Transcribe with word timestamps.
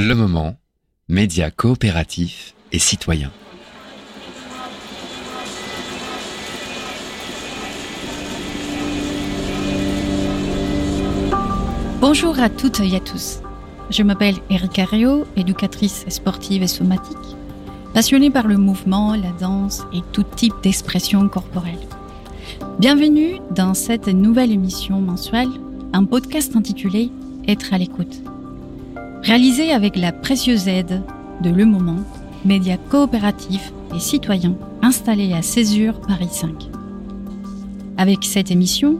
Le 0.00 0.14
moment, 0.14 0.54
média 1.08 1.50
coopératif 1.50 2.54
et 2.70 2.78
citoyen. 2.78 3.32
Bonjour 12.00 12.38
à 12.38 12.48
toutes 12.48 12.78
et 12.78 12.94
à 12.94 13.00
tous. 13.00 13.40
Je 13.90 14.04
m'appelle 14.04 14.36
Erika 14.50 14.84
Rio, 14.84 15.26
éducatrice 15.34 16.04
sportive 16.08 16.62
et 16.62 16.68
somatique, 16.68 17.16
passionnée 17.92 18.30
par 18.30 18.46
le 18.46 18.56
mouvement, 18.56 19.16
la 19.16 19.32
danse 19.40 19.84
et 19.92 20.02
tout 20.12 20.22
type 20.22 20.54
d'expression 20.62 21.28
corporelle. 21.28 21.88
Bienvenue 22.78 23.40
dans 23.50 23.74
cette 23.74 24.06
nouvelle 24.06 24.52
émission 24.52 25.00
mensuelle, 25.00 25.50
un 25.92 26.04
podcast 26.04 26.54
intitulé 26.54 27.10
Être 27.48 27.74
à 27.74 27.78
l'écoute. 27.78 28.22
Réalisé 29.28 29.72
avec 29.72 29.96
la 29.96 30.10
précieuse 30.10 30.68
aide 30.68 31.02
de 31.42 31.50
Le 31.50 31.66
Moment, 31.66 32.02
média 32.46 32.78
coopératif 32.78 33.74
et 33.94 34.00
citoyen 34.00 34.54
installé 34.80 35.34
à 35.34 35.42
Césure, 35.42 36.00
Paris 36.00 36.30
5. 36.30 36.48
Avec 37.98 38.24
cette 38.24 38.50
émission, 38.50 38.98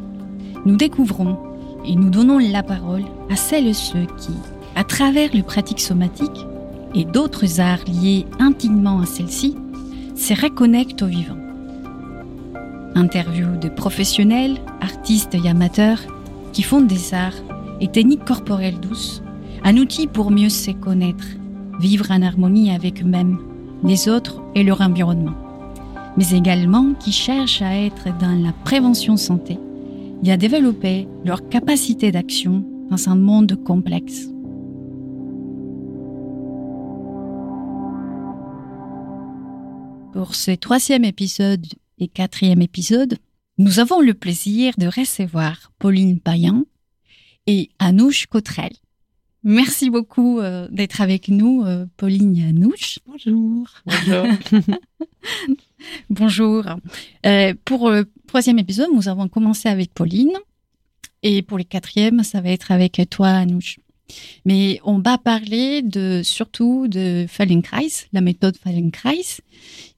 nous 0.66 0.76
découvrons 0.76 1.38
et 1.86 1.94
nous 1.94 2.10
donnons 2.10 2.36
la 2.36 2.62
parole 2.62 3.04
à 3.30 3.36
celles 3.36 3.68
et 3.68 3.72
ceux 3.72 4.04
qui, 4.18 4.34
à 4.76 4.84
travers 4.84 5.30
les 5.32 5.42
pratiques 5.42 5.80
somatiques 5.80 6.44
et 6.94 7.06
d'autres 7.06 7.58
arts 7.58 7.86
liés 7.86 8.26
intimement 8.38 9.00
à 9.00 9.06
celles-ci, 9.06 9.56
se 10.14 10.38
reconnectent 10.38 11.00
au 11.00 11.06
vivant. 11.06 11.38
Interview 12.94 13.56
de 13.56 13.70
professionnels, 13.70 14.58
artistes 14.82 15.34
et 15.34 15.48
amateurs 15.48 16.00
qui 16.52 16.62
font 16.62 16.82
des 16.82 17.14
arts 17.14 17.40
et 17.80 17.88
techniques 17.88 18.26
corporelles 18.26 18.78
douces, 18.78 19.22
un 19.64 19.76
outil 19.76 20.06
pour 20.06 20.30
mieux 20.30 20.48
se 20.48 20.70
connaître, 20.70 21.26
vivre 21.80 22.10
en 22.10 22.22
harmonie 22.22 22.70
avec 22.70 23.02
eux-mêmes, 23.02 23.38
les 23.84 24.08
autres 24.08 24.42
et 24.54 24.62
leur 24.62 24.80
environnement, 24.80 25.34
mais 26.16 26.30
également 26.30 26.94
qui 26.94 27.12
cherchent 27.12 27.62
à 27.62 27.76
être 27.76 28.16
dans 28.18 28.42
la 28.42 28.52
prévention 28.52 29.16
santé 29.16 29.58
et 30.24 30.32
à 30.32 30.36
développer 30.36 31.06
leur 31.24 31.48
capacité 31.48 32.10
d'action 32.10 32.64
dans 32.90 33.08
un 33.08 33.14
monde 33.14 33.62
complexe. 33.64 34.28
Pour 40.12 40.34
ce 40.34 40.50
troisième 40.50 41.04
épisode 41.04 41.66
et 41.98 42.08
quatrième 42.08 42.62
épisode, 42.62 43.18
nous 43.58 43.78
avons 43.78 44.00
le 44.00 44.14
plaisir 44.14 44.74
de 44.78 44.86
recevoir 44.86 45.72
Pauline 45.78 46.18
Payan 46.18 46.64
et 47.46 47.70
Anouche 47.78 48.26
Cotrel. 48.26 48.70
Merci 49.44 49.90
beaucoup 49.90 50.40
euh, 50.40 50.68
d'être 50.70 51.00
avec 51.00 51.28
nous, 51.28 51.64
euh, 51.64 51.86
Pauline 51.96 52.36
et 52.36 52.48
Anouche. 52.48 52.98
Bonjour. 53.06 53.68
Bonjour. 53.86 54.26
Bonjour. 56.10 56.64
Euh, 57.24 57.54
pour 57.64 57.90
le 57.90 58.10
troisième 58.26 58.58
épisode, 58.58 58.88
nous 58.94 59.08
avons 59.08 59.28
commencé 59.28 59.68
avec 59.68 59.94
Pauline. 59.94 60.32
Et 61.22 61.42
pour 61.42 61.58
le 61.58 61.64
quatrième, 61.64 62.22
ça 62.22 62.40
va 62.40 62.50
être 62.50 62.70
avec 62.72 63.00
toi, 63.10 63.28
Anouche. 63.28 63.78
Mais 64.44 64.80
on 64.84 64.98
va 64.98 65.18
parler 65.18 65.82
de, 65.82 66.22
surtout 66.24 66.88
de 66.88 67.26
Feldenkrais, 67.28 68.08
la 68.12 68.20
méthode 68.20 68.56
Feldenkrais. 68.56 69.42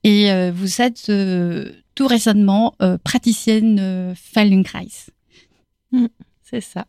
Et 0.04 0.30
euh, 0.30 0.50
vous 0.52 0.80
êtes 0.80 1.08
euh, 1.10 1.72
tout 1.94 2.06
récemment 2.06 2.74
euh, 2.82 2.98
praticienne 2.98 4.14
Feldenkrais. 4.16 4.88
Mm, 5.92 6.06
c'est 6.42 6.60
ça. 6.60 6.86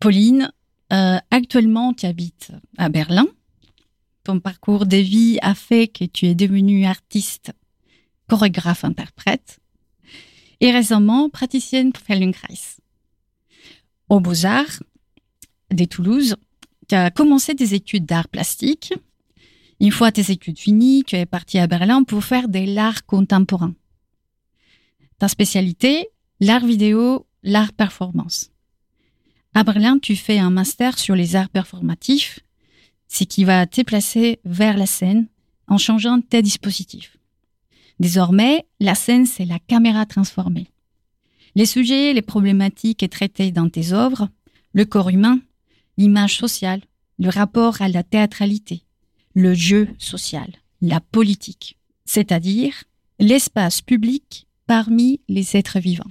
Pauline, 0.00 0.50
actuellement, 0.90 1.94
tu 1.94 2.06
habites 2.06 2.52
à 2.76 2.88
Berlin. 2.88 3.26
Ton 4.24 4.40
parcours 4.40 4.86
de 4.86 4.96
vie 4.96 5.38
a 5.40 5.54
fait 5.54 5.88
que 5.88 6.04
tu 6.04 6.26
es 6.26 6.34
devenue 6.34 6.84
artiste, 6.84 7.52
chorégraphe, 8.28 8.84
interprète. 8.84 9.60
Et 10.60 10.70
récemment, 10.72 11.30
praticienne 11.30 11.92
Feldenkrais. 11.94 12.76
Au 14.10 14.20
Beaux-Arts, 14.20 14.82
de 15.72 15.84
Toulouse. 15.84 16.36
Tu 16.88 16.94
as 16.94 17.10
commencé 17.10 17.54
des 17.54 17.74
études 17.74 18.06
d'art 18.06 18.28
plastique. 18.28 18.92
Une 19.80 19.92
fois 19.92 20.12
tes 20.12 20.30
études 20.30 20.58
finies, 20.58 21.04
tu 21.06 21.16
es 21.16 21.26
parti 21.26 21.58
à 21.58 21.66
Berlin 21.66 22.02
pour 22.02 22.24
faire 22.24 22.48
de 22.48 22.58
l'art 22.58 23.06
contemporain. 23.06 23.74
Ta 25.18 25.28
spécialité, 25.28 26.08
l'art 26.40 26.64
vidéo, 26.64 27.26
l'art 27.42 27.72
performance. 27.72 28.49
À 29.54 29.64
Berlin, 29.64 29.98
tu 29.98 30.14
fais 30.14 30.38
un 30.38 30.50
master 30.50 30.98
sur 30.98 31.16
les 31.16 31.34
arts 31.34 31.48
performatifs, 31.48 32.40
ce 33.08 33.24
qui 33.24 33.44
va 33.44 33.66
te 33.66 33.82
placer 33.82 34.38
vers 34.44 34.76
la 34.76 34.86
scène 34.86 35.26
en 35.66 35.76
changeant 35.76 36.20
tes 36.20 36.42
dispositifs. 36.42 37.16
Désormais, 37.98 38.66
la 38.78 38.94
scène, 38.94 39.26
c'est 39.26 39.44
la 39.44 39.58
caméra 39.58 40.06
transformée. 40.06 40.68
Les 41.56 41.66
sujets, 41.66 42.12
les 42.12 42.22
problématiques 42.22 43.08
traités 43.10 43.50
dans 43.50 43.68
tes 43.68 43.92
œuvres, 43.92 44.28
le 44.72 44.84
corps 44.84 45.10
humain, 45.10 45.40
l'image 45.98 46.38
sociale, 46.38 46.80
le 47.18 47.28
rapport 47.28 47.82
à 47.82 47.88
la 47.88 48.04
théâtralité, 48.04 48.84
le 49.34 49.52
jeu 49.54 49.88
social, 49.98 50.48
la 50.80 51.00
politique, 51.00 51.76
c'est-à-dire 52.04 52.84
l'espace 53.18 53.82
public 53.82 54.46
parmi 54.66 55.20
les 55.28 55.56
êtres 55.56 55.80
vivants. 55.80 56.10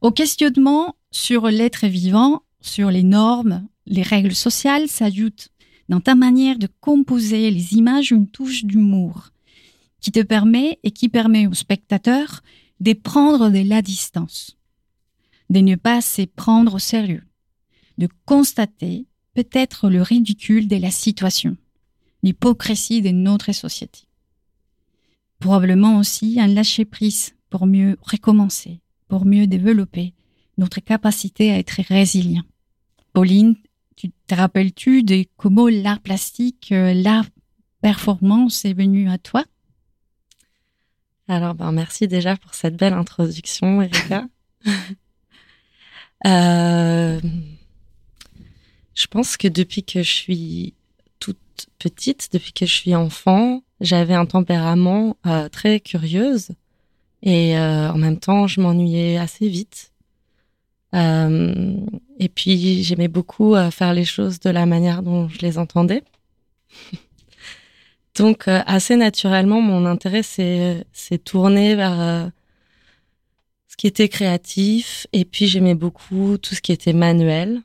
Au 0.00 0.10
questionnement 0.10 0.96
sur 1.10 1.48
l'être 1.48 1.86
vivant, 1.86 2.42
sur 2.60 2.90
les 2.90 3.02
normes, 3.02 3.66
les 3.86 4.02
règles 4.02 4.34
sociales 4.34 4.88
s'ajoute 4.88 5.48
dans 5.88 6.00
ta 6.00 6.14
manière 6.14 6.58
de 6.58 6.68
composer 6.80 7.50
les 7.50 7.74
images 7.74 8.10
une 8.10 8.28
touche 8.28 8.64
d'humour 8.64 9.30
qui 10.00 10.12
te 10.12 10.22
permet 10.22 10.78
et 10.82 10.90
qui 10.90 11.08
permet 11.08 11.46
au 11.46 11.54
spectateur 11.54 12.42
de 12.80 12.92
prendre 12.92 13.50
de 13.50 13.66
la 13.66 13.82
distance, 13.82 14.56
de 15.50 15.60
ne 15.60 15.76
pas 15.76 16.00
se 16.00 16.22
prendre 16.22 16.74
au 16.74 16.78
sérieux, 16.78 17.22
de 17.98 18.08
constater 18.24 19.06
peut-être 19.34 19.88
le 19.88 20.02
ridicule 20.02 20.68
de 20.68 20.76
la 20.76 20.90
situation, 20.90 21.56
l'hypocrisie 22.22 23.02
de 23.02 23.10
notre 23.10 23.52
société. 23.52 24.00
Probablement 25.38 25.98
aussi 25.98 26.38
un 26.40 26.46
lâcher-prise 26.46 27.34
pour 27.50 27.66
mieux 27.66 27.96
recommencer, 28.02 28.80
pour 29.08 29.26
mieux 29.26 29.46
développer 29.46 30.14
notre 30.58 30.80
capacité 30.80 31.52
à 31.52 31.58
être 31.58 31.82
résilient. 31.88 32.44
Pauline, 33.12 33.56
tu 33.96 34.10
te 34.26 34.34
rappelles-tu 34.34 35.02
de 35.02 35.24
comment 35.36 35.68
l'art 35.68 36.00
plastique, 36.00 36.70
euh, 36.72 36.94
l'art 36.94 37.26
performance 37.80 38.64
est 38.64 38.72
venu 38.72 39.08
à 39.10 39.18
toi? 39.18 39.44
Alors, 41.28 41.54
ben, 41.54 41.72
merci 41.72 42.06
déjà 42.08 42.36
pour 42.36 42.54
cette 42.54 42.76
belle 42.76 42.92
introduction, 42.92 43.80
Erika. 43.82 44.26
euh, 46.26 47.20
je 48.94 49.06
pense 49.06 49.36
que 49.36 49.48
depuis 49.48 49.84
que 49.84 50.02
je 50.02 50.10
suis 50.10 50.74
toute 51.18 51.38
petite, 51.78 52.30
depuis 52.32 52.52
que 52.52 52.66
je 52.66 52.72
suis 52.72 52.94
enfant, 52.94 53.62
j'avais 53.80 54.14
un 54.14 54.26
tempérament 54.26 55.16
euh, 55.26 55.48
très 55.48 55.80
curieuse 55.80 56.50
et 57.24 57.58
euh, 57.58 57.90
en 57.90 57.98
même 57.98 58.18
temps, 58.18 58.46
je 58.46 58.60
m'ennuyais 58.60 59.18
assez 59.18 59.48
vite. 59.48 59.90
Euh, 60.94 61.74
et 62.20 62.28
puis, 62.28 62.84
j'aimais 62.84 63.08
beaucoup 63.08 63.56
faire 63.72 63.92
les 63.92 64.04
choses 64.04 64.38
de 64.38 64.50
la 64.50 64.66
manière 64.66 65.02
dont 65.02 65.28
je 65.28 65.40
les 65.40 65.58
entendais. 65.58 66.04
Donc, 68.16 68.46
assez 68.46 68.94
naturellement, 68.94 69.60
mon 69.60 69.86
intérêt 69.86 70.22
s'est 70.22 70.84
tourné 71.24 71.74
vers 71.74 72.30
ce 73.66 73.76
qui 73.76 73.88
était 73.88 74.08
créatif. 74.08 75.08
Et 75.12 75.24
puis, 75.24 75.48
j'aimais 75.48 75.74
beaucoup 75.74 76.38
tout 76.38 76.54
ce 76.54 76.60
qui 76.60 76.70
était 76.70 76.92
manuel. 76.92 77.62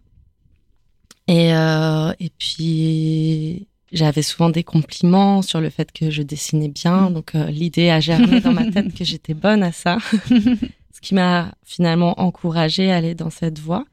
Et, 1.29 1.53
euh, 1.53 2.11
et 2.19 2.31
puis, 2.31 3.67
j'avais 3.91 4.21
souvent 4.21 4.49
des 4.49 4.63
compliments 4.63 5.41
sur 5.41 5.61
le 5.61 5.69
fait 5.69 5.91
que 5.91 6.09
je 6.09 6.21
dessinais 6.21 6.69
bien. 6.69 7.09
Mm. 7.09 7.13
Donc, 7.13 7.35
euh, 7.35 7.45
l'idée 7.47 7.89
a 7.89 7.99
germé 7.99 8.39
dans 8.41 8.53
ma 8.53 8.69
tête 8.71 8.93
que 8.93 9.03
j'étais 9.03 9.33
bonne 9.33 9.63
à 9.63 9.71
ça. 9.71 9.97
Ce 10.93 11.01
qui 11.01 11.15
m'a 11.15 11.53
finalement 11.63 12.19
encouragée 12.19 12.91
à 12.91 12.97
aller 12.97 13.15
dans 13.15 13.29
cette 13.29 13.59
voie. 13.59 13.85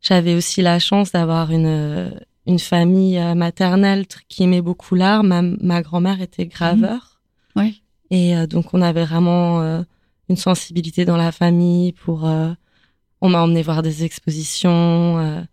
J'avais 0.00 0.34
aussi 0.34 0.60
la 0.60 0.78
chance 0.78 1.12
d'avoir 1.12 1.50
une, 1.50 2.12
une 2.46 2.58
famille 2.58 3.18
euh, 3.18 3.34
maternelle 3.34 4.06
qui 4.28 4.42
aimait 4.42 4.62
beaucoup 4.62 4.94
l'art. 4.94 5.24
Ma, 5.24 5.42
ma 5.42 5.82
grand-mère 5.82 6.20
était 6.20 6.46
graveur. 6.46 7.20
Mm. 7.54 7.60
Ouais. 7.60 7.74
Et 8.10 8.36
euh, 8.36 8.46
donc, 8.46 8.74
on 8.74 8.82
avait 8.82 9.04
vraiment 9.04 9.62
euh, 9.62 9.82
une 10.28 10.36
sensibilité 10.36 11.04
dans 11.04 11.16
la 11.16 11.32
famille 11.32 11.92
pour... 11.92 12.24
on 12.24 13.28
m'a 13.28 13.42
emmené 13.42 13.62
voir 13.62 13.82
des 13.82 14.04
expositions 14.04 15.46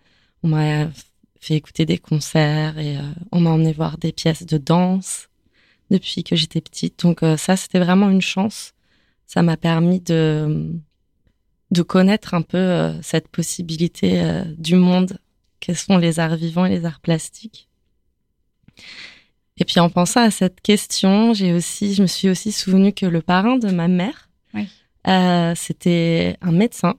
on 0.44 0.48
m'a 0.48 0.88
fait 1.44 1.56
écouter 1.56 1.86
des 1.86 1.98
concerts 1.98 2.78
et 2.78 2.98
euh, 2.98 3.02
on 3.32 3.42
m'a 3.42 3.52
emmené 3.52 3.74
voir 3.74 3.98
des 3.98 4.12
pièces 4.12 4.46
de 4.46 4.58
danse 4.58 5.30
depuis 5.92 6.24
que 6.24 6.36
j'étais 6.36 6.62
petite. 6.62 7.00
Donc 7.04 7.24
euh, 7.24 7.38
ça, 7.38 7.56
c'était 7.56 7.80
vraiment 7.80 8.10
une 8.10 8.22
chance. 8.22 8.74
Ça 9.26 9.42
m'a 9.42 9.58
permis 9.58 10.00
de 10.00 10.72
de 11.72 11.82
connaître 11.82 12.36
un 12.36 12.44
peu 12.44 12.58
euh, 12.58 13.02
cette 13.02 13.28
possibilité 13.30 14.44
du 14.58 14.76
monde 14.76 15.18
quels 15.60 15.78
sont 15.78 15.98
les 15.98 16.20
arts 16.20 16.36
vivants 16.36 16.66
et 16.66 16.70
les 16.70 16.86
arts 16.86 17.00
plastiques. 17.00 17.70
Et 19.58 19.66
puis 19.66 19.80
en 19.80 19.90
pensant 19.90 20.22
à 20.22 20.30
cette 20.30 20.60
question, 20.62 21.34
j'ai 21.34 21.54
aussi, 21.54 21.94
je 21.94 22.02
me 22.02 22.08
suis 22.08 22.30
aussi 22.30 22.52
souvenu 22.52 22.92
que 22.92 23.06
le 23.06 23.22
parrain 23.22 23.58
de 23.58 23.70
ma 23.72 23.88
mère, 23.88 24.30
euh, 25.08 25.54
c'était 25.56 26.38
un 26.42 26.52
médecin, 26.52 26.96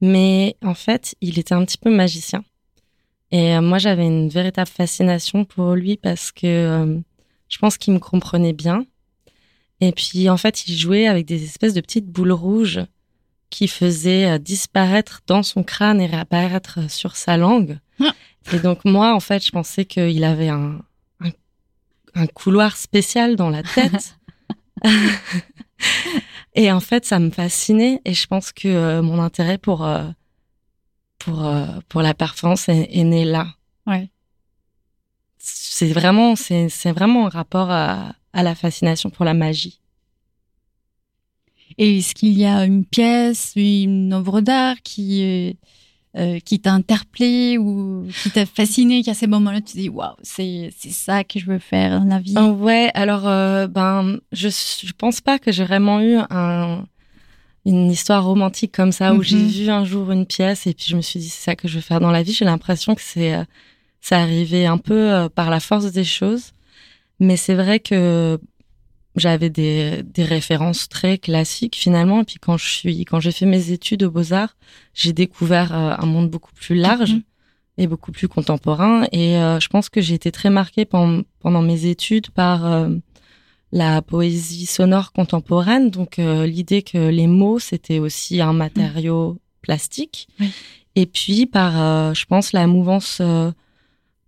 mais 0.00 0.56
en 0.62 0.74
fait, 0.74 1.14
il 1.20 1.38
était 1.38 1.54
un 1.54 1.64
petit 1.64 1.78
peu 1.78 1.94
magicien. 1.94 2.44
Et 3.32 3.56
euh, 3.56 3.60
moi, 3.60 3.78
j'avais 3.78 4.06
une 4.06 4.28
véritable 4.28 4.70
fascination 4.70 5.44
pour 5.44 5.74
lui 5.74 5.96
parce 5.96 6.30
que 6.30 6.46
euh, 6.46 7.00
je 7.48 7.58
pense 7.58 7.78
qu'il 7.78 7.92
me 7.94 7.98
comprenait 7.98 8.52
bien. 8.52 8.86
Et 9.80 9.90
puis, 9.90 10.30
en 10.30 10.36
fait, 10.36 10.68
il 10.68 10.76
jouait 10.76 11.08
avec 11.08 11.26
des 11.26 11.42
espèces 11.42 11.74
de 11.74 11.80
petites 11.80 12.06
boules 12.06 12.32
rouges 12.32 12.80
qui 13.50 13.66
faisaient 13.66 14.38
disparaître 14.38 15.22
dans 15.26 15.42
son 15.42 15.64
crâne 15.64 16.00
et 16.00 16.06
réapparaître 16.06 16.88
sur 16.88 17.16
sa 17.16 17.36
langue. 17.36 17.78
Ah. 18.00 18.14
Et 18.52 18.60
donc, 18.60 18.84
moi, 18.84 19.12
en 19.12 19.20
fait, 19.20 19.44
je 19.44 19.50
pensais 19.50 19.84
qu'il 19.84 20.24
avait 20.24 20.48
un, 20.48 20.80
un 22.14 22.26
couloir 22.26 22.76
spécial 22.76 23.36
dans 23.36 23.50
la 23.50 23.62
tête. 23.62 24.16
et 26.54 26.70
en 26.72 26.80
fait, 26.80 27.04
ça 27.04 27.18
me 27.18 27.30
fascinait 27.30 28.00
et 28.04 28.14
je 28.14 28.26
pense 28.26 28.52
que 28.52 28.68
euh, 28.68 29.02
mon 29.02 29.20
intérêt 29.20 29.58
pour 29.58 29.84
euh, 29.84 30.04
pour 31.24 31.44
euh, 31.46 31.66
pour 31.88 32.02
la 32.02 32.14
performance 32.14 32.68
est, 32.68 33.04
né 33.04 33.24
là. 33.24 33.46
Ouais. 33.86 34.10
C'est 35.38 35.92
vraiment 35.92 36.36
c'est 36.36 36.68
c'est 36.68 36.92
vraiment 36.92 37.26
un 37.26 37.30
rapport 37.30 37.70
à, 37.70 38.14
à 38.32 38.42
la 38.42 38.54
fascination 38.54 39.10
pour 39.10 39.24
la 39.24 39.34
magie. 39.34 39.80
Et 41.78 41.98
est-ce 41.98 42.14
qu'il 42.14 42.36
y 42.38 42.44
a 42.44 42.64
une 42.64 42.84
pièce, 42.84 43.52
une 43.56 44.12
œuvre 44.12 44.40
d'art 44.40 44.76
qui 44.82 45.56
euh, 46.16 46.38
qui 46.40 46.60
t'a 46.60 46.72
interpellé 46.72 47.56
ou 47.56 48.06
qui 48.22 48.30
t'a 48.30 48.44
fasciné, 48.44 49.02
qu'à 49.02 49.14
ces 49.14 49.26
moments-là, 49.26 49.62
tu 49.62 49.78
dis 49.78 49.88
waouh, 49.88 50.14
c'est 50.22 50.70
c'est 50.76 50.90
ça 50.90 51.24
que 51.24 51.38
je 51.38 51.46
veux 51.46 51.58
faire 51.58 52.00
dans 52.00 52.06
la 52.06 52.18
vie? 52.18 52.34
Oh, 52.36 52.50
ouais, 52.50 52.90
alors 52.94 53.26
euh, 53.26 53.66
ben 53.66 54.18
je 54.32 54.48
je 54.48 54.92
pense 54.92 55.20
pas 55.20 55.38
que 55.38 55.50
j'ai 55.52 55.64
vraiment 55.64 56.00
eu 56.00 56.18
un 56.30 56.84
une 57.64 57.90
histoire 57.90 58.24
romantique 58.24 58.72
comme 58.72 58.92
ça 58.92 59.14
où 59.14 59.22
j'ai 59.22 59.36
mhm. 59.36 59.48
vu 59.48 59.70
un 59.70 59.84
jour 59.84 60.10
une 60.10 60.26
pièce 60.26 60.66
et 60.66 60.74
puis 60.74 60.86
je 60.88 60.96
me 60.96 61.02
suis 61.02 61.20
dit 61.20 61.28
c'est 61.28 61.44
ça 61.44 61.56
que 61.56 61.68
je 61.68 61.76
veux 61.76 61.80
faire 61.80 62.00
dans 62.00 62.10
la 62.10 62.22
vie. 62.22 62.32
J'ai 62.32 62.44
l'impression 62.44 62.94
que 62.94 63.02
c'est 63.02 63.34
euh, 63.34 63.44
ça 64.00 64.18
arrivé 64.18 64.66
un 64.66 64.78
peu 64.78 65.28
par 65.34 65.48
la 65.48 65.60
force 65.60 65.92
des 65.92 66.04
choses, 66.04 66.52
mais 67.20 67.36
c'est 67.36 67.54
vrai 67.54 67.78
que 67.78 68.38
j'avais 69.16 69.50
des, 69.50 70.02
des 70.02 70.24
références 70.24 70.88
très 70.88 71.18
classiques 71.18 71.76
finalement. 71.76 72.22
Et 72.22 72.24
puis 72.24 72.36
quand 72.40 72.56
je 72.56 72.68
suis, 72.68 73.04
quand 73.04 73.20
j'ai 73.20 73.32
fait 73.32 73.46
mes 73.46 73.70
études 73.70 74.02
aux 74.04 74.10
Beaux 74.10 74.32
Arts, 74.32 74.56
j'ai 74.94 75.12
découvert 75.12 75.74
euh, 75.74 75.94
un 75.98 76.06
monde 76.06 76.30
beaucoup 76.30 76.52
plus 76.54 76.74
large 76.74 77.14
mhm. 77.14 77.22
et 77.78 77.86
beaucoup 77.86 78.12
plus 78.12 78.28
contemporain. 78.28 79.06
Et 79.12 79.36
euh, 79.36 79.60
je 79.60 79.68
pense 79.68 79.88
que 79.88 80.00
j'ai 80.00 80.14
été 80.14 80.32
très 80.32 80.50
marquée 80.50 80.84
pendant, 80.84 81.22
pendant 81.40 81.62
mes 81.62 81.86
études 81.86 82.30
par 82.30 82.66
euh, 82.66 82.88
la 83.72 84.02
poésie 84.02 84.66
sonore 84.66 85.12
contemporaine. 85.12 85.90
Donc 85.90 86.18
l'idée 86.18 86.82
que 86.82 87.08
les 87.08 87.26
mots 87.26 87.58
c'était 87.58 87.98
aussi 87.98 88.40
un 88.40 88.52
matériau 88.52 89.38
plastique. 89.62 90.28
Et 90.94 91.06
puis 91.06 91.46
par, 91.46 92.14
je 92.14 92.24
pense, 92.26 92.52
la 92.52 92.66
mouvance 92.66 93.22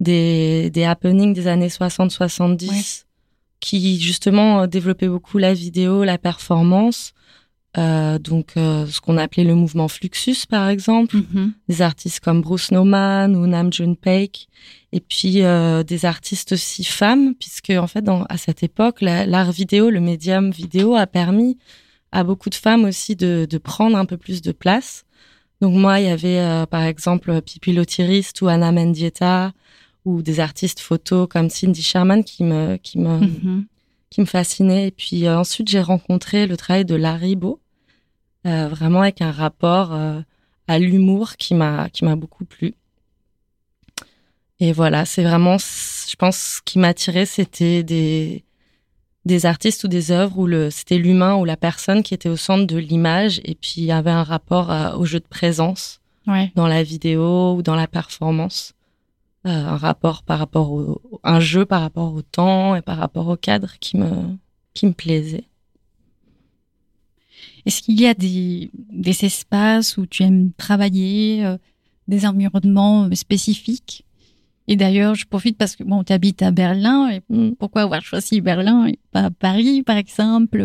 des, 0.00 0.70
des 0.70 0.84
happenings 0.84 1.34
des 1.34 1.46
années 1.46 1.68
60-70 1.68 3.04
qui 3.64 3.98
justement 3.98 4.60
euh, 4.60 4.66
développait 4.66 5.08
beaucoup 5.08 5.38
la 5.38 5.54
vidéo, 5.54 6.04
la 6.04 6.18
performance. 6.18 7.14
Euh, 7.76 8.20
donc 8.20 8.52
euh, 8.56 8.86
ce 8.86 9.00
qu'on 9.00 9.16
appelait 9.16 9.42
le 9.42 9.56
mouvement 9.56 9.88
Fluxus 9.88 10.46
par 10.48 10.68
exemple, 10.68 11.16
mm-hmm. 11.16 11.50
des 11.68 11.82
artistes 11.82 12.20
comme 12.20 12.40
Bruce 12.40 12.70
Nauman 12.70 13.34
ou 13.34 13.46
Nam 13.48 13.72
June 13.72 13.96
Paik, 13.96 14.48
et 14.92 15.00
puis 15.00 15.42
euh, 15.42 15.82
des 15.82 16.04
artistes 16.04 16.52
aussi 16.52 16.84
femmes, 16.84 17.34
puisque 17.34 17.70
en 17.70 17.88
fait 17.88 18.02
dans, 18.02 18.22
à 18.28 18.36
cette 18.36 18.62
époque 18.62 19.00
l'art 19.00 19.50
vidéo, 19.50 19.90
le 19.90 20.00
médium 20.00 20.52
vidéo 20.52 20.94
a 20.94 21.08
permis 21.08 21.58
à 22.12 22.22
beaucoup 22.22 22.48
de 22.48 22.54
femmes 22.54 22.84
aussi 22.84 23.16
de, 23.16 23.44
de 23.50 23.58
prendre 23.58 23.96
un 23.96 24.04
peu 24.04 24.16
plus 24.16 24.40
de 24.40 24.52
place. 24.52 25.04
Donc 25.60 25.74
moi 25.74 25.98
il 25.98 26.06
y 26.06 26.10
avait 26.10 26.38
euh, 26.38 26.66
par 26.66 26.82
exemple 26.82 27.40
Pipi 27.42 27.72
Lotirist 27.72 28.40
ou 28.40 28.48
Anna 28.48 28.70
Mendieta, 28.70 29.52
ou 30.04 30.22
des 30.22 30.38
artistes 30.38 30.80
photos 30.80 31.26
comme 31.28 31.50
Cindy 31.50 31.82
Sherman 31.82 32.22
qui 32.22 32.44
me 32.44 32.76
qui 32.76 32.98
me 32.98 33.18
mhm. 33.18 33.66
qui 34.10 34.20
me 34.20 34.26
fascinait. 34.26 34.88
Et 34.88 34.90
puis 34.90 35.26
euh, 35.26 35.38
ensuite 35.38 35.68
j'ai 35.68 35.80
rencontré 35.80 36.46
le 36.46 36.56
travail 36.56 36.84
de 36.84 36.94
Larry 36.94 37.34
Beau, 37.34 37.60
euh, 38.46 38.68
vraiment 38.68 39.02
avec 39.02 39.20
un 39.20 39.30
rapport 39.30 39.92
euh, 39.92 40.20
à 40.68 40.78
l'humour 40.78 41.36
qui 41.36 41.54
m'a 41.54 41.88
qui 41.90 42.04
m'a 42.04 42.16
beaucoup 42.16 42.44
plu. 42.44 42.74
Et 44.60 44.72
voilà, 44.72 45.04
c'est 45.04 45.24
vraiment, 45.24 45.58
je 45.58 46.14
pense, 46.16 46.36
ce 46.36 46.62
qui 46.64 46.78
m'a 46.78 46.88
attiré, 46.88 47.26
c'était 47.26 47.82
des 47.82 48.44
des 49.24 49.46
artistes 49.46 49.84
ou 49.84 49.88
des 49.88 50.10
œuvres 50.10 50.38
où 50.38 50.46
le 50.46 50.70
c'était 50.70 50.98
l'humain 50.98 51.34
ou 51.36 51.44
la 51.44 51.56
personne 51.56 52.02
qui 52.02 52.14
était 52.14 52.28
au 52.28 52.36
centre 52.36 52.66
de 52.66 52.76
l'image 52.76 53.40
et 53.44 53.54
puis 53.54 53.74
il 53.78 53.84
y 53.84 53.92
avait 53.92 54.10
un 54.10 54.22
rapport 54.22 54.70
au 54.98 55.06
jeu 55.06 55.18
de 55.18 55.26
présence 55.26 56.00
dans 56.54 56.66
la 56.66 56.82
vidéo 56.82 57.54
ou 57.54 57.62
dans 57.62 57.74
la 57.74 57.86
performance. 57.86 58.74
Euh, 59.46 59.50
un 59.50 59.76
rapport 59.76 60.22
par 60.22 60.38
rapport 60.38 60.72
au, 60.72 61.02
un 61.22 61.38
jeu 61.38 61.66
par 61.66 61.82
rapport 61.82 62.14
au 62.14 62.22
temps 62.22 62.74
et 62.76 62.80
par 62.80 62.96
rapport 62.96 63.28
au 63.28 63.36
cadre 63.36 63.74
qui 63.78 63.98
me 63.98 64.08
qui 64.72 64.86
me 64.86 64.92
plaisait. 64.92 65.44
Est-ce 67.66 67.82
qu'il 67.82 68.00
y 68.00 68.06
a 68.06 68.14
des, 68.14 68.70
des 68.74 69.24
espaces 69.24 69.96
où 69.96 70.06
tu 70.06 70.22
aimes 70.22 70.52
travailler, 70.56 71.44
euh, 71.44 71.56
des 72.08 72.26
environnements 72.26 73.08
spécifiques? 73.14 74.04
Et 74.66 74.76
d'ailleurs, 74.76 75.14
je 75.14 75.26
profite 75.26 75.58
parce 75.58 75.76
que 75.76 75.84
bon, 75.84 76.04
tu 76.04 76.12
habites 76.12 76.42
à 76.42 76.50
Berlin. 76.50 77.10
Et 77.10 77.22
mm. 77.28 77.56
pourquoi 77.58 77.82
avoir 77.82 78.02
choisi 78.02 78.40
Berlin 78.40 78.86
et 78.86 78.98
pas 79.12 79.30
Paris, 79.30 79.82
par 79.82 79.96
exemple 79.96 80.64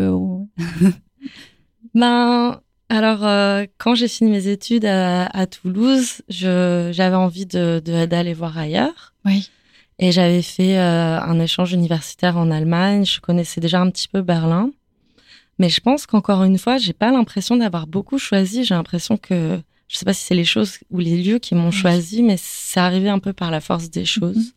Ben, 1.94 2.60
alors, 2.88 3.24
euh, 3.24 3.66
quand 3.78 3.94
j'ai 3.94 4.08
fini 4.08 4.30
mes 4.30 4.48
études 4.48 4.84
à, 4.84 5.26
à 5.26 5.46
Toulouse, 5.46 6.22
j'avais 6.28 7.14
envie 7.14 7.46
de 7.46 7.80
d'aller 7.84 8.34
voir 8.34 8.58
ailleurs. 8.58 9.14
Oui. 9.24 9.48
Et 10.00 10.12
j'avais 10.12 10.42
fait 10.42 10.78
euh, 10.78 11.20
un 11.20 11.38
échange 11.38 11.72
universitaire 11.72 12.36
en 12.36 12.50
Allemagne. 12.50 13.04
Je 13.04 13.20
connaissais 13.20 13.60
déjà 13.60 13.80
un 13.80 13.90
petit 13.90 14.08
peu 14.08 14.22
Berlin, 14.22 14.70
mais 15.60 15.68
je 15.68 15.82
pense 15.82 16.06
qu'encore 16.06 16.42
une 16.42 16.56
fois, 16.56 16.78
j'ai 16.78 16.94
pas 16.94 17.12
l'impression 17.12 17.54
d'avoir 17.54 17.86
beaucoup 17.86 18.16
choisi. 18.16 18.64
J'ai 18.64 18.74
l'impression 18.74 19.18
que 19.18 19.60
je 19.88 19.96
sais 19.98 20.06
pas 20.06 20.14
si 20.14 20.24
c'est 20.24 20.34
les 20.34 20.46
choses 20.46 20.78
ou 20.90 21.00
les 21.00 21.22
lieux 21.22 21.38
qui 21.38 21.54
m'ont 21.54 21.70
choisi, 21.70 22.22
mais 22.22 22.36
c'est 22.38 22.80
arrivé 22.80 23.10
un 23.10 23.18
peu 23.18 23.34
par 23.34 23.50
la 23.50 23.60
force 23.60 23.90
des 23.90 24.06
choses. 24.06 24.36
Mhm. 24.38 24.52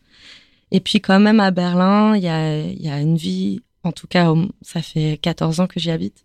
Et 0.71 0.79
puis 0.79 1.01
quand 1.01 1.19
même 1.19 1.41
à 1.41 1.51
Berlin, 1.51 2.15
il 2.15 2.23
y 2.23 2.29
a 2.29 2.57
il 2.57 2.81
y 2.81 2.87
a 2.87 3.01
une 3.01 3.17
vie. 3.17 3.59
En 3.83 3.91
tout 3.91 4.07
cas, 4.07 4.33
ça 4.61 4.81
fait 4.81 5.19
14 5.21 5.59
ans 5.59 5.67
que 5.67 5.77
j'y 5.77 5.91
habite. 5.91 6.23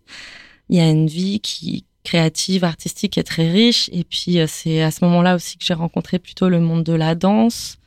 Il 0.69 0.77
y 0.77 0.79
a 0.79 0.89
une 0.89 1.07
vie 1.07 1.41
qui 1.41 1.83
créative, 2.05 2.63
artistique 2.63 3.17
est 3.17 3.23
très 3.23 3.51
riche. 3.51 3.89
Et 3.91 4.05
puis 4.05 4.39
euh, 4.39 4.45
c'est 4.47 4.81
à 4.81 4.91
ce 4.91 5.03
moment-là 5.03 5.35
aussi 5.35 5.57
que 5.57 5.65
j'ai 5.65 5.73
rencontré 5.73 6.19
plutôt 6.19 6.47
le 6.47 6.61
monde 6.61 6.85
de 6.85 6.93
la 6.93 7.15
danse 7.15 7.79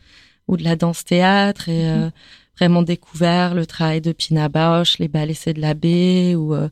ou 0.46 0.58
de 0.58 0.62
la 0.62 0.76
danse-théâtre 0.76 1.70
et 1.70 1.88
euh, 1.88 2.04
mhm. 2.04 2.12
Vraiment 2.62 2.82
découvert 2.82 3.54
le 3.54 3.66
travail 3.66 4.00
de 4.00 4.12
Pina 4.12 4.48
Bausch, 4.48 4.98
les 4.98 5.08
ballets 5.08 5.52
de 5.52 5.60
la 5.60 5.74
baie 5.74 6.34
ou 6.34 6.54
euh, 6.54 6.68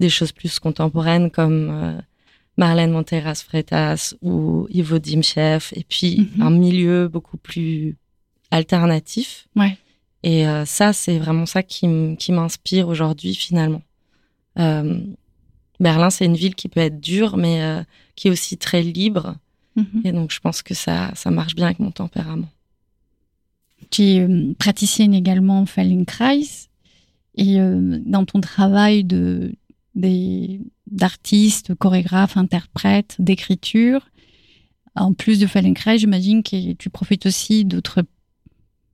des 0.00 0.08
choses 0.08 0.32
plus 0.32 0.58
contemporaines 0.58 1.30
comme 1.30 2.02
Marlène 2.56 2.90
Monteras 2.90 3.44
Freitas 3.46 4.14
ou 4.22 4.66
Ivo 4.70 4.98
Dimchev 4.98 5.66
et 5.72 5.84
puis 5.84 6.30
mhm. 6.36 6.42
un 6.42 6.50
milieu 6.50 7.08
beaucoup 7.08 7.36
plus 7.36 7.96
alternatif. 8.50 9.48
Ouais. 9.56 9.76
Et 10.22 10.46
ça, 10.64 10.94
c'est 10.94 11.18
vraiment 11.18 11.44
ça 11.44 11.62
qui 11.62 11.86
m'inspire 12.30 12.88
aujourd'hui 12.88 13.34
finalement. 13.34 13.82
Euh, 14.58 15.00
Berlin, 15.80 16.10
c'est 16.10 16.24
une 16.24 16.36
ville 16.36 16.54
qui 16.54 16.68
peut 16.68 16.80
être 16.80 17.00
dure, 17.00 17.36
mais 17.36 17.62
euh, 17.62 17.82
qui 18.16 18.28
est 18.28 18.30
aussi 18.30 18.56
très 18.56 18.82
libre. 18.82 19.36
Mhm. 19.76 20.02
Et 20.04 20.12
donc, 20.12 20.30
je 20.30 20.40
pense 20.40 20.62
que 20.62 20.74
ça, 20.74 21.10
ça 21.14 21.30
marche 21.30 21.54
bien 21.54 21.66
avec 21.66 21.80
mon 21.80 21.90
tempérament. 21.90 22.48
Tu 23.94 24.02
es 24.02 24.20
euh, 24.20 24.54
praticienne 24.58 25.14
également 25.14 25.60
en 25.60 25.66
Feldenkrais. 25.66 26.40
Et 27.36 27.60
euh, 27.60 28.00
dans 28.04 28.24
ton 28.24 28.40
travail 28.40 29.04
de, 29.04 29.54
d'artiste, 30.88 31.76
chorégraphe, 31.76 32.36
interprète, 32.36 33.14
d'écriture, 33.20 34.10
en 34.96 35.14
plus 35.14 35.38
de 35.38 35.46
Feldenkrais, 35.46 35.98
j'imagine 35.98 36.42
que 36.42 36.72
tu 36.72 36.90
profites 36.90 37.26
aussi 37.26 37.64
d'autres 37.64 38.02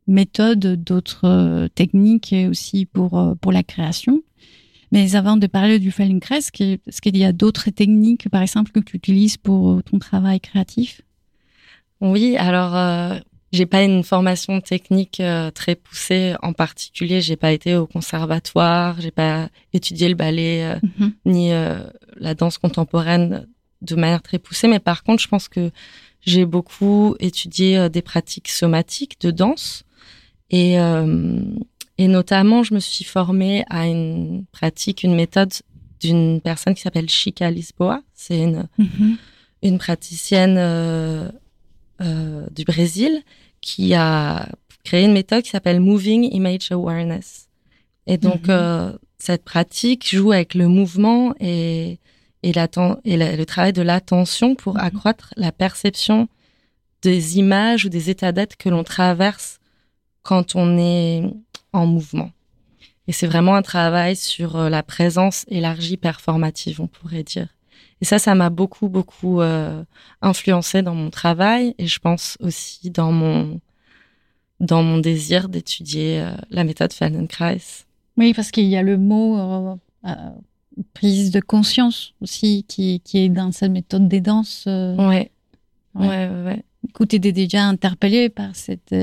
méthodes, 0.07 0.85
d'autres 0.85 1.71
techniques 1.75 2.35
aussi 2.51 2.85
pour, 2.85 3.35
pour 3.41 3.53
la 3.53 3.63
création. 3.63 4.21
Mais 4.93 5.15
avant 5.15 5.39
de 5.39 5.47
parler 5.47 5.79
du 5.79 5.93
Feldenkrais, 5.93 6.41
est-ce 6.41 7.01
qu'il 7.01 7.17
y 7.17 7.25
a 7.25 7.33
d'autres 7.33 7.71
techniques, 7.71 8.29
par 8.29 8.43
exemple, 8.43 8.71
que 8.71 8.81
tu 8.81 8.99
utilises 8.99 9.39
pour 9.39 9.83
ton 9.83 9.99
travail 9.99 10.41
créatif? 10.41 11.01
Oui, 12.01 12.37
alors 12.39 12.77
euh, 12.77 13.19
j'ai 13.53 13.67
pas 13.67 13.83
une 13.83 14.05
formation 14.05 14.61
technique 14.61 15.19
euh, 15.19 15.51
très 15.51 15.75
poussée 15.75 16.35
en 16.43 16.53
particulier. 16.53 17.21
J'ai 17.21 17.37
pas 17.37 17.53
été 17.53 17.75
au 17.75 17.87
conservatoire, 17.87 19.01
j'ai 19.01 19.11
pas 19.11 19.49
étudié 19.73 20.09
le 20.09 20.15
ballet 20.15 20.65
euh, 20.65 20.79
mhm. 20.99 21.13
ni 21.25 21.53
euh, 21.53 21.81
la 22.17 22.35
danse 22.35 22.59
contemporaine 22.59 23.49
de 23.83 23.97
manière 23.97 24.23
très 24.23 24.39
poussée. 24.39 24.69
Mais 24.69 24.79
par 24.79 25.03
contre, 25.03 25.23
je 25.23 25.29
pense 25.29 25.49
que 25.49 25.71
j'ai 26.21 26.45
beaucoup 26.45 27.17
étudié 27.19 27.89
des 27.89 28.03
pratiques 28.03 28.49
somatiques 28.49 29.21
de 29.21 29.31
danse 29.31 29.85
et 30.51 30.75
et 31.97 32.09
notamment 32.09 32.63
je 32.63 32.75
me 32.75 32.79
suis 32.79 33.05
formée 33.05 33.65
à 33.71 33.87
une 33.87 34.45
pratique, 34.53 35.03
une 35.03 35.15
méthode 35.15 35.53
d'une 35.99 36.43
personne 36.43 36.75
qui 36.75 36.83
s'appelle 36.83 37.09
Chica 37.09 37.51
Lisboa. 37.51 38.03
C'est 38.13 38.39
une 38.39 38.69
mm-hmm. 38.79 39.17
une 39.63 39.79
praticienne 39.79 41.33
du 42.01 42.65
Brésil 42.65 43.23
qui 43.61 43.95
a 43.95 44.49
créé 44.85 45.05
une 45.05 45.13
méthode 45.13 45.43
qui 45.43 45.51
s'appelle 45.51 45.81
Moving 45.81 46.29
Image 46.33 46.73
Awareness. 46.73 47.49
Et 48.07 48.19
donc, 48.19 48.49
mhm. 48.49 48.51
euh, 48.51 48.93
cette 49.19 49.45
pratique 49.45 50.09
joue 50.09 50.33
avec 50.33 50.55
le 50.55 50.69
mouvement 50.69 51.35
et, 51.39 51.99
et, 52.43 52.51
et 52.51 53.17
le 53.17 53.45
travail 53.45 53.73
de 53.73 53.83
l'attention 53.83 54.55
pour 54.55 54.75
mhm. 54.75 54.81
accroître 54.81 55.35
la 55.37 55.53
perception 55.53 56.29
des 57.03 57.39
images 57.39 57.87
ou 57.87 57.89
des 57.89 58.11
états 58.11 58.33
d'être 58.33 58.57
que 58.57 58.69
l'on 58.69 58.85
traverse 58.85 59.59
quand 60.23 60.55
on 60.55 60.77
est 60.79 61.23
en 61.73 61.87
mouvement. 61.87 62.31
Et 63.07 63.13
c'est 63.13 63.27
vraiment 63.27 63.55
un 63.55 63.63
travail 63.63 64.17
sur 64.17 64.57
euh, 64.57 64.69
la 64.69 64.83
présence 64.83 65.45
élargie 65.49 65.97
performative, 65.97 66.81
on 66.81 66.87
pourrait 66.87 67.25
dire. 67.25 67.49
Et 68.01 68.05
ça, 68.05 68.19
ça 68.19 68.35
m'a 68.35 68.51
beaucoup, 68.51 68.89
beaucoup 68.89 69.41
euh, 69.41 69.85
influencé 70.23 70.83
dans 70.83 70.95
mon 70.95 71.11
travail 71.11 71.75
et 71.79 71.87
je 71.87 71.99
pense 71.99 72.37
aussi 72.41 72.91
dans 72.91 73.13
mon, 73.13 73.61
dans 74.59 74.83
mon 74.83 74.99
désir 74.99 75.49
d'étudier 75.49 76.21
euh, 76.21 76.31
la 76.51 76.65
méthode 76.65 76.93
Feldenkrais. 76.93 77.61
Oui, 78.17 78.33
parce 78.33 78.51
qu'il 78.51 78.67
y 78.67 78.77
a 78.77 78.83
le 78.83 78.97
mot 78.97 79.39
euh, 79.39 79.75
prise 80.95 81.31
de 81.31 81.41
conscience 81.41 82.15
aussi 82.23 82.65
qui, 82.67 83.01
qui, 83.01 83.19
est 83.19 83.29
dans 83.29 83.53
cette 83.53 83.71
méthode 83.71 84.09
des 84.09 84.21
danses. 84.21 84.65
ouais. 84.67 85.31
Ouais, 85.97 86.07
ouais, 86.07 86.45
ouais. 86.45 86.65
Écoute, 86.89 87.09
tu 87.09 87.19
déjà 87.19 87.65
interpellé 87.65 88.29
par 88.29 88.55
cette 88.55 88.95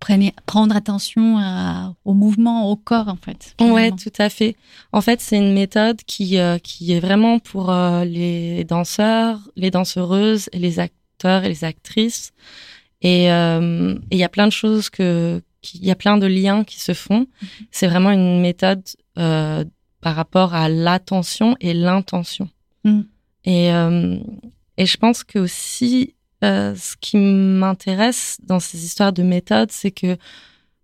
prenez, 0.00 0.34
prendre 0.46 0.74
attention 0.76 1.38
à, 1.38 1.94
au 2.04 2.14
mouvement, 2.14 2.70
au 2.70 2.76
corps 2.76 3.08
en 3.08 3.16
fait. 3.16 3.54
Ouais, 3.60 3.90
tout 3.90 4.12
à 4.18 4.28
fait. 4.28 4.56
En 4.92 5.00
fait, 5.00 5.20
c'est 5.20 5.36
une 5.36 5.52
méthode 5.52 6.02
qui 6.06 6.38
qui 6.62 6.92
est 6.92 7.00
vraiment 7.00 7.38
pour 7.38 7.72
les 8.04 8.64
danseurs, 8.64 9.40
les 9.56 9.70
danseuses 9.70 10.48
et 10.52 10.58
les 10.58 10.78
acteurs 10.78 11.44
et 11.44 11.48
les 11.48 11.64
actrices 11.64 12.32
euh, 13.04 13.98
et 14.10 14.16
il 14.16 14.18
y 14.18 14.24
a 14.24 14.28
plein 14.28 14.46
de 14.46 14.52
choses 14.52 14.90
que, 14.90 15.42
il 15.74 15.84
y 15.84 15.90
a 15.90 15.94
plein 15.94 16.18
de 16.18 16.26
liens 16.26 16.64
qui 16.64 16.80
se 16.80 16.94
font. 16.94 17.20
Mhm. 17.20 17.48
C'est 17.70 17.86
vraiment 17.86 18.10
une 18.10 18.40
méthode 18.40 18.82
euh, 19.18 19.64
par 20.00 20.14
rapport 20.14 20.54
à 20.54 20.68
l'attention 20.68 21.56
et 21.60 21.74
l'intention. 21.74 22.48
Mhm. 22.84 23.06
Et, 23.44 23.72
euh, 23.72 24.18
et 24.76 24.86
je 24.86 24.96
pense 24.96 25.24
que 25.24 25.38
aussi, 25.38 26.14
ce 26.42 26.96
qui 27.00 27.16
m'intéresse 27.16 28.38
dans 28.42 28.60
ces 28.60 28.84
histoires 28.84 29.12
de 29.12 29.22
méthode, 29.22 29.72
c'est 29.72 29.90
que 29.90 30.16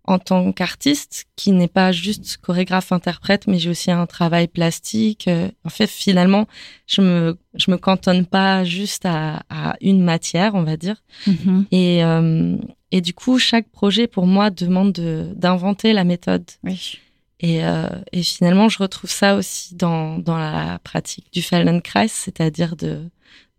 en 0.05 0.19
tant 0.19 0.51
qu'artiste, 0.51 1.25
qui 1.37 1.51
n'est 1.51 1.69
pas 1.69 1.91
juste 1.91 2.37
chorégraphe 2.37 2.91
interprète, 2.91 3.47
mais 3.47 3.57
j'ai 3.57 3.69
aussi 3.69 3.89
un 3.89 4.05
travail 4.05 4.47
plastique. 4.47 5.27
Euh, 5.27 5.49
en 5.63 5.69
fait, 5.69 5.87
finalement, 5.87 6.47
je 6.87 7.01
me 7.01 7.37
je 7.55 7.71
me 7.71 7.77
cantonne 7.77 8.25
pas 8.25 8.65
juste 8.65 9.05
à, 9.05 9.43
à 9.49 9.75
une 9.79 10.03
matière, 10.03 10.55
on 10.55 10.63
va 10.63 10.75
dire. 10.75 11.01
Mm-hmm. 11.25 11.65
Et 11.71 12.03
euh, 12.03 12.57
et 12.91 13.01
du 13.01 13.13
coup, 13.13 13.39
chaque 13.39 13.69
projet 13.69 14.07
pour 14.07 14.27
moi 14.27 14.49
demande 14.49 14.91
d'inventer 14.91 15.93
la 15.93 16.03
méthode. 16.03 16.45
Oui. 16.63 16.99
Et, 17.39 17.65
euh, 17.65 17.89
et 18.13 18.23
finalement, 18.23 18.69
je 18.69 18.77
retrouve 18.77 19.09
ça 19.09 19.35
aussi 19.35 19.75
dans 19.75 20.17
dans 20.19 20.37
la 20.37 20.79
pratique 20.83 21.27
du 21.31 21.41
Feldenkrais, 21.41 22.09
c'est-à-dire 22.09 22.75
de 22.75 23.09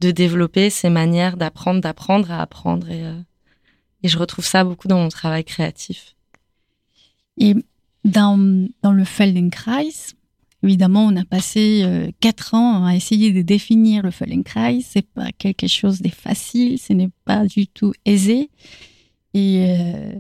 de 0.01 0.11
développer 0.11 0.71
ces 0.71 0.91
manières 0.91 1.37
d'apprendre, 1.37 1.81
d'apprendre 1.81 2.31
à 2.31 2.41
apprendre 2.41 2.91
et 2.91 3.05
euh, 3.05 3.21
et 4.05 4.09
je 4.09 4.19
retrouve 4.19 4.45
ça 4.45 4.63
beaucoup 4.65 4.87
dans 4.87 4.99
mon 4.99 5.09
travail 5.09 5.45
créatif. 5.45 6.15
Et 7.39 7.55
dans, 8.05 8.69
dans 8.83 8.93
le 8.93 9.05
Feldenkrais, 9.05 9.89
évidemment, 10.63 11.07
on 11.07 11.17
a 11.17 11.25
passé 11.25 11.81
euh, 11.85 12.11
quatre 12.21 12.53
ans 12.53 12.85
à 12.85 12.95
essayer 12.95 13.33
de 13.33 13.41
définir 13.41 14.03
le 14.03 14.11
Feldenkrais. 14.11 14.81
C'est 14.83 15.09
pas 15.09 15.33
quelque 15.33 15.69
chose 15.69 16.03
de 16.03 16.11
facile, 16.11 16.79
ce 16.79 16.93
n'est 16.93 17.09
pas 17.25 17.47
du 17.47 17.67
tout 17.67 17.95
aisé. 18.05 18.51
Et 19.33 19.65
euh, 19.71 20.13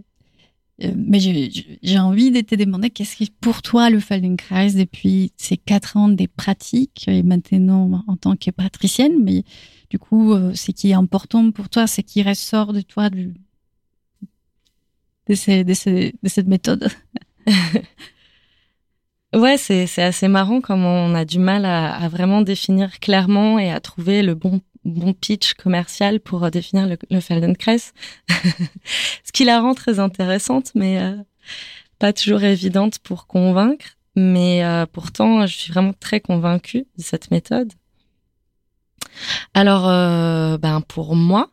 mais 0.80 1.20
j'ai 1.20 1.98
envie 1.98 2.30
de 2.30 2.40
te 2.40 2.54
demander 2.54 2.90
qu'est-ce 2.90 3.16
qui 3.16 3.30
pour 3.30 3.62
toi 3.62 3.90
le 3.90 4.00
Feldenkrais 4.00 4.72
depuis 4.72 5.32
ces 5.36 5.56
quatre 5.56 5.96
ans 5.96 6.08
des 6.08 6.26
pratiques 6.26 7.06
et 7.06 7.22
maintenant 7.22 8.02
en 8.08 8.16
tant 8.16 8.34
que 8.36 8.50
patricienne. 8.50 9.22
Mais 9.22 9.44
du 9.90 9.98
coup, 9.98 10.34
ce 10.54 10.72
qui 10.72 10.90
est 10.90 10.94
important 10.94 11.52
pour 11.52 11.68
toi, 11.68 11.86
c'est 11.86 12.02
qui 12.02 12.22
ressort 12.22 12.72
de 12.72 12.80
toi 12.80 13.08
de, 13.10 13.32
cette 15.34 16.48
méthode? 16.48 16.88
ouais, 19.34 19.56
c'est 19.56 20.02
assez 20.02 20.28
marrant 20.28 20.60
comment 20.60 21.04
on 21.04 21.14
a 21.14 21.24
du 21.24 21.38
mal 21.38 21.64
à, 21.64 22.08
vraiment 22.08 22.42
définir 22.42 22.98
clairement 22.98 23.58
et 23.58 23.70
à 23.70 23.80
trouver 23.80 24.22
le 24.22 24.34
bon 24.34 24.60
bon 24.84 25.12
pitch 25.12 25.54
commercial 25.54 26.20
pour 26.20 26.50
définir 26.50 26.86
le, 26.86 26.96
le 27.10 27.20
Feldenkrais. 27.20 27.78
Ce 28.28 29.32
qui 29.32 29.44
la 29.44 29.60
rend 29.60 29.74
très 29.74 29.98
intéressante, 29.98 30.72
mais 30.74 31.00
euh, 31.00 31.16
pas 31.98 32.12
toujours 32.12 32.42
évidente 32.42 32.98
pour 32.98 33.26
convaincre. 33.26 33.86
Mais 34.16 34.64
euh, 34.64 34.86
pourtant, 34.86 35.46
je 35.46 35.56
suis 35.56 35.72
vraiment 35.72 35.92
très 35.92 36.20
convaincue 36.20 36.86
de 36.96 37.02
cette 37.02 37.30
méthode. 37.30 37.72
Alors, 39.54 39.88
euh, 39.88 40.58
ben 40.58 40.80
pour 40.80 41.16
moi, 41.16 41.50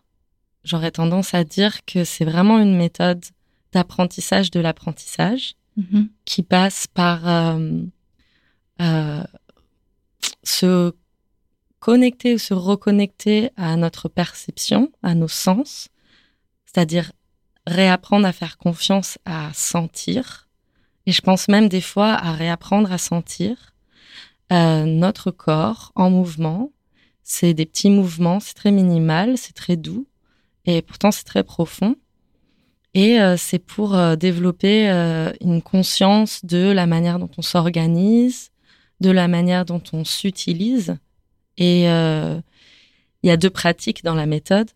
j'aurais 0.63 0.91
tendance 0.91 1.33
à 1.33 1.43
dire 1.43 1.85
que 1.85 2.03
c'est 2.03 2.25
vraiment 2.25 2.59
une 2.59 2.77
méthode 2.77 3.23
d'apprentissage 3.71 4.51
de 4.51 4.59
l'apprentissage 4.59 5.55
mm-hmm. 5.79 6.07
qui 6.25 6.43
passe 6.43 6.87
par 6.87 7.27
euh, 7.27 7.81
euh, 8.81 9.23
se 10.43 10.93
connecter 11.81 12.35
ou 12.35 12.37
se 12.37 12.53
reconnecter 12.53 13.49
à 13.57 13.75
notre 13.75 14.07
perception, 14.07 14.91
à 15.03 15.15
nos 15.15 15.27
sens, 15.27 15.89
c'est-à-dire 16.65 17.11
réapprendre 17.67 18.25
à 18.25 18.31
faire 18.31 18.57
confiance 18.57 19.17
à 19.25 19.49
sentir. 19.53 20.47
Et 21.05 21.11
je 21.11 21.21
pense 21.21 21.47
même 21.49 21.67
des 21.67 21.81
fois 21.81 22.13
à 22.13 22.31
réapprendre 22.31 22.91
à 22.91 22.97
sentir 22.97 23.73
euh, 24.53 24.85
notre 24.85 25.31
corps 25.31 25.91
en 25.95 26.11
mouvement. 26.11 26.71
C'est 27.23 27.53
des 27.53 27.65
petits 27.65 27.89
mouvements, 27.89 28.39
c'est 28.39 28.53
très 28.53 28.71
minimal, 28.71 29.37
c'est 29.37 29.53
très 29.53 29.75
doux 29.75 30.07
et 30.65 30.83
pourtant 30.83 31.11
c'est 31.11 31.23
très 31.23 31.43
profond. 31.43 31.95
Et 32.93 33.19
euh, 33.19 33.37
c'est 33.37 33.59
pour 33.59 33.95
euh, 33.95 34.15
développer 34.15 34.87
une 35.41 35.63
conscience 35.63 36.45
de 36.45 36.71
la 36.71 36.85
manière 36.85 37.17
dont 37.17 37.31
on 37.37 37.41
s'organise, 37.41 38.51
de 38.99 39.09
la 39.09 39.27
manière 39.27 39.65
dont 39.65 39.81
on 39.93 40.03
s'utilise. 40.03 40.97
Et 41.57 41.83
il 41.83 43.27
y 43.27 43.29
a 43.29 43.37
deux 43.37 43.49
pratiques 43.49 44.03
dans 44.03 44.15
la 44.15 44.25
méthode. 44.25 44.69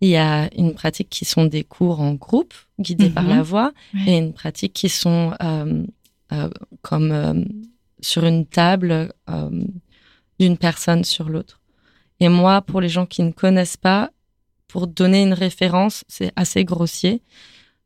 Il 0.00 0.08
y 0.08 0.16
a 0.16 0.48
une 0.56 0.74
pratique 0.74 1.10
qui 1.10 1.24
sont 1.24 1.44
des 1.44 1.62
cours 1.62 2.00
en 2.00 2.14
groupe, 2.14 2.54
guidés 2.78 3.10
par 3.10 3.26
la 3.26 3.36
mhm. 3.36 3.42
voix, 3.42 3.72
et 4.06 4.16
une 4.16 4.32
pratique 4.32 4.72
qui 4.72 4.88
sont 4.88 5.34
comme 6.82 7.44
sur 8.00 8.24
une 8.24 8.46
table 8.46 9.12
d'une 10.38 10.56
personne 10.56 11.04
sur 11.04 11.28
l'autre. 11.28 11.60
Et 12.20 12.28
moi, 12.28 12.62
pour 12.62 12.80
les 12.80 12.88
gens 12.88 13.06
qui 13.06 13.22
ne 13.22 13.32
connaissent 13.32 13.76
pas, 13.76 14.10
pour 14.68 14.86
donner 14.86 15.22
une 15.22 15.32
référence, 15.32 16.04
c'est 16.06 16.32
assez 16.36 16.64
grossier. 16.64 17.22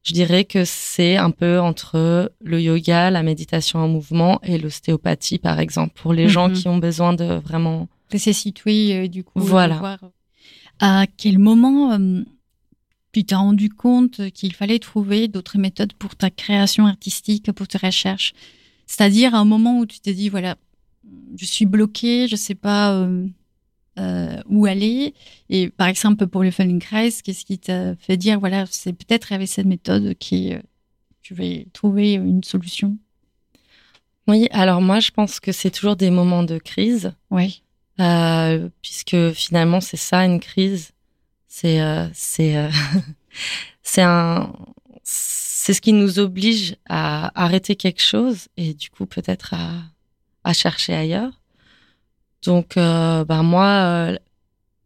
Je 0.02 0.12
dirais 0.12 0.44
que 0.44 0.64
c'est 0.64 1.16
un 1.16 1.30
peu 1.30 1.58
entre 1.58 2.30
le 2.40 2.60
yoga, 2.60 3.10
la 3.10 3.22
méditation 3.22 3.78
en 3.78 3.88
mouvement 3.88 4.38
et 4.42 4.58
l'ostéopathie, 4.58 5.38
par 5.38 5.60
exemple, 5.60 5.94
pour 5.94 6.12
les 6.12 6.28
gens 6.28 6.48
mhm. 6.48 6.54
qui 6.54 6.68
ont 6.68 6.78
besoin 6.78 7.14
de 7.14 7.40
vraiment... 7.42 7.88
De 8.10 8.18
se 8.18 8.32
situer, 8.32 8.94
euh, 8.94 9.08
du 9.08 9.24
coup. 9.24 9.40
Voilà. 9.40 9.78
Voir 9.78 9.98
à 10.80 11.06
quel 11.16 11.38
moment 11.38 11.92
euh, 11.92 12.22
tu 13.12 13.24
t'es 13.24 13.34
rendu 13.34 13.70
compte 13.70 14.30
qu'il 14.30 14.52
fallait 14.54 14.80
trouver 14.80 15.28
d'autres 15.28 15.56
méthodes 15.56 15.92
pour 15.92 16.16
ta 16.16 16.30
création 16.30 16.86
artistique, 16.86 17.52
pour 17.52 17.68
tes 17.68 17.78
recherches? 17.78 18.34
C'est-à-dire 18.86 19.34
à 19.34 19.38
un 19.38 19.44
moment 19.44 19.78
où 19.78 19.86
tu 19.86 20.00
t'es 20.00 20.14
dit, 20.14 20.28
voilà, 20.28 20.56
je 21.36 21.44
suis 21.44 21.66
bloqué, 21.66 22.28
je 22.28 22.36
sais 22.36 22.54
pas... 22.54 22.92
Euh, 22.92 23.26
euh, 23.98 24.40
où 24.48 24.66
aller. 24.66 25.14
Et 25.50 25.68
par 25.68 25.86
exemple, 25.86 26.26
pour 26.26 26.42
le 26.42 26.50
Feldenkrais, 26.50 27.10
qu'est-ce 27.22 27.44
qui 27.44 27.58
t'a 27.58 27.94
fait 27.96 28.16
dire, 28.16 28.40
voilà, 28.40 28.64
c'est 28.70 28.92
peut-être 28.92 29.32
avec 29.32 29.48
cette 29.48 29.66
méthode 29.66 30.14
qui 30.18 30.52
euh, 30.52 30.58
tu 31.22 31.34
vais 31.34 31.68
trouver 31.72 32.14
une 32.14 32.42
solution? 32.42 32.98
Oui, 34.26 34.48
alors 34.50 34.80
moi, 34.80 35.00
je 35.00 35.10
pense 35.10 35.38
que 35.38 35.52
c'est 35.52 35.70
toujours 35.70 35.96
des 35.96 36.10
moments 36.10 36.42
de 36.42 36.58
crise. 36.58 37.12
Oui. 37.30 37.62
Euh, 38.00 38.68
puisque 38.82 39.32
finalement, 39.32 39.80
c'est 39.80 39.96
ça, 39.96 40.24
une 40.24 40.40
crise. 40.40 40.92
C'est 41.48 41.80
euh, 41.80 42.08
c'est 42.12 42.56
euh, 42.56 42.68
c'est 43.82 44.02
un 44.02 44.52
c'est 45.04 45.74
ce 45.74 45.80
qui 45.80 45.92
nous 45.92 46.18
oblige 46.18 46.76
à 46.88 47.30
arrêter 47.40 47.76
quelque 47.76 48.02
chose 48.02 48.48
et 48.56 48.74
du 48.74 48.90
coup 48.90 49.06
peut-être 49.06 49.54
à, 49.54 49.82
à 50.44 50.52
chercher 50.52 50.94
ailleurs. 50.94 51.40
Donc, 52.44 52.74
ben 52.76 53.42
moi, 53.42 53.66
euh, 53.66 54.16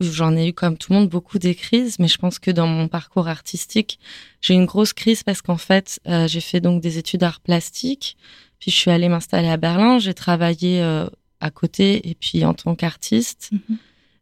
j'en 0.01 0.37
ai 0.37 0.49
eu 0.49 0.53
comme 0.53 0.77
tout 0.77 0.93
le 0.93 1.01
monde 1.01 1.09
beaucoup 1.09 1.39
des 1.39 1.55
crises, 1.55 1.99
mais 1.99 2.09
je 2.09 2.19
pense 2.19 2.39
que 2.39 2.51
dans 2.51 2.67
mon 2.67 2.89
parcours 2.89 3.29
artistique, 3.29 3.99
j'ai 4.41 4.55
eu 4.55 4.57
une 4.57 4.67
grosse 4.67 4.93
crise 4.93 5.23
parce 5.23 5.43
qu'en 5.43 5.57
fait, 5.57 6.01
euh, 6.07 6.29
j'ai 6.29 6.41
fait 6.41 6.61
donc 6.61 6.81
des 6.81 6.99
études 6.99 7.21
d'art 7.21 7.41
plastique, 7.41 8.17
puis 8.61 8.71
je 8.71 8.77
suis 8.77 8.91
allée 8.91 9.09
m'installer 9.09 9.49
à 9.49 9.57
Berlin, 9.57 9.99
j'ai 9.99 10.15
travaillé 10.15 10.83
euh, 10.83 11.09
à 11.41 11.51
côté 11.51 12.09
et 12.09 12.15
puis 12.15 12.45
en 12.45 12.55
tant 12.55 12.75
qu'artiste. 12.75 13.51
Mhm. 13.53 13.79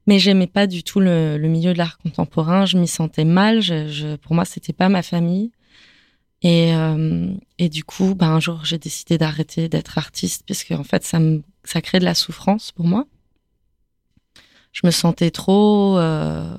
Mais 0.07 0.19
j'aimais 0.19 0.47
pas 0.47 0.67
du 0.67 0.85
tout 0.85 1.01
le, 1.01 1.37
le 1.37 1.49
milieu 1.49 1.73
de 1.73 1.79
l'art 1.79 1.99
contemporain. 1.99 2.65
Je 2.65 2.79
m'y 2.79 2.87
sentais 2.87 3.25
mal. 3.25 3.61
Je, 3.61 3.89
je, 3.89 4.17
pour 4.17 4.35
moi, 4.35 4.45
c'était 4.45 4.73
pas 4.73 4.89
ma 4.89 5.03
famille. 5.03 5.51
Et, 6.43 6.75
euh, 6.75 7.33
et 7.59 7.69
du 7.69 7.83
coup, 7.83 8.15
ben, 8.15 8.29
un 8.29 8.41
jour, 8.41 8.65
j'ai 8.65 8.79
décidé 8.79 9.19
d'arrêter 9.19 9.69
d'être 9.69 9.99
artiste 9.99 10.43
puisque 10.45 10.71
en 10.71 10.85
fait, 10.85 11.03
ça 11.05 11.19
me, 11.19 11.43
ça 11.65 11.81
crée 11.81 11.99
de 11.99 12.05
la 12.05 12.15
souffrance 12.15 12.71
pour 12.71 12.87
moi. 12.87 13.07
Je 14.73 14.83
me 14.85 14.91
sentais 14.91 15.31
trop 15.31 15.99
euh, 15.99 16.57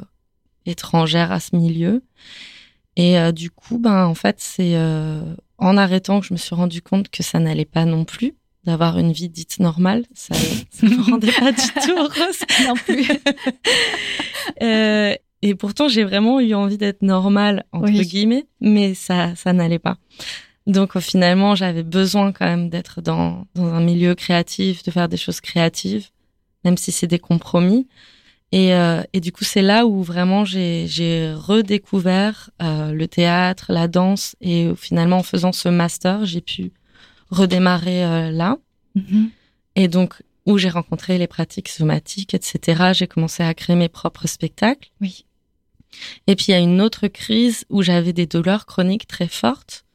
étrangère 0.65 1.31
à 1.31 1.39
ce 1.39 1.55
milieu. 1.55 2.03
Et 2.97 3.17
euh, 3.17 3.31
du 3.31 3.49
coup, 3.51 3.77
ben, 3.77 4.05
en 4.05 4.15
fait, 4.15 4.37
c'est 4.39 4.75
en 5.57 5.77
arrêtant 5.77 6.19
que 6.19 6.25
je 6.27 6.33
me 6.33 6.37
suis 6.37 6.55
rendu 6.55 6.81
compte 6.81 7.09
que 7.09 7.23
ça 7.23 7.39
n'allait 7.39 7.65
pas 7.65 7.85
non 7.85 8.03
plus 8.03 8.35
d'avoir 8.67 8.99
une 8.99 9.11
vie 9.13 9.29
dite 9.29 9.59
normale. 9.59 10.05
Ça, 10.13 10.35
ça 10.35 10.85
me 10.85 11.01
rendait 11.09 11.31
pas 11.31 11.51
du 11.51 11.61
tout 11.83 11.97
heureuse. 11.97 12.39
non 12.67 12.75
plus. 12.75 13.07
Euh, 14.61 15.13
et 15.41 15.55
pourtant, 15.55 15.87
j'ai 15.87 16.03
vraiment 16.03 16.39
eu 16.39 16.53
envie 16.55 16.77
d'être 16.77 17.01
normale, 17.01 17.63
entre 17.71 17.89
Oui. 17.91 18.05
guillemets, 18.07 18.45
mais 18.61 18.93
ça, 18.95 19.35
ça 19.35 19.53
n'allait 19.53 19.77
pas. 19.77 19.97
Donc, 20.65 20.97
finalement, 20.99 21.53
j'avais 21.53 21.83
besoin 21.83 22.31
quand 22.31 22.45
même 22.45 22.69
d'être 22.69 23.01
dans, 23.01 23.45
dans 23.53 23.65
un 23.67 23.81
milieu 23.81 24.15
créatif, 24.15 24.83
de 24.83 24.89
faire 24.89 25.09
des 25.09 25.17
choses 25.17 25.39
créatives, 25.41 26.07
même 26.63 26.77
si 26.77 26.91
c'est 26.91 27.07
des 27.07 27.19
compromis. 27.19 27.87
Et, 28.51 28.73
euh, 28.73 29.03
et 29.13 29.19
du 29.19 29.31
coup, 29.31 29.43
c'est 29.43 29.61
là 29.61 29.85
où 29.85 30.01
vraiment 30.01 30.43
j'ai 30.45 30.85
j'ai 30.87 31.33
redécouvert 31.33 32.49
euh, 32.61 32.93
le 32.93 33.07
théâtre, 33.07 33.65
la 33.69 33.87
danse, 33.87 34.35
et 34.41 34.71
finalement, 34.75 35.17
en 35.17 35.23
faisant 35.23 35.51
ce 35.51 35.69
master, 35.69 36.25
j'ai 36.25 36.41
pu 36.41 36.71
redémarrer 37.29 38.05
euh, 38.05 38.31
là. 38.31 38.57
Mhm. 38.95 39.29
Et 39.75 39.87
donc, 39.87 40.21
où 40.45 40.57
j'ai 40.57 40.69
rencontré 40.69 41.17
les 41.17 41.27
pratiques 41.27 41.67
somatiques, 41.67 42.33
etc., 42.33 42.91
j'ai 42.93 43.07
commencé 43.07 43.43
à 43.43 43.53
créer 43.53 43.75
mes 43.75 43.89
propres 43.89 44.27
spectacles. 44.27 44.89
Oui. 45.01 45.25
Et 46.27 46.35
puis, 46.35 46.47
il 46.49 46.51
y 46.51 46.55
a 46.55 46.59
une 46.59 46.81
autre 46.81 47.07
crise 47.07 47.65
où 47.69 47.81
j'avais 47.81 48.13
des 48.13 48.25
douleurs 48.25 48.65
chroniques 48.65 49.07
très 49.07 49.27
fortes. 49.27 49.85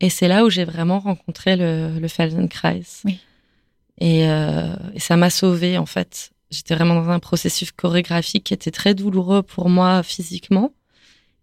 Et 0.00 0.10
c'est 0.10 0.28
là 0.28 0.44
où 0.44 0.50
j'ai 0.50 0.64
vraiment 0.64 0.98
rencontré 0.98 1.56
le, 1.56 1.98
le 1.98 2.08
Feldenkrais. 2.08 2.82
Oui. 3.04 3.18
Et, 3.98 4.28
euh, 4.28 4.74
et 4.94 5.00
ça 5.00 5.16
m'a 5.16 5.30
sauvée, 5.30 5.78
en 5.78 5.86
fait. 5.86 6.32
J'étais 6.50 6.74
vraiment 6.74 6.94
dans 6.94 7.10
un 7.10 7.18
processus 7.18 7.72
chorégraphique 7.72 8.44
qui 8.44 8.54
était 8.54 8.70
très 8.70 8.94
douloureux 8.94 9.42
pour 9.42 9.68
moi 9.68 10.02
physiquement. 10.02 10.72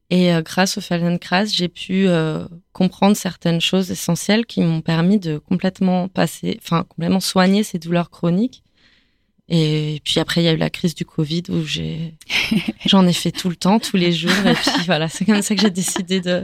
Et 0.10 0.34
euh, 0.34 0.42
grâce 0.42 0.78
au 0.78 0.82
Feldenkrais, 0.82 1.48
j'ai 1.48 1.70
pu 1.70 2.08
euh, 2.08 2.46
comprendre 2.72 3.16
certaines 3.16 3.62
choses 3.62 3.90
essentielles 3.90 4.46
qui 4.46 4.62
m'ont 4.62 4.82
permis 4.82 5.20
de 5.20 5.38
complètement 5.38 6.08
passer, 6.08 6.60
enfin 6.62 6.84
complètement 6.84 7.20
soigner 7.20 7.64
ces 7.64 7.80
douleurs 7.80 8.10
chroniques. 8.10 8.64
Et 9.50 10.02
puis 10.04 10.20
après, 10.20 10.42
il 10.42 10.46
y 10.46 10.48
a 10.48 10.54
eu 10.54 10.58
la 10.58 10.70
crise 10.70 10.96
du 10.96 11.06
Covid 11.06 11.44
où 11.50 11.64
j'ai, 11.64 12.16
j'en 12.86 13.06
ai 13.08 13.14
fait 13.14 13.32
tout 13.32 13.50
le 13.50 13.56
temps, 13.56 13.80
tous 13.80 13.98
les 13.98 14.12
jours. 14.12 14.32
Et 14.46 14.54
puis 14.54 14.72
voilà, 14.86 15.08
c'est 15.08 15.26
comme 15.26 15.42
ça 15.42 15.56
que 15.56 15.62
j'ai 15.62 15.70
décidé 15.72 16.22
de 16.22 16.44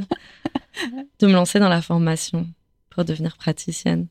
de 1.20 1.28
me 1.28 1.34
lancer 1.34 1.60
dans 1.60 1.70
la 1.70 1.82
formation 1.82 2.48
pour 2.89 3.06
devenir 3.06 3.38
praticienne. 3.38 4.08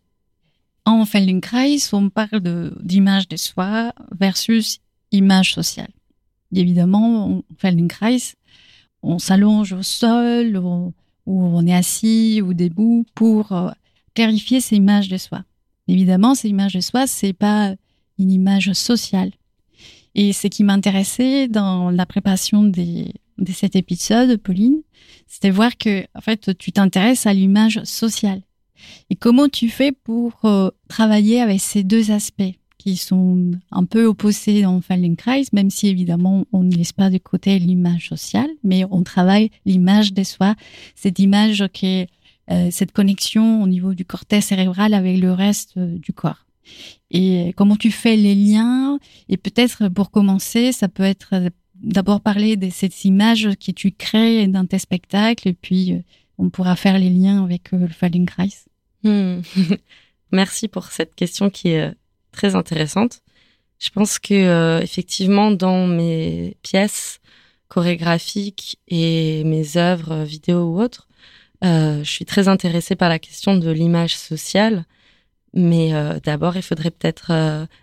En 0.85 1.05
Feldenkrais, 1.05 1.77
on 1.93 2.09
parle 2.11 2.41
de- 2.41 2.75
d'image 2.81 3.29
de 3.29 3.37
soi 3.37 3.93
versus 4.19 4.81
image 5.13 5.55
sociale. 5.55 5.91
Et 6.55 6.61
évidemment, 6.61 7.27
en 7.39 7.43
Feldenkrais, 7.59 8.37
on 9.03 9.19
s'allonge 9.19 9.73
au 9.73 9.83
sol, 9.83 10.57
ou 10.57 10.93
on 11.27 11.67
est 11.67 11.75
assis 11.75 12.41
ou 12.43 12.55
debout 12.55 13.05
pour 13.15 13.53
euh, 13.53 13.71
clarifier 14.15 14.61
ces 14.61 14.77
images 14.77 15.09
de 15.09 15.17
soi. 15.17 15.45
Évidemment, 15.87 16.35
ces 16.35 16.49
images 16.49 16.75
de 16.75 16.81
soi, 16.81 17.07
c'est 17.07 17.33
pas 17.33 17.75
une 18.19 18.31
image 18.31 18.73
sociale. 18.73 19.33
Et 20.15 20.33
ce 20.33 20.49
qui 20.49 20.65
m'intéressait 20.65 21.49
dans 21.49 21.91
la 21.91 22.07
préparation 22.07 22.65
de 22.65 23.13
cet 23.53 23.77
épisode, 23.77 24.37
Pauline, 24.39 24.83
c'était 25.27 25.51
voir 25.51 25.77
que, 25.77 26.05
en 26.15 26.21
fait, 26.21 26.57
tu 26.59 26.73
t'intéresses 26.73 27.27
à 27.27 27.33
l'image 27.33 27.83
sociale. 27.85 28.43
Et 29.11 29.17
comment 29.17 29.49
tu 29.49 29.69
fais 29.69 29.93
pour 29.93 30.45
euh, 30.45 30.71
travailler 30.89 31.41
avec 31.41 31.61
ces 31.61 31.85
deux 31.85 32.11
aspects? 32.11 32.55
Qui 32.79 32.97
sont 32.97 33.51
un 33.71 33.85
peu 33.85 34.07
opposés 34.07 34.63
dans 34.63 34.81
Feldenkrais, 34.81 35.43
même 35.53 35.71
si 35.71 35.89
évidemment 35.89 36.45
on 36.53 36.63
ne 36.63 36.75
laisse 36.75 36.93
pas 36.93 37.11
de 37.11 37.19
côté 37.19 37.59
l'image 37.59 38.09
sociale, 38.09 38.51
mais 38.65 38.85
on 38.91 39.03
travaille 39.03 39.51
l'image 39.67 40.13
de 40.13 40.23
soi, 40.23 40.55
cette 40.95 41.19
image 41.19 41.65
qui 41.73 42.07
euh, 42.51 42.69
cette 42.71 42.93
connexion 42.93 43.63
au 43.63 43.67
niveau 43.67 43.93
du 43.93 44.07
cortex 44.07 44.47
cérébral 44.47 44.95
avec 44.95 45.19
le 45.21 45.33
reste 45.33 45.77
euh, 45.77 45.99
du 45.99 46.15
corps. 46.15 46.47
Et 47.11 47.53
comment 47.57 47.77
tu 47.77 47.91
fais 47.91 48.17
les 48.17 48.35
liens? 48.35 48.99
Et 49.29 49.37
peut-être 49.37 49.89
pour 49.89 50.11
commencer, 50.11 50.73
ça 50.73 50.89
peut 50.89 51.03
être 51.03 51.31
euh, 51.35 51.51
d'abord 51.75 52.21
parler 52.21 52.57
de 52.57 52.71
cette 52.71 53.05
image 53.05 53.49
que 53.57 53.71
tu 53.71 53.93
crées 53.93 54.47
dans 54.47 54.67
tes 54.67 54.79
spectacles, 54.79 55.49
et 55.49 55.53
puis 55.53 55.93
euh, 55.93 55.99
on 56.39 56.51
pourra 56.51 56.77
faire 56.77 56.99
les 56.99 57.11
liens 57.11 57.45
avec 57.45 57.73
le 57.73 57.89
Feldenkrais. 57.89 58.49
Hmm. 59.05 59.41
Merci 60.33 60.69
pour 60.69 60.87
cette 60.87 61.15
question 61.15 61.49
qui 61.51 61.69
est 61.69 61.95
très 62.39 62.55
intéressante. 62.55 63.21
Je 63.81 63.91
pense 63.91 64.19
que 64.21 64.35
euh, 64.35 64.81
effectivement 64.81 65.51
dans 65.51 65.87
mes 65.87 66.57
pièces 66.63 67.19
chorégraphiques 67.69 68.79
et 68.87 69.43
mes 69.45 69.77
œuvres 69.77 70.23
vidéo 70.23 70.59
ou 70.71 70.81
autres, 70.81 71.09
euh, 71.65 72.05
je 72.05 72.11
suis 72.11 72.25
très 72.25 72.47
intéressée 72.47 72.97
par 72.97 73.09
la 73.09 73.19
question 73.19 73.57
de 73.57 73.71
l'image 73.71 74.17
sociale. 74.17 74.85
Mais 75.55 75.95
euh, 75.95 76.21
d'abord, 76.23 76.57
il 76.57 76.63
faudrait 76.63 76.93
peut-être 76.93 77.33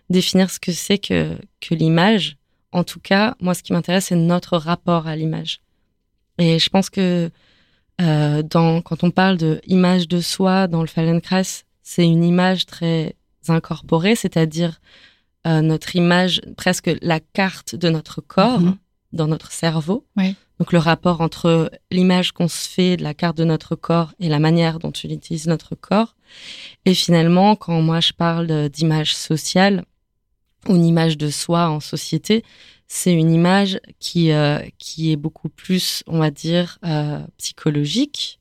définir 0.10 0.50
ce 0.50 0.60
que 0.60 0.72
c'est 0.72 1.00
que, 1.00 1.38
que 1.60 1.76
l'image. 1.76 2.38
En 2.72 2.84
tout 2.84 3.00
cas, 3.00 3.36
moi, 3.42 3.54
ce 3.54 3.64
qui 3.64 3.74
m'intéresse, 3.74 4.06
c'est 4.06 4.16
notre 4.16 4.58
rapport 4.58 5.08
à 5.08 5.16
l'image. 5.16 5.60
Et 6.38 6.60
je 6.60 6.70
pense 6.70 6.90
que 6.90 7.30
dans, 7.98 8.82
quand 8.82 9.04
on 9.04 9.12
parle 9.12 9.38
de 9.38 9.62
de 10.16 10.22
soi 10.22 10.68
dans 10.68 10.82
le 10.82 10.88
Feldenkrais, 10.88 11.64
c'est 11.82 12.06
une 12.06 12.24
image 12.24 12.66
très 12.66 13.16
incorporée, 13.50 14.16
c'est-à-dire 14.16 14.80
euh, 15.48 15.62
notre 15.62 15.96
image, 15.96 16.42
presque 16.58 16.92
la 17.02 17.20
carte 17.20 17.76
de 17.76 17.90
notre 17.90 18.22
corps 18.22 18.60
Mhm. 18.62 18.78
dans 19.14 19.28
notre 19.28 19.52
cerveau. 19.52 20.06
Oui. 20.18 20.36
Donc 20.60 20.72
le 20.72 20.80
rapport 20.80 21.22
entre 21.22 21.70
l'image 21.92 22.32
qu'on 22.32 22.48
se 22.48 22.68
fait 22.70 22.98
de 22.98 23.04
la 23.04 23.14
carte 23.14 23.38
de 23.38 23.44
notre 23.44 23.76
corps 23.76 24.14
et 24.20 24.30
la 24.30 24.40
manière 24.40 24.80
dont 24.80 24.92
on 25.04 25.10
utilise 25.10 25.48
notre 25.48 25.76
corps. 25.76 26.16
Et 26.86 26.94
finalement, 26.94 27.56
quand 27.56 27.82
moi 27.82 28.00
je 28.00 28.14
parle 28.14 28.70
d'image 28.70 29.16
sociale 29.16 29.84
ou 30.68 30.76
une 30.76 30.86
image 30.86 31.18
de 31.18 31.30
soi 31.30 31.70
en 31.70 31.80
société, 31.80 32.44
c'est 32.88 33.14
une 33.14 33.32
image 33.34 33.80
qui 34.00 34.32
euh, 34.32 34.60
qui 34.78 35.12
est 35.12 35.16
beaucoup 35.18 35.50
plus, 35.50 36.04
on 36.08 36.20
va 36.20 36.32
dire, 36.32 36.80
euh, 36.86 37.20
psychologique. 37.38 38.40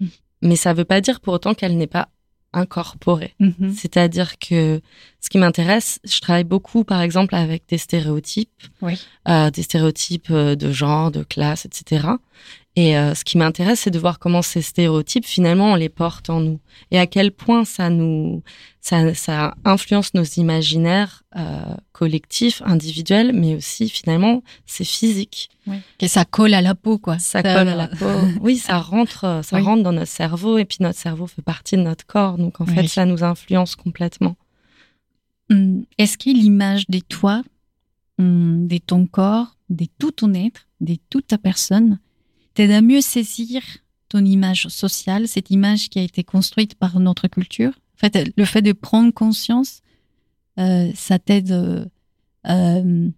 Mm. 0.00 0.06
Mais 0.42 0.56
ça 0.56 0.72
veut 0.72 0.84
pas 0.84 1.00
dire 1.00 1.20
pour 1.20 1.34
autant 1.34 1.54
qu'elle 1.54 1.76
n'est 1.76 1.86
pas 1.86 2.08
incorporée. 2.56 3.34
Mhm. 3.38 3.72
C'est-à-dire 3.76 4.38
que 4.38 4.80
ce 5.20 5.28
qui 5.28 5.38
m'intéresse, 5.38 5.98
je 6.04 6.18
travaille 6.20 6.44
beaucoup, 6.44 6.82
par 6.84 7.00
exemple, 7.02 7.34
avec 7.34 7.64
des 7.68 7.78
stéréotypes, 7.78 8.50
Oui. 8.82 8.98
euh, 9.28 9.50
des 9.50 9.62
stéréotypes 9.62 10.30
euh, 10.30 10.56
de 10.56 10.72
genre, 10.72 11.10
de 11.10 11.22
classe, 11.22 11.64
etc. 11.66 12.08
Et 12.78 12.98
euh, 12.98 13.14
ce 13.14 13.24
qui 13.24 13.38
m'intéresse, 13.38 13.80
c'est 13.80 13.90
de 13.90 13.98
voir 13.98 14.18
comment 14.18 14.42
ces 14.42 14.60
stéréotypes, 14.60 15.24
finalement, 15.24 15.72
on 15.72 15.76
les 15.76 15.88
porte 15.88 16.28
en 16.28 16.40
nous. 16.40 16.60
Et 16.90 16.98
à 16.98 17.06
quel 17.06 17.32
point 17.32 17.64
ça 17.64 17.88
nous, 17.88 18.42
ça, 18.82 19.14
ça 19.14 19.54
influence 19.64 20.12
nos 20.12 20.24
imaginaires 20.24 21.22
euh, 21.36 21.74
collectifs, 21.92 22.60
individuels, 22.66 23.32
mais 23.32 23.54
aussi, 23.56 23.88
finalement, 23.88 24.42
c'est 24.66 24.84
physique. 24.84 25.48
Que 25.98 26.06
ça 26.06 26.26
colle 26.26 26.52
à 26.52 26.60
la 26.60 26.74
peau, 26.74 26.98
quoi. 26.98 27.18
Ça 27.18 27.42
colle 27.42 27.68
à 27.68 27.74
la 27.76 27.88
peau. 27.88 28.04
Oui, 28.42 28.58
ça 28.58 28.76
rentre, 28.92 29.24
euh, 29.24 29.42
ça 29.42 29.56
Oui. 29.56 29.62
rentre 29.62 29.82
dans 29.82 29.92
notre 29.92 30.10
cerveau, 30.12 30.58
et 30.58 30.66
puis 30.66 30.76
notre 30.80 30.98
cerveau 30.98 31.26
fait 31.26 31.40
partie 31.40 31.76
de 31.78 31.82
notre 31.82 32.04
corps. 32.04 32.36
Donc, 32.36 32.60
en 32.60 32.66
fait, 32.66 32.82
Oui. 32.82 32.88
ça 32.88 33.06
nous 33.06 33.24
influence 33.24 33.74
complètement. 33.74 34.36
Hum, 35.50 35.84
Est-ce 35.96 36.18
que 36.18 36.28
l'image 36.28 36.84
de 36.90 36.98
toi, 36.98 37.42
hum, 38.18 38.68
de 38.68 38.76
ton 38.76 39.06
corps, 39.06 39.56
de 39.70 39.86
tout 39.98 40.10
ton 40.10 40.34
être, 40.34 40.66
de 40.82 40.96
toute 41.08 41.28
ta 41.28 41.38
personne, 41.38 41.98
t'aide 42.56 42.70
à 42.70 42.80
mieux 42.80 43.02
saisir 43.02 43.62
ton 44.08 44.24
image 44.24 44.68
sociale, 44.68 45.28
cette 45.28 45.50
image 45.50 45.90
qui 45.90 45.98
a 45.98 46.02
été 46.02 46.24
construite 46.24 46.74
par 46.74 46.98
notre 47.00 47.28
culture 47.28 47.72
En 47.94 47.98
fait, 47.98 48.32
le 48.36 48.44
fait 48.44 48.62
de 48.62 48.72
prendre 48.72 49.12
conscience, 49.12 49.82
euh, 50.58 50.90
ça 50.94 51.18
t'aide 51.18 51.52
euh, 51.52 51.84
euh, 52.48 53.10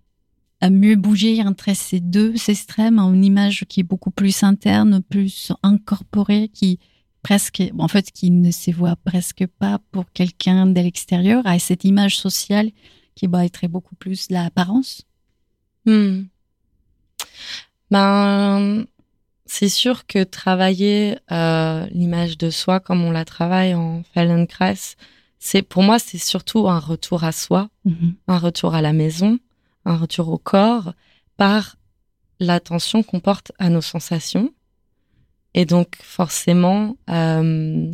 à 0.60 0.70
mieux 0.70 0.96
bouger 0.96 1.40
entre 1.42 1.74
ces 1.76 2.00
deux 2.00 2.34
extrêmes, 2.48 2.98
une 2.98 3.24
image 3.24 3.64
qui 3.68 3.80
est 3.80 3.84
beaucoup 3.84 4.10
plus 4.10 4.42
interne, 4.42 5.02
plus 5.02 5.52
incorporée, 5.62 6.50
qui 6.52 6.80
presque, 7.22 7.62
en 7.78 7.86
fait, 7.86 8.10
qui 8.10 8.32
ne 8.32 8.50
se 8.50 8.72
voit 8.72 8.96
presque 8.96 9.46
pas 9.46 9.78
pour 9.92 10.10
quelqu'un 10.12 10.66
de 10.66 10.80
l'extérieur, 10.80 11.46
à 11.46 11.60
cette 11.60 11.84
image 11.84 12.18
sociale 12.18 12.70
qui 13.14 13.28
va 13.28 13.44
être 13.44 13.68
beaucoup 13.68 13.94
plus 13.94 14.30
l'apparence. 14.30 15.02
Hmm. 15.84 16.22
Ben, 17.90 18.84
c'est 19.50 19.68
sûr 19.70 20.06
que 20.06 20.22
travailler 20.24 21.18
euh, 21.32 21.86
l'image 21.90 22.36
de 22.38 22.50
soi 22.50 22.80
comme 22.80 23.02
on 23.02 23.10
la 23.10 23.24
travaille 23.24 23.74
en 23.74 24.02
Feldenkrais, 24.14 24.76
c'est 25.38 25.62
pour 25.62 25.82
moi 25.82 25.98
c'est 25.98 26.18
surtout 26.18 26.68
un 26.68 26.78
retour 26.78 27.24
à 27.24 27.32
soi, 27.32 27.68
Mhm. 27.84 28.14
un 28.28 28.38
retour 28.38 28.74
à 28.74 28.82
la 28.82 28.92
maison, 28.92 29.38
un 29.84 29.96
retour 29.96 30.28
au 30.28 30.38
corps 30.38 30.92
par 31.36 31.76
l'attention 32.40 33.02
qu'on 33.02 33.20
porte 33.20 33.50
à 33.58 33.68
nos 33.70 33.80
sensations. 33.80 34.52
Et 35.54 35.64
donc 35.64 35.96
forcément, 36.02 36.96
euh, 37.08 37.90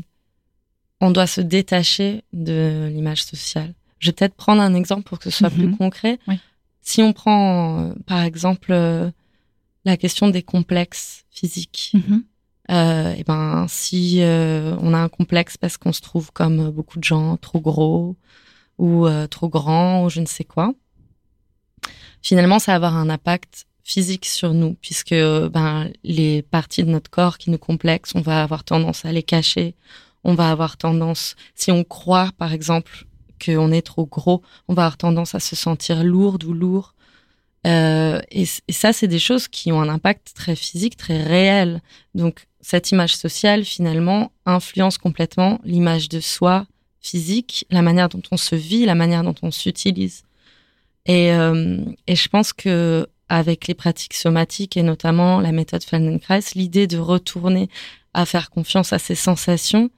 on 1.00 1.10
doit 1.10 1.26
se 1.28 1.40
détacher 1.40 2.24
de 2.32 2.88
l'image 2.92 3.22
sociale. 3.24 3.74
Je 4.00 4.08
vais 4.08 4.12
peut-être 4.12 4.34
prendre 4.34 4.60
un 4.60 4.74
exemple 4.74 5.04
pour 5.04 5.18
que 5.18 5.30
ce 5.30 5.38
soit 5.38 5.50
Mhm. 5.50 5.56
plus 5.56 5.76
concret. 5.76 6.18
Oui. 6.26 6.38
Si 6.82 7.00
on 7.02 7.12
prend 7.12 7.80
euh, 7.80 7.94
par 8.06 8.22
exemple 8.22 8.72
euh, 8.72 9.10
la 9.84 9.96
question 9.96 10.28
des 10.28 10.42
complexes 10.42 11.24
physiques, 11.30 11.92
Mhm. 11.94 12.24
euh, 12.70 13.14
et 13.14 13.24
ben 13.24 13.66
si 13.68 14.22
euh, 14.22 14.76
on 14.80 14.94
a 14.94 14.98
un 14.98 15.08
complexe 15.08 15.56
parce 15.56 15.76
qu'on 15.76 15.92
se 15.92 16.00
trouve 16.00 16.32
comme 16.32 16.70
beaucoup 16.70 16.98
de 16.98 17.04
gens 17.04 17.36
trop 17.36 17.60
gros 17.60 18.16
ou 18.78 19.06
euh, 19.06 19.26
trop 19.26 19.48
grand 19.48 20.04
ou 20.04 20.08
je 20.10 20.20
ne 20.20 20.26
sais 20.26 20.44
quoi, 20.44 20.74
finalement 22.22 22.58
ça 22.58 22.72
va 22.72 22.76
avoir 22.76 22.96
un 22.96 23.10
impact 23.10 23.66
physique 23.82 24.24
sur 24.24 24.54
nous 24.54 24.74
puisque 24.80 25.14
ben 25.14 25.90
les 26.02 26.42
parties 26.42 26.82
de 26.84 26.90
notre 26.90 27.10
corps 27.10 27.36
qui 27.38 27.50
nous 27.50 27.58
complexent, 27.58 28.14
on 28.14 28.22
va 28.22 28.42
avoir 28.42 28.64
tendance 28.64 29.04
à 29.04 29.12
les 29.12 29.22
cacher, 29.22 29.74
on 30.24 30.34
va 30.34 30.50
avoir 30.50 30.76
tendance 30.78 31.36
si 31.54 31.70
on 31.70 31.84
croit 31.84 32.30
par 32.38 32.52
exemple 32.52 33.04
qu'on 33.44 33.72
est 33.72 33.82
trop 33.82 34.06
gros, 34.06 34.40
on 34.68 34.74
va 34.74 34.84
avoir 34.84 34.96
tendance 34.96 35.34
à 35.34 35.40
se 35.40 35.54
sentir 35.54 36.02
lourde 36.02 36.44
ou 36.44 36.54
lourd. 36.54 36.94
Euh, 37.66 38.20
et, 38.30 38.44
et 38.68 38.72
ça, 38.72 38.92
c'est 38.92 39.08
des 39.08 39.18
choses 39.18 39.48
qui 39.48 39.72
ont 39.72 39.80
un 39.80 39.88
impact 39.88 40.32
très 40.34 40.56
physique, 40.56 40.96
très 40.96 41.22
réel. 41.22 41.80
Donc, 42.14 42.46
cette 42.60 42.90
image 42.92 43.16
sociale, 43.16 43.64
finalement, 43.64 44.32
influence 44.46 44.98
complètement 44.98 45.60
l'image 45.64 46.08
de 46.08 46.20
soi 46.20 46.66
physique, 47.00 47.66
la 47.70 47.82
manière 47.82 48.08
dont 48.08 48.22
on 48.30 48.36
se 48.36 48.54
vit, 48.54 48.86
la 48.86 48.94
manière 48.94 49.22
dont 49.22 49.34
on 49.42 49.50
s'utilise. 49.50 50.22
Et, 51.06 51.32
euh, 51.32 51.84
et 52.06 52.16
je 52.16 52.28
pense 52.28 52.52
que 52.52 53.06
avec 53.28 53.66
les 53.66 53.74
pratiques 53.74 54.14
somatiques 54.14 54.76
et 54.76 54.82
notamment 54.82 55.40
la 55.40 55.52
méthode 55.52 55.82
Feldenkrais, 55.82 56.40
l'idée 56.54 56.86
de 56.86 56.98
retourner 56.98 57.68
à 58.12 58.26
faire 58.26 58.50
confiance 58.50 58.92
à 58.92 58.98
ses 58.98 59.14
sensations, 59.14 59.90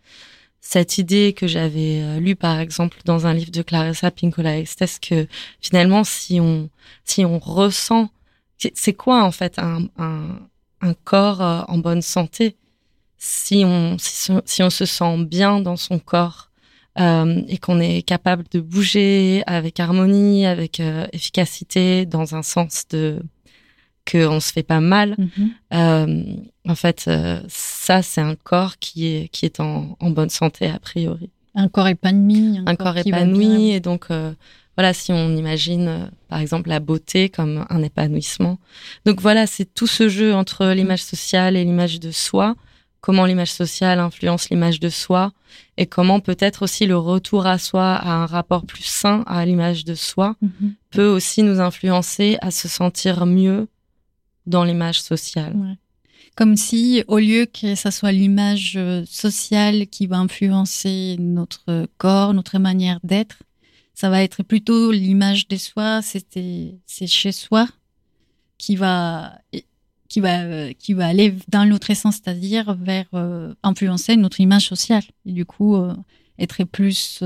cette 0.68 0.98
idée 0.98 1.32
que 1.32 1.46
j'avais 1.46 2.00
euh, 2.02 2.18
lue 2.20 2.34
par 2.36 2.58
exemple 2.58 2.98
dans 3.04 3.26
un 3.26 3.34
livre 3.34 3.52
de 3.52 3.62
Clarissa 3.62 4.10
Pinkola 4.10 4.58
Estes 4.58 4.98
que 5.00 5.28
finalement 5.60 6.02
si 6.02 6.40
on 6.40 6.68
si 7.04 7.24
on 7.24 7.38
ressent 7.38 8.10
c'est- 8.58 8.92
quoi 8.94 9.22
en 9.22 9.30
fait 9.30 9.58
un, 9.58 9.82
un, 9.98 10.40
un 10.80 10.94
corps 11.04 11.40
euh, 11.42 11.62
en 11.68 11.78
bonne 11.78 12.02
santé? 12.02 12.56
Si 13.18 13.62
on 13.64 13.96
si, 13.98 14.32
si 14.44 14.62
on 14.62 14.70
se 14.70 14.84
sent 14.86 15.24
bien 15.24 15.60
dans 15.60 15.76
son 15.76 15.98
corps 15.98 16.50
euh, 16.98 17.42
et 17.48 17.58
qu'on 17.58 17.78
est 17.80 18.02
capable 18.02 18.44
de 18.50 18.60
bouger 18.60 19.42
avec 19.46 19.78
harmonie 19.80 20.46
avec 20.46 20.80
euh, 20.80 21.06
efficacité 21.12 22.06
dans 22.06 22.34
un 22.34 22.42
sens 22.42 22.88
de 22.90 23.22
que 24.06 24.26
on 24.26 24.40
se 24.40 24.50
fait 24.52 24.62
pas 24.62 24.80
mal 24.80 25.16
euh, 25.74 26.24
en 26.68 26.74
fait, 26.74 27.04
euh, 27.08 27.40
ça, 27.48 28.02
c'est 28.02 28.20
un 28.20 28.34
corps 28.34 28.78
qui 28.78 29.06
est, 29.06 29.28
qui 29.28 29.44
est 29.44 29.60
en, 29.60 29.96
en 30.00 30.10
bonne 30.10 30.30
santé, 30.30 30.66
a 30.68 30.78
priori. 30.80 31.30
Un 31.54 31.68
corps 31.68 31.86
épanoui. 31.88 32.58
Un 32.66 32.74
corps 32.74 32.96
épanoui. 32.98 33.70
Et 33.70 33.80
donc, 33.80 34.06
euh, 34.10 34.32
voilà, 34.76 34.92
si 34.92 35.12
on 35.12 35.36
imagine, 35.36 35.86
euh, 35.88 36.06
par 36.28 36.40
exemple, 36.40 36.68
la 36.68 36.80
beauté 36.80 37.28
comme 37.28 37.64
un 37.70 37.82
épanouissement. 37.82 38.58
Donc, 39.04 39.20
voilà, 39.20 39.46
c'est 39.46 39.64
tout 39.74 39.86
ce 39.86 40.08
jeu 40.08 40.34
entre 40.34 40.66
l'image 40.72 41.04
sociale 41.04 41.56
et 41.56 41.64
l'image 41.64 42.00
de 42.00 42.10
soi. 42.10 42.56
Comment 43.00 43.24
l'image 43.26 43.52
sociale 43.52 44.00
influence 44.00 44.50
l'image 44.50 44.80
de 44.80 44.88
soi 44.88 45.32
et 45.78 45.86
comment 45.86 46.18
peut-être 46.18 46.62
aussi 46.62 46.86
le 46.86 46.98
retour 46.98 47.46
à 47.46 47.58
soi, 47.58 47.92
à 47.94 48.10
un 48.10 48.26
rapport 48.26 48.66
plus 48.66 48.82
sain 48.84 49.22
à 49.28 49.46
l'image 49.46 49.84
de 49.84 49.94
soi, 49.94 50.34
Mhm. 50.42 50.74
peut 50.90 51.06
aussi 51.06 51.42
nous 51.44 51.60
influencer 51.60 52.36
à 52.42 52.50
se 52.50 52.66
sentir 52.66 53.24
mieux 53.24 53.68
dans 54.46 54.64
l'image 54.64 55.00
sociale. 55.00 55.76
Comme 56.36 56.56
si, 56.56 57.02
au 57.08 57.18
lieu 57.18 57.46
que 57.46 57.74
ça 57.74 57.90
soit 57.90 58.12
l'image 58.12 58.74
euh, 58.76 59.04
sociale 59.06 59.86
qui 59.86 60.06
va 60.06 60.18
influencer 60.18 61.16
notre 61.18 61.88
corps, 61.96 62.34
notre 62.34 62.58
manière 62.58 63.00
d'être, 63.02 63.38
ça 63.94 64.10
va 64.10 64.22
être 64.22 64.42
plutôt 64.42 64.92
l'image 64.92 65.48
de 65.48 65.56
soi, 65.56 66.02
c'est 66.02 67.06
chez 67.06 67.32
soi 67.32 67.66
qui 68.58 68.76
va, 68.76 69.38
qui 70.08 70.20
va, 70.20 70.42
euh, 70.42 70.72
qui 70.78 70.92
va 70.92 71.06
aller 71.06 71.34
dans 71.48 71.64
l'autre 71.64 71.94
sens, 71.94 72.16
c'est-à-dire 72.16 72.74
vers 72.74 73.06
euh, 73.14 73.54
influencer 73.62 74.16
notre 74.16 74.38
image 74.40 74.68
sociale. 74.68 75.04
Et 75.24 75.32
du 75.32 75.46
coup, 75.46 75.74
être 76.38 76.64
plus 76.64 77.24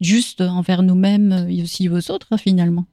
juste 0.00 0.40
envers 0.42 0.84
nous-mêmes 0.84 1.48
et 1.50 1.60
aussi 1.64 1.88
aux 1.88 2.10
autres, 2.12 2.36
finalement. 2.36 2.86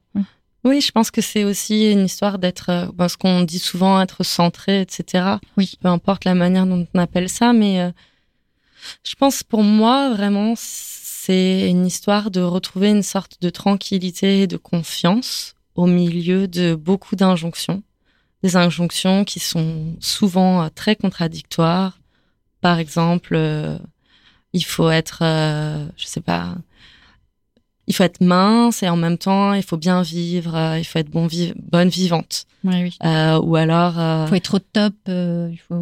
Oui, 0.66 0.80
je 0.80 0.90
pense 0.90 1.10
que 1.10 1.20
c'est 1.20 1.44
aussi 1.44 1.92
une 1.92 2.04
histoire 2.04 2.38
d'être, 2.38 2.70
euh, 2.70 2.86
parce 2.96 3.16
qu'on 3.16 3.42
dit 3.42 3.58
souvent 3.60 4.00
être 4.00 4.24
centré, 4.24 4.80
etc. 4.80 5.38
Oui. 5.56 5.78
Peu 5.80 5.88
importe 5.88 6.24
la 6.24 6.34
manière 6.34 6.66
dont 6.66 6.86
on 6.92 6.98
appelle 6.98 7.28
ça, 7.28 7.52
mais 7.52 7.80
euh, 7.80 7.90
je 9.04 9.14
pense 9.14 9.42
pour 9.42 9.62
moi 9.62 10.10
vraiment 10.10 10.54
c'est 10.56 11.68
une 11.68 11.86
histoire 11.86 12.30
de 12.30 12.40
retrouver 12.40 12.90
une 12.90 13.02
sorte 13.02 13.40
de 13.42 13.50
tranquillité 13.50 14.42
et 14.42 14.46
de 14.46 14.56
confiance 14.56 15.54
au 15.74 15.86
milieu 15.86 16.46
de 16.46 16.74
beaucoup 16.74 17.16
d'injonctions, 17.16 17.82
des 18.42 18.56
injonctions 18.56 19.24
qui 19.24 19.40
sont 19.40 19.96
souvent 20.00 20.62
euh, 20.62 20.68
très 20.74 20.94
contradictoires. 20.94 21.98
Par 22.60 22.78
exemple, 22.78 23.34
euh, 23.34 23.78
il 24.52 24.64
faut 24.64 24.90
être, 24.90 25.20
euh, 25.22 25.86
je 25.96 26.06
sais 26.06 26.20
pas, 26.20 26.54
il 27.88 27.94
faut 27.94 28.02
être 28.04 28.20
mince 28.20 28.82
et 28.82 28.88
en 28.88 28.96
même 28.96 29.16
temps 29.18 29.52
il 29.54 29.62
faut 29.62 29.76
bien 29.76 30.02
vivre, 30.02 30.54
euh, 30.56 30.78
il 30.78 30.84
faut 30.84 30.98
être 30.98 31.10
bon 31.10 31.26
vi- 31.26 31.52
bonne 31.70 31.88
vivante. 31.88 32.44
Oui, 32.64 32.82
oui. 32.82 32.96
Euh, 33.04 33.38
ou 33.40 33.54
alors, 33.54 33.96
euh, 34.00 34.24
Il 34.26 34.28
faut 34.30 34.34
être 34.34 34.54
au 34.54 34.58
top, 34.58 34.94
euh, 35.08 35.48
il 35.52 35.56
faut 35.58 35.74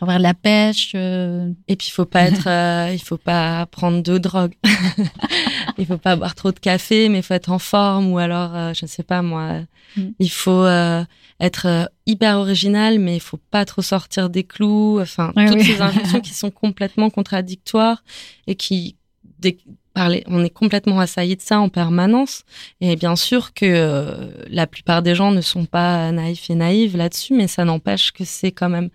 avoir 0.00 0.18
de 0.18 0.22
la 0.24 0.34
pêche. 0.34 0.90
euh, 0.96 1.52
et 1.68 1.76
puis 1.76 1.86
il 1.88 1.92
faut 1.92 2.04
pas 2.04 2.22
être, 2.22 2.48
euh, 2.48 2.90
il 2.92 2.98
faut 3.00 3.16
pas 3.16 3.64
prendre 3.66 4.02
de 4.02 4.18
drogue, 4.18 4.54
il 5.78 5.86
faut 5.86 5.98
pas 5.98 6.16
boire 6.16 6.34
trop 6.34 6.52
de 6.52 6.58
café, 6.58 7.08
mais 7.08 7.18
il 7.18 7.22
faut 7.22 7.34
être 7.34 7.50
en 7.50 7.58
forme. 7.58 8.12
Ou 8.12 8.18
alors, 8.18 8.54
euh, 8.56 8.72
je 8.74 8.84
ne 8.84 8.88
sais 8.88 9.02
pas 9.04 9.22
moi, 9.22 9.60
Mm. 9.96 10.08
il 10.20 10.30
faut 10.30 10.64
euh, 10.64 11.04
être 11.38 11.66
euh, 11.66 11.84
hyper 12.06 12.38
original, 12.38 12.98
mais 12.98 13.14
il 13.16 13.20
faut 13.20 13.36
pas 13.50 13.64
trop 13.66 13.82
sortir 13.82 14.30
des 14.30 14.42
clous. 14.42 14.98
Enfin, 15.00 15.32
Ouais, 15.36 15.46
toutes 15.48 15.58
oui. 15.58 15.64
ces 15.64 15.82
injonctions 15.82 16.20
qui 16.22 16.32
sont 16.32 16.50
complètement 16.50 17.10
contradictoires 17.10 18.02
et 18.46 18.54
qui 18.54 18.96
dès- 19.38 19.58
on 19.94 20.44
est 20.44 20.50
complètement 20.50 21.00
assailli 21.00 21.36
de 21.36 21.42
ça 21.42 21.60
en 21.60 21.68
permanence. 21.68 22.44
Et 22.80 22.96
bien 22.96 23.16
sûr 23.16 23.52
que 23.54 23.66
euh, 23.66 24.32
la 24.48 24.66
plupart 24.66 25.02
des 25.02 25.14
gens 25.14 25.32
ne 25.32 25.40
sont 25.40 25.66
pas 25.66 26.10
naïfs 26.12 26.50
et 26.50 26.54
naïves 26.54 26.96
là-dessus, 26.96 27.34
mais 27.34 27.46
ça 27.46 27.64
n'empêche 27.64 28.12
que 28.12 28.24
c'est 28.24 28.52
quand 28.52 28.68
même 28.68 28.90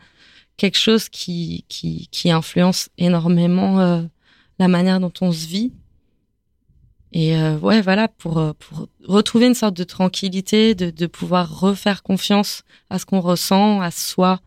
quelque 0.58 0.78
chose 0.78 1.10
qui, 1.10 1.66
qui, 1.70 2.08
qui 2.12 2.32
influence 2.32 2.90
énormément 2.98 3.80
euh, 3.80 4.02
la 4.60 4.68
manière 4.68 5.00
dont 5.00 5.14
on 5.22 5.32
se 5.32 5.48
vit. 5.48 5.72
Et 7.14 7.38
euh, 7.38 7.58
ouais, 7.60 7.82
voilà, 7.82 8.08
pour, 8.08 8.54
pour 8.56 8.88
retrouver 9.06 9.48
une 9.48 9.54
sorte 9.54 9.78
de 9.78 9.84
tranquillité, 9.84 10.76
de, 10.76 10.90
de 10.90 11.06
pouvoir 11.06 11.60
refaire 11.60 12.04
confiance 12.04 12.64
à 12.90 13.00
ce 13.00 13.06
qu'on 13.06 13.22
ressent, 13.22 13.82
à 13.82 13.92
soi, 13.92 14.40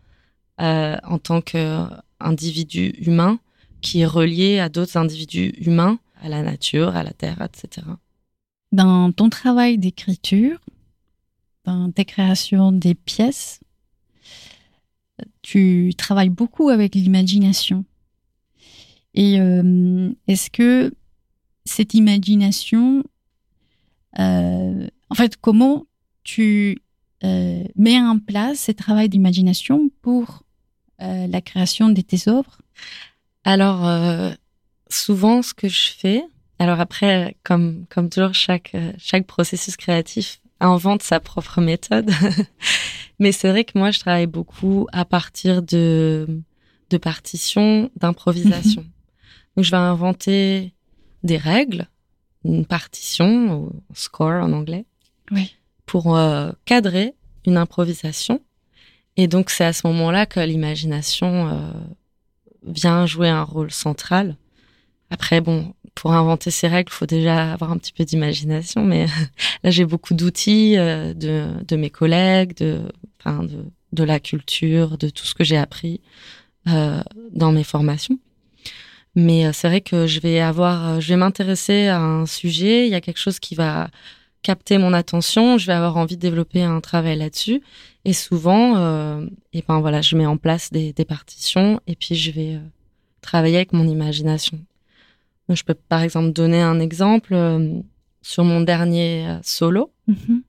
en 0.59 1.19
tant 1.19 1.41
qu'individu 1.41 2.95
humain, 2.99 3.39
qui 3.81 4.01
est 4.01 4.07
relié 4.07 4.59
à 4.59 4.69
d'autres 4.69 4.99
individus 4.99 5.55
humains, 5.59 5.99
à 6.21 6.29
la 6.29 6.43
nature, 6.43 6.97
à 6.97 7.03
la 7.03 7.13
terre, 7.13 7.43
etc. 7.43 7.87
Dans 8.73 9.13
ton 9.13 9.29
travail 9.31 9.79
d'écriture, 9.79 10.59
dans 11.65 11.91
tes 11.91 12.05
créations 12.05 12.73
des 12.73 12.95
pièces, 12.95 13.61
tu 15.43 15.93
travailles 15.97 16.31
beaucoup 16.31 16.69
avec 16.69 16.95
l'imagination. 16.95 17.85
Et 19.15 19.41
euh, 19.41 20.11
est-ce 20.27 20.51
que 20.51 20.93
cette 21.65 21.95
imagination, 21.95 23.03
euh, 24.19 24.87
en 25.09 25.15
fait, 25.15 25.37
comment 25.37 25.87
tu 26.23 26.79
euh, 27.25 27.65
mets 27.77 28.01
en 28.01 28.19
place 28.19 28.61
ce 28.67 28.73
travail 28.73 29.09
d'imagination 29.09 29.91
pour 30.03 30.43
la 31.03 31.41
création 31.41 31.89
de 31.89 32.03
tes 32.03 32.29
œuvres? 32.29 32.59
Alors, 33.45 34.37
souvent, 34.91 35.43
ce 35.43 35.55
que 35.55 35.69
je 35.69 35.91
fais, 35.97 36.23
alors 36.59 36.81
après, 36.81 37.37
comme, 37.45 37.87
comme 37.89 38.09
toujours, 38.11 38.35
chaque, 38.35 38.75
euh, 38.75 38.93
chaque 38.99 39.27
processus 39.27 39.77
créatif 39.77 40.41
invente 40.61 41.03
sa 41.03 41.21
propre 41.21 41.61
méthode. 41.61 42.11
Mais 43.19 43.33
c'est 43.33 43.49
vrai 43.51 43.65
que 43.65 43.79
moi, 43.79 43.91
je 43.91 44.01
travaille 44.01 44.27
beaucoup 44.27 44.87
à 44.93 45.05
partir 45.05 45.63
de, 45.63 46.27
de 46.91 46.97
partitions, 46.99 47.91
d'improvisation. 47.97 48.85
Donc, 49.57 49.65
je 49.65 49.71
vais 49.71 49.77
inventer 49.77 50.75
des 51.23 51.37
règles, 51.37 51.89
une 52.45 52.65
partition, 52.67 53.55
ou 53.55 53.83
score 53.95 54.43
en 54.43 54.53
anglais, 54.53 54.87
Oui. 55.31 55.55
pour 55.87 56.17
euh, 56.17 56.51
cadrer 56.65 57.15
une 57.47 57.57
improvisation. 57.57 58.41
Et 59.17 59.27
donc 59.29 59.51
c'est 59.51 59.65
à 59.65 59.73
ce 59.75 59.87
moment-là 59.89 60.25
que 60.25 60.41
l'imagination 60.41 61.49
euh, 61.49 61.73
vient 62.67 63.05
jouer 63.07 63.29
un 63.29 63.43
rôle 63.43 63.71
central. 63.71 64.37
Après, 65.11 65.41
bon, 65.41 65.75
pour 65.95 66.13
inventer 66.13 66.51
ces 66.51 66.69
règles, 66.69 66.91
faut 66.91 67.07
déjà 67.07 67.53
avoir 67.53 67.73
un 67.73 67.79
petit 67.79 67.93
peu 67.93 68.05
d'imagination, 68.05 68.85
mais 68.85 69.07
là 69.65 69.71
j'ai 69.71 69.85
beaucoup 69.85 70.15
d'outils 70.15 70.79
euh, 70.79 71.15
de, 71.15 71.47
de, 71.67 71.77
mes 71.77 71.91
collègues, 71.91 72.57
de, 72.57 72.81
enfin, 73.19 73.43
de, 73.43 73.65
de, 73.93 74.05
la 74.05 74.21
culture, 74.21 74.99
de 74.99 75.09
tout 75.09 75.25
ce 75.27 75.35
que 75.35 75.45
j'ai 75.45 75.57
appris 75.57 76.01
euh, 76.69 77.03
dans 77.33 77.53
mes 77.53 77.65
formations. 77.65 78.19
Mais 79.17 79.47
euh, 79.47 79.51
c'est 79.53 79.69
vrai 79.69 79.81
que 79.81 80.07
je 80.07 80.21
vais 80.21 80.41
avoir, 80.41 80.89
euh, 80.89 81.01
je 81.01 81.09
vais 81.09 81.17
m'intéresser 81.17 81.89
à 81.89 82.01
un 82.01 82.27
sujet, 82.27 82.87
il 82.87 82.91
y 82.91 82.95
a 82.95 83.01
quelque 83.01 83.19
chose 83.19 83.41
qui 83.41 83.55
va 83.55 83.91
capter 84.43 84.79
mon 84.79 84.93
attention, 84.93 85.59
je 85.59 85.67
vais 85.67 85.73
avoir 85.73 85.97
envie 85.97 86.17
de 86.17 86.21
développer 86.21 86.63
un 86.63 86.81
travail 86.81 87.19
là-dessus. 87.19 87.63
Et 88.05 88.13
souvent, 88.13 88.77
euh, 88.77 89.27
et 89.53 89.63
ben 89.67 89.81
voilà, 89.81 90.01
je 90.01 90.17
mets 90.17 90.27
en 90.27 90.37
place 90.37 90.71
des, 90.71 90.93
des 90.93 91.05
partitions 91.05 91.81
et 91.87 91.97
puis 91.97 92.15
je 92.15 92.31
vais 92.31 92.55
euh, 92.55 92.61
travailler 93.21 93.57
avec 93.57 93.73
mon 93.73 93.87
imagination. 93.87 94.59
Je 95.55 95.65
peux 95.65 95.75
par 95.75 96.03
exemple 96.03 96.33
donner 96.33 96.61
un 96.61 96.81
exemple 96.81 97.35
euh, 97.35 97.81
sur 98.23 98.45
mon 98.45 98.61
dernier 98.61 99.39
solo, 99.43 99.93
mm 100.07 100.15
-hmm. 100.15 100.43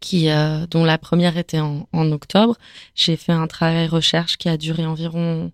qui, 0.00 0.28
dont 0.70 0.84
la 0.84 0.98
première 0.98 1.36
était 1.36 1.60
en, 1.60 1.88
en 1.92 2.12
octobre. 2.12 2.56
J'ai 2.94 3.16
fait 3.16 3.32
un 3.32 3.46
travail 3.46 3.86
recherche 3.88 4.36
qui 4.36 4.48
a 4.48 4.56
duré 4.56 4.84
environ 4.86 5.52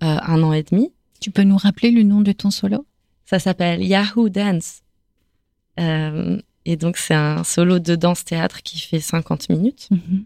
un 0.00 0.42
an 0.42 0.52
et 0.52 0.64
demi. 0.64 0.92
Tu 1.20 1.30
peux 1.30 1.44
nous 1.44 1.56
rappeler 1.56 1.90
le 1.92 2.02
nom 2.02 2.20
de 2.20 2.32
ton 2.32 2.50
solo? 2.50 2.84
Ça 3.24 3.38
s'appelle 3.38 3.82
Yahoo 3.82 4.28
Dance. 4.28 4.82
Euh, 5.80 6.40
et 6.64 6.76
donc, 6.76 6.96
c'est 6.96 7.14
un 7.14 7.44
solo 7.44 7.78
de 7.78 7.94
danse-théâtre 7.94 8.62
qui 8.62 8.78
fait 8.78 9.00
50 9.00 9.48
minutes. 9.48 9.88
Mm 9.90 9.96
-hmm. 9.96 10.24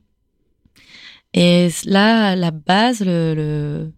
Et 1.34 1.68
là, 1.84 2.34
la 2.34 2.50
base, 2.50 3.00
le, 3.04 3.34
le, 3.34 3.92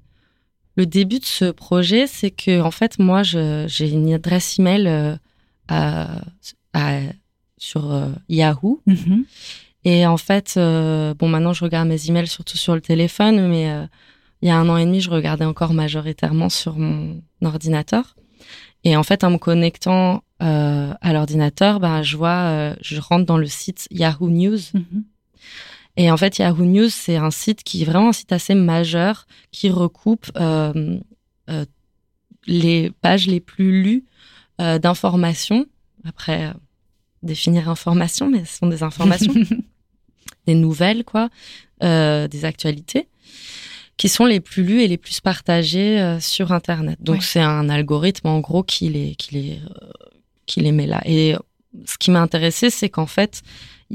le, 0.79 0.87
début 0.87 1.19
de 1.19 1.25
ce 1.25 1.51
projet, 1.51 2.07
c'est 2.07 2.31
que, 2.31 2.61
en 2.61 2.71
fait, 2.71 2.99
moi, 2.99 3.23
j'ai 3.23 3.89
une 3.91 4.13
adresse 4.13 4.59
email 4.59 4.87
euh, 4.87 5.17
à, 5.69 6.23
à, 6.73 7.01
sur 7.59 7.93
euh, 7.93 8.09
Yahoo. 8.29 8.81
Mm 8.87 8.95
-hmm. 8.95 9.25
Et 9.85 10.07
en 10.07 10.17
fait, 10.17 10.55
euh, 10.57 11.15
bon, 11.15 11.29
maintenant, 11.29 11.53
je 11.53 11.65
regarde 11.65 11.89
mes 11.89 12.09
emails 12.09 12.27
surtout 12.27 12.59
sur 12.59 12.75
le 12.75 12.81
téléphone, 12.81 13.49
mais 13.49 13.71
euh, 13.71 13.87
il 14.43 14.49
y 14.49 14.51
a 14.51 14.57
un 14.59 14.69
an 14.69 14.77
et 14.77 14.85
demi, 14.85 15.01
je 15.01 15.11
regardais 15.11 15.45
encore 15.45 15.73
majoritairement 15.75 16.49
sur 16.49 16.77
mon 16.77 17.23
ordinateur. 17.43 18.17
Et 18.85 18.97
en 18.97 19.03
fait, 19.03 19.25
en 19.25 19.31
me 19.31 19.39
connectant 19.39 20.23
à 20.41 21.13
l'ordinateur, 21.13 21.81
ben, 21.81 22.03
je 22.03 22.17
vois, 22.17 22.75
je 22.81 23.01
rentre 23.01 23.27
dans 23.27 23.41
le 23.45 23.47
site 23.47 23.89
Yahoo 23.91 24.31
News. 24.31 24.61
Mm 24.73 24.81
-hmm. 24.81 25.03
Et 25.99 26.13
en 26.13 26.17
fait, 26.17 26.39
Yahoo 26.39 26.65
News, 26.65 26.89
c'est 26.91 27.17
un 27.17 27.33
site 27.33 27.65
qui 27.65 27.83
est 27.83 27.85
vraiment 27.85 28.11
un 28.11 28.13
site 28.13 28.33
assez 28.33 28.55
majeur 28.55 29.27
qui 29.51 29.69
recoupe 29.69 30.31
euh, 30.37 30.99
euh 31.51 31.67
les 32.47 32.91
pages 33.03 33.27
les 33.27 33.41
plus 33.41 33.83
lues 33.83 34.05
euh, 34.61 34.79
d'informations. 34.79 35.67
Après, 36.05 36.51
définir 37.23 37.69
information, 37.69 38.31
mais 38.31 38.45
ce 38.47 38.59
sont 38.59 38.69
des 38.69 38.83
informations, 38.83 39.35
des 40.47 40.55
nouvelles, 40.55 41.05
quoi, 41.05 41.29
des 41.83 42.45
actualités 42.45 43.09
qui 43.99 44.09
sont 44.09 44.25
les 44.25 44.39
plus 44.39 44.63
lus 44.63 44.81
et 44.81 44.89
les 44.89 44.97
plus 44.97 45.21
partagés 45.21 46.17
sur 46.21 46.53
Internet. 46.53 46.99
Donc 47.03 47.17
ouais. 47.17 47.23
c'est 47.23 47.41
un 47.41 47.69
algorithme 47.69 48.29
en 48.29 48.39
gros 48.39 48.63
qui 48.63 48.89
les, 48.89 49.17
qui 49.17 49.35
les, 49.35 49.61
qui 50.47 50.61
les 50.61 50.73
met 50.73 50.87
là. 50.87 51.03
Et 51.05 51.35
ce 51.85 51.99
qui 51.99 52.11
m'a 52.13 52.21
intéressé, 52.21 52.71
c'est 52.71 52.89
qu'en 52.89 53.07
fait, 53.07 53.43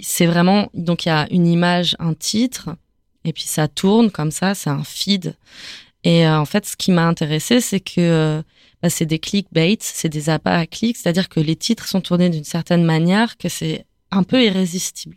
c'est 0.02 0.26
vraiment 0.26 0.70
donc 0.74 1.06
il 1.06 1.10
y 1.10 1.12
a 1.12 1.28
une 1.32 1.48
image, 1.48 1.96
un 2.00 2.14
titre, 2.14 2.70
et 3.26 3.34
puis 3.34 3.44
ça 3.44 3.68
tourne 3.68 4.12
comme 4.12 4.32
ça, 4.32 4.56
c'est 4.56 4.70
un 4.70 4.84
feed. 4.84 5.36
Et 6.04 6.28
euh, 6.28 6.40
en 6.40 6.46
fait, 6.46 6.66
ce 6.66 6.76
qui 6.76 6.92
m'a 6.92 7.08
intéressé, 7.08 7.62
c'est 7.62 7.80
que 7.80 8.44
bah, 8.82 8.90
c'est 8.90 9.06
des 9.06 9.20
clickbait, 9.20 9.78
c'est 9.80 10.10
des 10.10 10.30
appâts 10.30 10.58
à 10.58 10.66
clics, 10.66 10.98
c'est-à-dire 10.98 11.30
que 11.30 11.40
les 11.40 11.56
titres 11.56 11.88
sont 11.88 12.02
tournés 12.02 12.30
d'une 12.30 12.44
certaine 12.44 12.84
manière 12.84 13.38
que 13.38 13.50
c'est 13.50 13.86
un 14.12 14.24
peu 14.24 14.44
irrésistible 14.44 15.16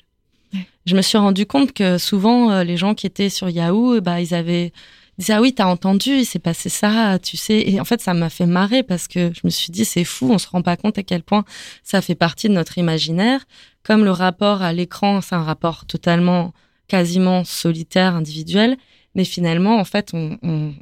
je 0.86 0.94
me 0.94 1.02
suis 1.02 1.18
rendu 1.18 1.46
compte 1.46 1.72
que 1.72 1.98
souvent 1.98 2.50
euh, 2.50 2.64
les 2.64 2.76
gens 2.76 2.94
qui 2.94 3.06
étaient 3.06 3.28
sur 3.28 3.50
Yahoo, 3.50 4.00
bah 4.00 4.20
ils 4.20 4.34
avaient 4.34 4.72
ils 5.18 5.22
disaient 5.22 5.34
ah 5.34 5.40
oui 5.40 5.54
t'as 5.54 5.66
entendu, 5.66 6.10
il 6.10 6.24
s'est 6.26 6.38
passé 6.38 6.68
ça, 6.68 7.18
tu 7.18 7.36
sais. 7.36 7.64
Et 7.66 7.80
en 7.80 7.84
fait 7.84 8.00
ça 8.00 8.14
m'a 8.14 8.30
fait 8.30 8.46
marrer 8.46 8.82
parce 8.82 9.08
que 9.08 9.32
je 9.34 9.40
me 9.44 9.50
suis 9.50 9.72
dit 9.72 9.84
c'est 9.84 10.04
fou, 10.04 10.30
on 10.30 10.38
se 10.38 10.48
rend 10.48 10.62
pas 10.62 10.76
compte 10.76 10.98
à 10.98 11.02
quel 11.02 11.22
point 11.22 11.44
ça 11.82 12.02
fait 12.02 12.14
partie 12.14 12.48
de 12.48 12.54
notre 12.54 12.78
imaginaire. 12.78 13.44
Comme 13.82 14.04
le 14.04 14.10
rapport 14.10 14.62
à 14.62 14.72
l'écran, 14.72 15.20
c'est 15.20 15.34
un 15.34 15.42
rapport 15.42 15.86
totalement 15.86 16.52
quasiment 16.88 17.44
solitaire, 17.44 18.14
individuel. 18.14 18.76
Mais 19.14 19.24
finalement, 19.24 19.78
en 19.78 19.84
fait, 19.84 20.10
on, 20.12 20.38
on, 20.42 20.74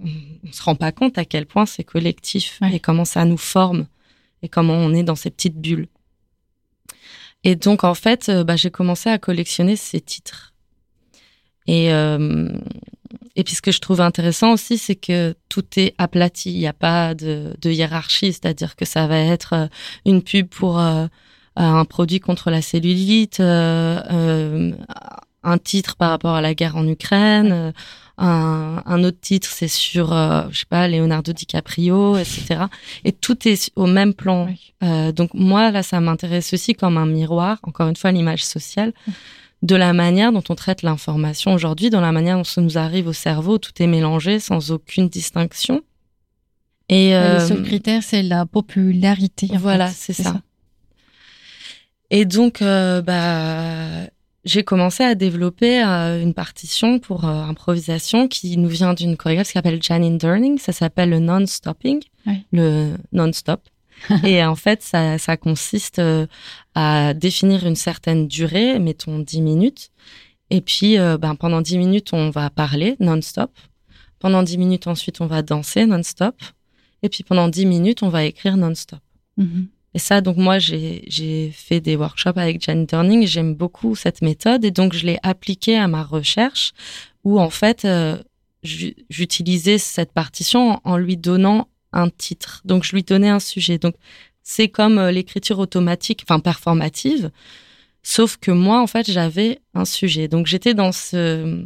on 0.45 0.53
se 0.53 0.63
rend 0.63 0.75
pas 0.75 0.91
compte 0.91 1.19
à 1.19 1.25
quel 1.25 1.47
point 1.47 1.67
c'est 1.67 1.85
collectif 1.85 2.59
ouais. 2.63 2.75
et 2.77 2.81
comment 2.81 3.05
ça 3.05 3.25
nous 3.25 3.37
forme 3.37 3.87
et 4.43 4.49
comment 4.49 4.75
on 4.75 4.93
est 4.93 5.05
dans 5.05 5.15
ces 5.15 5.31
petites 5.31 5.57
bulles. 5.57 5.87
Et 7.45 7.57
donc, 7.57 7.85
en 7.85 7.95
fait, 7.95 8.31
bah, 8.31 8.57
j'ai 8.57 8.71
commencé 8.71 9.09
à 9.09 9.19
collectionner 9.19 9.77
ces 9.77 10.01
titres. 10.01 10.54
Et, 11.67 11.93
euh, 11.93 12.49
et 13.37 13.45
puis, 13.45 13.55
ce 13.55 13.63
que 13.63 13.73
je 13.73 13.81
trouve 13.81 14.01
intéressant 14.01 14.53
aussi, 14.53 14.79
c'est 14.79 14.95
que 14.97 15.35
tout 15.49 15.65
est 15.77 15.95
aplati. 15.99 16.53
Il 16.53 16.59
n'y 16.59 16.67
a 16.67 16.73
pas 16.73 17.15
de, 17.15 17.55
de 17.61 17.71
hiérarchie, 17.71 18.33
c'est-à-dire 18.33 18.77
que 18.77 18.85
ça 18.85 19.07
va 19.07 19.19
être 19.19 19.53
euh, 19.55 19.67
une 20.05 20.23
pub 20.23 20.49
pour 20.49 20.79
euh, 20.79 21.07
un 21.57 21.85
produit 21.85 22.21
contre 22.21 22.51
la 22.51 22.63
cellulite, 22.63 23.41
euh, 23.41 24.01
euh, 24.11 24.73
un 25.43 25.59
titre 25.59 25.97
par 25.97 26.11
rapport 26.11 26.35
à 26.35 26.41
la 26.41 26.55
guerre 26.55 26.77
en 26.77 26.87
Ukraine, 26.87 27.73
un, 28.17 28.83
un 28.87 29.05
autre 29.05 29.19
titre, 29.21 29.49
c'est 29.51 29.69
sur, 29.69 30.13
euh, 30.13 30.43
je 30.51 30.61
sais 30.61 30.67
pas, 30.69 30.87
Leonardo 30.89 31.33
DiCaprio, 31.33 32.17
etc. 32.17 32.65
Et 33.05 33.13
tout 33.13 33.49
est 33.49 33.71
au 33.77 33.87
même 33.87 34.15
plan. 34.15 34.47
Oui. 34.47 34.73
Euh, 34.83 35.13
donc 35.13 35.31
moi, 35.35 35.71
là, 35.71 35.83
ça 35.83 36.01
m'intéresse 36.01 36.53
aussi 36.55 36.75
comme 36.75 36.97
un 36.97 37.07
miroir, 37.07 37.59
encore 37.63 37.89
une 37.89 37.97
fois, 37.97 38.13
l'image 38.13 38.45
sociale, 38.45 38.93
de 39.65 39.77
la 39.77 39.93
manière 39.93 40.31
dont 40.31 40.45
on 40.49 40.55
traite 40.55 40.83
l'information 40.83 41.55
aujourd'hui, 41.55 41.91
dans 41.91 42.03
la 42.03 42.13
manière 42.13 42.37
dont 42.37 42.45
ça 42.45 42.61
nous 42.61 42.79
arrive 42.79 43.09
au 43.09 43.13
cerveau, 43.13 43.59
tout 43.59 43.73
est 43.81 43.87
mélangé 43.87 44.39
sans 44.39 44.71
aucune 44.71 45.09
distinction. 45.09 45.83
Et 46.91 47.17
euh, 47.17 47.41
le 47.41 47.47
seul 47.47 47.63
critère, 47.63 48.03
c'est 48.03 48.23
la 48.23 48.45
popularité. 48.45 49.49
Voilà, 49.55 49.89
c'est 49.89 50.13
ça. 50.13 50.23
ça. 50.23 50.43
Et 52.11 52.27
donc, 52.27 52.61
euh, 52.61 53.01
bah, 53.01 54.07
j'ai 54.45 54.63
commencé 54.63 55.03
à 55.03 55.15
développer 55.15 55.83
euh, 55.83 56.23
une 56.23 56.35
partition 56.35 56.99
pour 56.99 57.25
euh, 57.25 57.43
improvisation 57.45 58.29
qui 58.29 58.59
nous 58.59 58.69
vient 58.69 58.93
d'une 58.93 59.17
chorégraphe 59.17 59.47
qui 59.47 59.55
s'appelle 59.55 59.83
Janine 59.83 60.19
Durning. 60.19 60.59
Ça 60.59 60.73
s'appelle 60.73 61.09
le 61.09 61.21
non-stopping, 61.21 62.03
oui. 62.27 62.45
le 62.53 62.97
non-stop. 63.13 63.63
et 64.25 64.45
en 64.45 64.55
fait, 64.55 64.83
ça, 64.83 65.19
ça 65.19 65.37
consiste 65.37 65.99
euh, 65.99 66.27
à 66.75 67.15
définir 67.15 67.67
une 67.67 67.77
certaine 67.77 68.29
durée, 68.29 68.79
mettons 68.79 69.19
10 69.19 69.41
minutes. 69.41 69.91
Et 70.51 70.61
puis, 70.61 70.99
euh, 70.99 71.19
ben, 71.19 71.35
pendant 71.35 71.61
10 71.61 71.79
minutes, 71.79 72.13
on 72.13 72.31
va 72.31 72.51
parler 72.51 72.97
non-stop. 73.01 73.51
Pendant 74.19 74.43
10 74.43 74.59
minutes, 74.59 74.87
ensuite, 74.87 75.21
on 75.21 75.27
va 75.27 75.43
danser 75.43 75.87
non-stop. 75.87 76.37
Et 77.03 77.09
puis, 77.09 77.25
pendant 77.25 77.49
10 77.49 77.67
minutes, 77.67 78.03
on 78.03 78.09
va 78.09 78.25
écrire 78.25 78.57
non-stop. 78.57 79.01
Mm 79.37 79.45
-hmm. 79.45 79.67
Et 79.95 80.01
ça, 80.01 80.21
donc 80.21 80.37
moi, 80.37 80.59
j'ai 80.59 81.53
fait 81.55 81.81
des 81.81 81.95
workshops 81.97 82.37
avec 82.37 82.61
Jan 82.65 82.85
Turning. 82.85 83.27
J'aime 83.27 83.55
beaucoup 83.55 83.95
cette 83.95 84.23
méthode 84.23 84.65
et 84.65 84.73
donc 84.73 84.93
je 84.93 85.07
l'ai 85.07 85.19
appliquée 85.23 85.79
à 85.79 85.87
ma 85.87 86.03
recherche 86.03 86.73
où 87.23 87.41
en 87.41 87.51
fait, 87.51 87.85
euh, 87.85 88.19
j'utilisais 88.63 89.79
cette 89.79 90.13
partition 90.13 90.81
en 90.85 90.97
lui 90.97 91.17
donnant 91.17 91.69
un 91.95 92.11
titre. 92.11 92.61
Donc 92.65 92.85
je 92.85 92.93
lui 92.95 93.03
donnais 93.03 93.29
un 93.29 93.41
sujet. 93.41 93.79
Donc 93.79 93.95
c'est 94.43 94.69
comme 94.69 94.99
euh, 94.99 95.11
l'écriture 95.11 95.59
automatique, 95.59 96.25
enfin 96.29 96.41
performative, 96.41 97.31
sauf 98.03 98.37
que 98.37 98.51
moi, 98.51 98.81
en 98.81 98.87
fait, 98.87 99.11
j'avais 99.11 99.61
un 99.75 99.85
sujet. 99.85 100.29
Donc 100.29 100.47
j'étais 100.47 100.75
dans 100.75 100.93
ce 100.93 101.65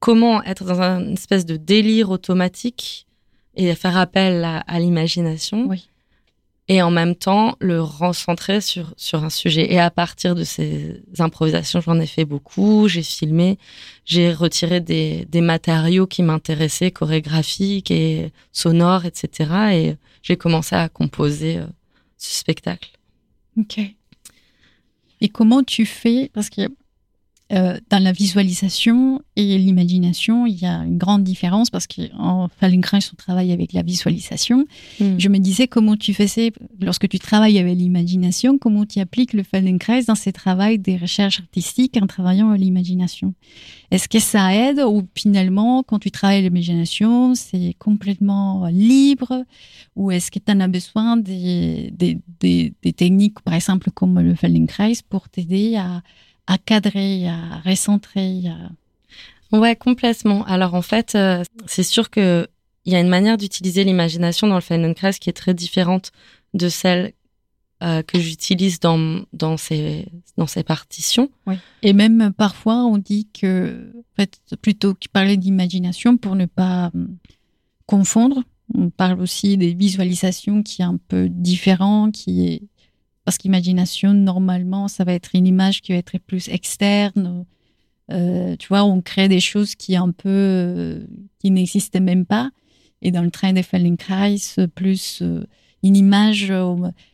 comment 0.00 0.42
être 0.42 0.64
dans 0.64 0.80
une 0.80 1.12
espèce 1.12 1.46
de 1.46 1.56
délire 1.56 2.10
automatique 2.10 3.06
et 3.54 3.74
faire 3.74 3.96
appel 3.96 4.44
à, 4.44 4.58
à 4.60 4.80
l'imagination. 4.80 5.66
Oui 5.68 5.88
et 6.68 6.80
en 6.80 6.90
même 6.90 7.16
temps 7.16 7.56
le 7.60 7.82
recentrer 7.82 8.60
sur, 8.60 8.94
sur 8.96 9.24
un 9.24 9.30
sujet. 9.30 9.72
Et 9.72 9.78
à 9.78 9.90
partir 9.90 10.34
de 10.34 10.44
ces 10.44 11.02
improvisations, 11.18 11.80
j'en 11.80 11.98
ai 11.98 12.06
fait 12.06 12.24
beaucoup, 12.24 12.88
j'ai 12.88 13.02
filmé, 13.02 13.58
j'ai 14.04 14.32
retiré 14.32 14.80
des, 14.80 15.26
des 15.26 15.40
matériaux 15.40 16.06
qui 16.06 16.22
m'intéressaient, 16.22 16.90
chorégraphiques 16.90 17.90
et 17.90 18.32
sonores, 18.52 19.04
etc. 19.04 19.50
Et 19.72 19.96
j'ai 20.22 20.36
commencé 20.36 20.76
à 20.76 20.88
composer 20.88 21.58
euh, 21.58 21.66
ce 22.16 22.38
spectacle. 22.38 22.90
Ok. 23.58 23.80
Et 25.20 25.28
comment 25.28 25.62
tu 25.62 25.84
fais 25.84 26.30
Parce 26.32 26.50
que 26.50 26.62
euh, 27.52 27.76
dans 27.90 28.02
la 28.02 28.12
visualisation 28.12 29.20
et 29.36 29.58
l'imagination, 29.58 30.46
il 30.46 30.54
y 30.54 30.64
a 30.64 30.78
une 30.84 30.96
grande 30.96 31.22
différence 31.22 31.68
parce 31.68 31.86
qu'en 31.86 32.48
Feldenkrais, 32.58 33.00
on 33.12 33.16
travaille 33.16 33.52
avec 33.52 33.74
la 33.74 33.82
visualisation. 33.82 34.64
Mm. 35.00 35.18
Je 35.18 35.28
me 35.28 35.38
disais 35.38 35.68
comment 35.68 35.96
tu 35.96 36.14
faisais, 36.14 36.52
lorsque 36.80 37.08
tu 37.08 37.18
travailles 37.18 37.58
avec 37.58 37.76
l'imagination, 37.76 38.56
comment 38.56 38.86
tu 38.86 39.00
appliques 39.00 39.34
le 39.34 39.42
Feldenkrais 39.42 40.04
dans 40.04 40.14
ces 40.14 40.32
travaux 40.32 40.76
des 40.78 40.96
recherches 40.96 41.40
artistiques 41.40 41.98
en 42.00 42.06
travaillant 42.06 42.48
avec 42.48 42.62
l'imagination? 42.62 43.34
Est-ce 43.90 44.08
que 44.08 44.18
ça 44.18 44.54
aide 44.54 44.80
ou 44.80 45.02
finalement, 45.14 45.82
quand 45.82 45.98
tu 45.98 46.10
travailles 46.10 46.42
l'imagination, 46.42 47.34
c'est 47.34 47.74
complètement 47.78 48.66
libre? 48.68 49.44
Ou 49.94 50.10
est-ce 50.10 50.30
que 50.30 50.38
tu 50.38 50.50
en 50.52 50.60
as 50.60 50.68
besoin 50.68 51.18
des, 51.18 51.90
des, 51.92 52.18
des, 52.40 52.72
des 52.82 52.92
techniques, 52.94 53.40
par 53.40 53.52
exemple, 53.52 53.90
comme 53.90 54.18
le 54.20 54.34
Feldenkrais 54.34 54.94
pour 55.10 55.28
t'aider 55.28 55.76
à 55.76 56.02
à 56.46 56.58
cadrer, 56.58 57.28
à 57.28 57.60
recentrer. 57.64 58.44
Ouais, 59.52 59.76
complètement. 59.76 60.44
Alors 60.46 60.74
en 60.74 60.82
fait, 60.82 61.14
euh, 61.14 61.44
c'est 61.66 61.82
sûr 61.82 62.10
que 62.10 62.48
il 62.84 62.92
y 62.92 62.96
a 62.96 63.00
une 63.00 63.08
manière 63.08 63.36
d'utiliser 63.36 63.84
l'imagination 63.84 64.48
dans 64.48 64.56
le 64.56 64.60
Feldenkrais 64.60 65.12
qui 65.12 65.30
est 65.30 65.34
très 65.34 65.54
différente 65.54 66.10
de 66.54 66.68
celle 66.68 67.12
euh, 67.82 68.02
que 68.02 68.18
j'utilise 68.18 68.80
dans 68.80 69.24
dans 69.32 69.56
ces 69.56 70.06
dans 70.36 70.46
ces 70.46 70.64
partitions. 70.64 71.30
Oui. 71.46 71.56
Et 71.82 71.92
même 71.92 72.32
parfois, 72.32 72.84
on 72.86 72.96
dit 72.96 73.28
que 73.32 73.92
en 73.96 74.16
fait, 74.16 74.40
plutôt 74.62 74.94
que 74.94 75.06
parler 75.12 75.36
d'imagination 75.36 76.16
pour 76.16 76.34
ne 76.34 76.46
pas 76.46 76.90
confondre, 77.86 78.42
on 78.74 78.88
parle 78.88 79.20
aussi 79.20 79.58
des 79.58 79.74
visualisations 79.74 80.62
qui 80.62 80.82
est 80.82 80.86
un 80.86 80.98
peu 81.08 81.28
différent, 81.28 82.10
qui 82.10 82.46
est 82.46 82.62
parce 83.24 83.38
qu'imagination, 83.38 84.14
normalement, 84.14 84.88
ça 84.88 85.04
va 85.04 85.12
être 85.12 85.30
une 85.34 85.46
image 85.46 85.80
qui 85.80 85.92
va 85.92 85.98
être 85.98 86.18
plus 86.18 86.48
externe. 86.48 87.44
Euh, 88.10 88.56
tu 88.56 88.68
vois, 88.68 88.84
on 88.84 89.00
crée 89.00 89.28
des 89.28 89.40
choses 89.40 89.74
qui 89.74 89.96
un 89.96 90.10
peu 90.10 90.28
euh, 90.28 91.06
qui 91.38 91.50
n'existaient 91.50 92.00
même 92.00 92.26
pas. 92.26 92.50
Et 93.00 93.10
dans 93.10 93.22
le 93.22 93.30
train 93.30 93.52
des 93.52 93.62
Feldenkrais, 93.62 94.36
plus 94.74 95.22
euh, 95.22 95.44
une 95.82 95.96
image, 95.96 96.52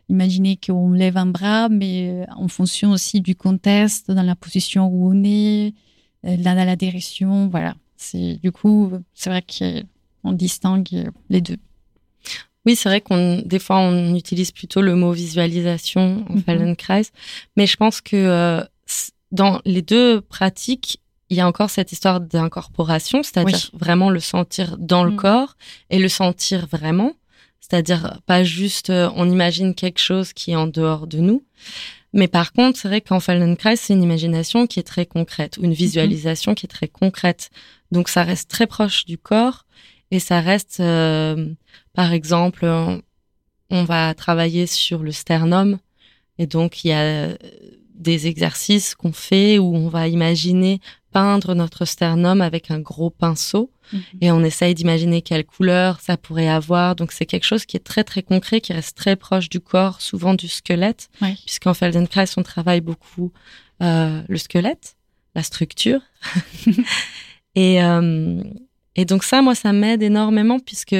imaginez 0.08 0.58
qu'on 0.58 0.92
lève 0.92 1.16
un 1.16 1.26
bras, 1.26 1.68
mais 1.68 2.26
en 2.36 2.48
fonction 2.48 2.90
aussi 2.92 3.20
du 3.22 3.34
contexte, 3.34 4.10
dans 4.10 4.22
la 4.22 4.36
position 4.36 4.88
où 4.88 5.10
on 5.10 5.24
est, 5.24 5.72
là 6.22 6.54
dans 6.54 6.66
la 6.66 6.76
direction, 6.76 7.48
voilà. 7.48 7.74
Du 8.12 8.52
coup, 8.52 8.92
c'est 9.14 9.30
vrai 9.30 9.42
qu'on 9.42 10.32
distingue 10.32 11.10
les 11.30 11.40
deux. 11.40 11.56
Oui, 12.66 12.76
c'est 12.76 12.88
vrai 12.88 13.00
qu'on 13.00 13.42
des 13.44 13.58
fois 13.58 13.78
on 13.78 14.14
utilise 14.14 14.50
plutôt 14.52 14.82
le 14.82 14.94
mot 14.94 15.12
visualisation 15.12 16.24
en 16.28 16.34
Mhm. 16.34 16.42
Feldenkrais, 16.42 17.02
mais 17.56 17.66
je 17.66 17.76
pense 17.76 18.00
que 18.00 18.16
euh, 18.16 18.62
dans 19.32 19.60
les 19.64 19.82
deux 19.82 20.20
pratiques, 20.20 21.00
il 21.30 21.36
y 21.36 21.40
a 21.40 21.46
encore 21.46 21.68
cette 21.70 21.92
histoire 21.92 22.20
d'incorporation, 22.20 23.22
c'est-à-dire 23.22 23.70
vraiment 23.74 24.08
le 24.10 24.20
sentir 24.20 24.76
dans 24.78 25.04
le 25.04 25.12
Mm. 25.12 25.16
corps 25.16 25.56
et 25.90 25.98
le 25.98 26.08
sentir 26.08 26.66
vraiment, 26.66 27.12
c'est-à-dire 27.60 28.20
pas 28.26 28.42
juste 28.44 28.88
euh, 28.90 29.10
on 29.14 29.30
imagine 29.30 29.74
quelque 29.74 29.98
chose 30.00 30.32
qui 30.32 30.52
est 30.52 30.56
en 30.56 30.66
dehors 30.66 31.06
de 31.06 31.18
nous. 31.18 31.44
Mais 32.14 32.28
par 32.28 32.52
contre, 32.52 32.78
c'est 32.78 32.88
vrai 32.88 33.02
qu'en 33.02 33.20
Feldenkrais, 33.20 33.76
c'est 33.76 33.92
une 33.92 34.02
imagination 34.02 34.66
qui 34.66 34.80
est 34.80 34.82
très 34.94 35.04
concrète, 35.04 35.58
ou 35.58 35.64
une 35.64 35.74
visualisation 35.74 36.54
qui 36.54 36.64
est 36.64 36.68
très 36.70 36.88
concrète. 36.88 37.50
Donc 37.92 38.08
ça 38.08 38.22
reste 38.24 38.50
très 38.50 38.66
proche 38.66 39.04
du 39.04 39.18
corps 39.18 39.66
et 40.10 40.20
ça 40.20 40.40
reste, 40.40 40.80
euh, 40.80 41.52
par 41.92 42.12
exemple, 42.12 42.64
on, 42.64 43.84
va 43.84 44.14
travailler 44.14 44.66
sur 44.66 45.02
le 45.02 45.12
sternum 45.12 45.78
et 46.38 46.46
donc 46.46 46.84
il 46.84 46.88
y 46.88 46.92
a 46.92 47.02
euh, 47.02 47.36
des 47.94 48.26
exercices 48.26 48.94
qu'on 48.94 49.12
fait 49.12 49.58
où 49.58 49.74
on 49.74 49.88
va 49.88 50.08
imaginer 50.08 50.80
peindre 51.12 51.54
notre 51.54 51.84
sternum 51.84 52.40
avec 52.40 52.70
un 52.70 52.80
gros 52.80 53.10
pinceau 53.10 53.70
et 54.20 54.30
on 54.30 54.44
essaye 54.44 54.74
d'imaginer 54.74 55.22
quelle 55.22 55.44
couleur 55.44 56.00
ça 56.00 56.16
pourrait 56.16 56.48
avoir. 56.48 56.94
Donc 56.94 57.12
c'est 57.12 57.26
quelque 57.26 57.44
chose 57.44 57.64
qui 57.64 57.76
est 57.76 57.80
très 57.80 58.04
très 58.04 58.22
concret, 58.22 58.60
qui 58.60 58.72
reste 58.72 58.96
très 58.96 59.16
proche 59.16 59.48
du 59.48 59.60
corps, 59.60 60.00
souvent 60.00 60.34
du 60.34 60.48
squelette, 60.48 61.08
Ouais. 61.22 61.34
puisqu'en 61.44 61.74
Feldenkrais 61.74 62.26
on 62.36 62.42
travaille 62.42 62.80
beaucoup 62.80 63.32
euh, 63.82 64.22
le 64.28 64.38
squelette, 64.38 64.96
la 65.34 65.42
structure. 65.42 66.00
et 67.54 67.82
euh, 67.82 68.42
et 69.00 69.04
donc 69.06 69.22
ça, 69.24 69.40
moi, 69.42 69.54
ça 69.54 69.72
m'aide 69.72 70.02
énormément 70.02 70.58
puisque 70.60 70.96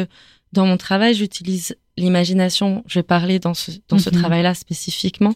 dans 0.52 0.64
mon 0.66 0.76
travail, 0.78 1.12
j'utilise 1.14 1.76
l'imagination. 1.98 2.82
Je 2.87 3.00
vais 3.00 3.02
parler 3.02 3.38
dans 3.38 3.54
ce 3.54 3.70
dans 3.88 3.98
ce 3.98 4.08
Mhm. 4.11 4.18
travail-là 4.20 4.54
spécifiquement 4.54 5.34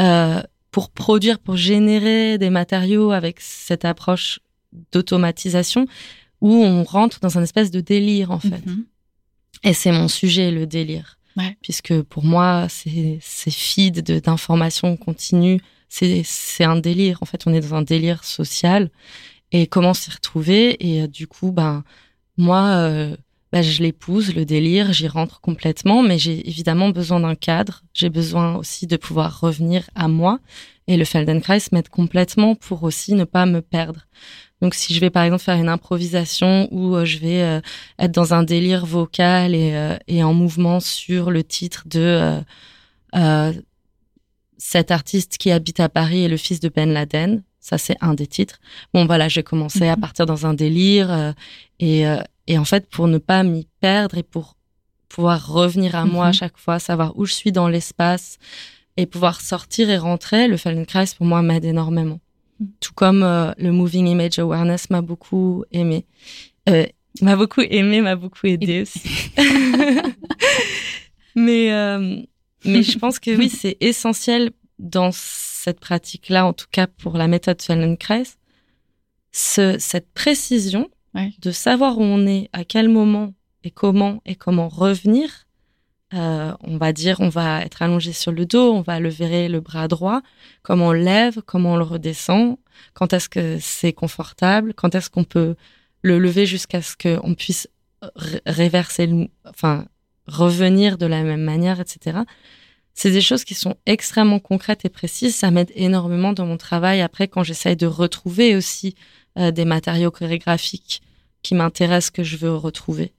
euh, 0.00 0.42
pour 0.72 0.90
produire, 0.90 1.38
pour 1.38 1.56
générer 1.56 2.38
des 2.38 2.50
matériaux 2.50 3.10
avec 3.12 3.40
cette 3.40 3.84
approche 3.84 4.40
d'automatisation 4.92 5.86
où 6.40 6.52
on 6.54 6.84
rentre 6.84 7.20
dans 7.20 7.38
un 7.38 7.42
espèce 7.42 7.70
de 7.70 7.80
délire 7.80 8.30
en 8.30 8.40
fait. 8.40 8.64
Mhm. 8.66 8.84
Et 9.62 9.74
c'est 9.74 9.92
mon 9.92 10.08
sujet, 10.08 10.50
le 10.50 10.66
délire. 10.66 11.18
Ouais. 11.36 11.56
Puisque 11.62 12.00
pour 12.02 12.24
moi, 12.24 12.66
c'est 12.68 13.18
c'est 13.20 13.50
feed 13.52 14.02
de- 14.02 14.18
d'informations 14.20 14.96
continues. 14.96 15.60
C'est 15.88 16.64
un 16.64 16.76
délire. 16.76 17.18
En 17.20 17.26
fait, 17.26 17.42
on 17.46 17.52
est 17.52 17.60
dans 17.60 17.74
un 17.74 17.82
délire 17.82 18.24
social. 18.24 18.90
Et 19.52 19.66
comment 19.66 19.94
s'y 19.94 20.10
retrouver 20.10 20.76
Et 20.86 21.02
euh, 21.02 21.06
du 21.06 21.26
coup, 21.26 21.52
ben 21.52 21.84
moi, 22.36 22.66
euh, 22.76 23.16
ben, 23.52 23.62
je 23.62 23.82
l'épouse, 23.82 24.34
le 24.34 24.44
délire, 24.44 24.92
j'y 24.92 25.08
rentre 25.08 25.40
complètement. 25.40 26.02
Mais 26.02 26.18
j'ai 26.18 26.48
évidemment 26.48 26.90
besoin 26.90 27.20
d'un 27.20 27.34
cadre. 27.34 27.82
J'ai 27.94 28.10
besoin 28.10 28.56
aussi 28.56 28.86
de 28.86 28.96
pouvoir 28.96 29.40
revenir 29.40 29.88
à 29.94 30.08
moi. 30.08 30.38
Et 30.86 30.96
le 30.96 31.04
Feldenkrais 31.04 31.60
m'aide 31.72 31.88
complètement 31.88 32.54
pour 32.54 32.82
aussi 32.82 33.14
ne 33.14 33.24
pas 33.24 33.46
me 33.46 33.60
perdre. 33.60 34.06
Donc, 34.60 34.74
si 34.74 34.94
je 34.94 35.00
vais 35.00 35.10
par 35.10 35.24
exemple 35.24 35.42
faire 35.42 35.56
une 35.56 35.68
improvisation 35.68 36.68
où 36.70 36.94
euh, 36.94 37.04
je 37.04 37.18
vais 37.18 37.42
euh, 37.42 37.60
être 37.98 38.12
dans 38.12 38.34
un 38.34 38.42
délire 38.42 38.84
vocal 38.84 39.54
et, 39.54 39.74
euh, 39.74 39.96
et 40.06 40.22
en 40.22 40.34
mouvement 40.34 40.80
sur 40.80 41.30
le 41.30 41.42
titre 41.42 41.84
de 41.86 42.40
cet 44.58 44.90
artiste 44.90 45.38
qui 45.38 45.50
habite 45.50 45.80
à 45.80 45.88
Paris 45.88 46.24
est 46.24 46.28
le 46.28 46.36
fils 46.36 46.60
de 46.60 46.68
Ben 46.68 46.92
Laden. 46.92 47.42
Ça, 47.60 47.76
c'est 47.78 47.96
un 48.00 48.14
des 48.14 48.26
titres. 48.26 48.58
Bon, 48.94 49.04
voilà, 49.06 49.28
j'ai 49.28 49.42
commencé 49.42 49.86
à 49.86 49.94
Mhm. 49.96 50.00
partir 50.00 50.26
dans 50.26 50.46
un 50.46 50.54
délire 50.54 51.10
euh, 51.12 51.32
et, 51.78 52.06
euh, 52.06 52.18
et 52.46 52.56
en 52.58 52.64
fait, 52.64 52.88
pour 52.88 53.06
ne 53.06 53.18
pas 53.18 53.42
m'y 53.42 53.66
perdre 53.80 54.16
et 54.18 54.22
pour 54.22 54.56
pouvoir 55.08 55.46
revenir 55.48 55.94
à 55.94 56.04
moi 56.06 56.26
à 56.26 56.28
Mhm. 56.28 56.34
chaque 56.34 56.56
fois, 56.58 56.78
savoir 56.78 57.16
où 57.18 57.26
je 57.26 57.34
suis 57.34 57.52
dans 57.52 57.68
l'espace 57.68 58.38
et 58.96 59.06
pouvoir 59.06 59.40
sortir 59.40 59.90
et 59.90 59.98
rentrer, 59.98 60.48
le 60.48 60.56
Feldenkrais 60.56 61.04
pour 61.16 61.26
moi 61.26 61.42
m'aide 61.42 61.64
énormément. 61.64 62.18
Mhm. 62.60 62.68
Tout 62.80 62.92
comme 62.94 63.22
euh, 63.22 63.52
le 63.58 63.72
Moving 63.72 64.06
Image 64.06 64.38
Awareness 64.38 64.88
m'a 64.90 65.02
beaucoup 65.02 65.64
aimé. 65.72 66.06
M'a 67.20 67.34
beaucoup 67.36 67.60
aimé, 67.62 68.00
m'a 68.00 68.14
beaucoup 68.16 68.46
aidé 68.46 68.82
aussi. 68.82 69.02
mais, 71.34 71.70
mais 72.64 72.82
je 72.82 72.98
pense 72.98 73.18
que 73.18 73.30
oui, 73.38 73.48
c'est 73.48 73.76
essentiel 73.80 74.50
dans 74.80 75.10
cette 75.12 75.78
pratique-là, 75.80 76.46
en 76.46 76.52
tout 76.52 76.66
cas 76.70 76.86
pour 76.86 77.16
la 77.16 77.28
méthode 77.28 77.60
Feldenkrais, 77.62 78.24
ce, 79.32 79.78
cette 79.78 80.10
précision 80.12 80.88
Ouais. 81.12 81.32
de 81.42 81.50
savoir 81.50 81.98
où 81.98 82.02
on 82.02 82.24
est, 82.28 82.48
à 82.52 82.62
quel 82.64 82.88
moment 82.88 83.34
et 83.64 83.72
comment 83.72 84.22
et 84.26 84.36
comment 84.36 84.68
revenir. 84.68 85.28
Euh, 86.14 86.52
on 86.62 86.76
va 86.76 86.92
dire, 86.92 87.16
on 87.18 87.28
va 87.28 87.62
être 87.64 87.82
allongé 87.82 88.12
sur 88.12 88.30
le 88.30 88.46
dos, 88.46 88.72
on 88.72 88.80
va 88.80 89.00
lever 89.00 89.48
le 89.48 89.60
bras 89.60 89.88
droit, 89.88 90.22
comment 90.62 90.88
on 90.88 90.92
lève, 90.92 91.42
comment 91.42 91.72
on 91.72 91.76
le 91.76 91.82
redescend, 91.84 92.58
quand 92.94 93.12
est-ce 93.12 93.28
que 93.28 93.58
c'est 93.60 93.92
confortable, 93.92 94.72
quand 94.74 94.94
est-ce 94.94 95.10
qu'on 95.10 95.24
peut 95.24 95.56
le 96.02 96.18
lever 96.20 96.46
jusqu'à 96.46 96.80
ce 96.80 96.94
qu'on 96.96 97.34
puisse 97.34 97.68
ré- 98.14 98.40
réverser, 98.46 99.06
le, 99.08 99.26
enfin 99.48 99.86
revenir 100.28 100.96
de 100.96 101.06
la 101.06 101.22
même 101.24 101.42
manière, 101.42 101.80
etc. 101.80 102.18
C'est 102.94 103.10
des 103.10 103.20
choses 103.20 103.44
qui 103.44 103.54
sont 103.54 103.76
extrêmement 103.86 104.38
concrètes 104.40 104.84
et 104.84 104.88
précises. 104.90 105.34
Ça 105.36 105.50
m'aide 105.50 105.70
énormément 105.74 106.32
dans 106.32 106.44
mon 106.46 106.56
travail 106.58 107.00
après 107.00 107.28
quand 107.28 107.42
j'essaye 107.42 107.76
de 107.76 107.86
retrouver 107.86 108.56
aussi 108.56 108.94
euh, 109.38 109.50
des 109.50 109.64
matériaux 109.64 110.10
chorégraphiques 110.10 111.00
qui 111.42 111.54
m'intéressent, 111.54 112.10
que 112.10 112.22
je 112.24 112.36
veux 112.36 112.54
retrouver. 112.54 113.12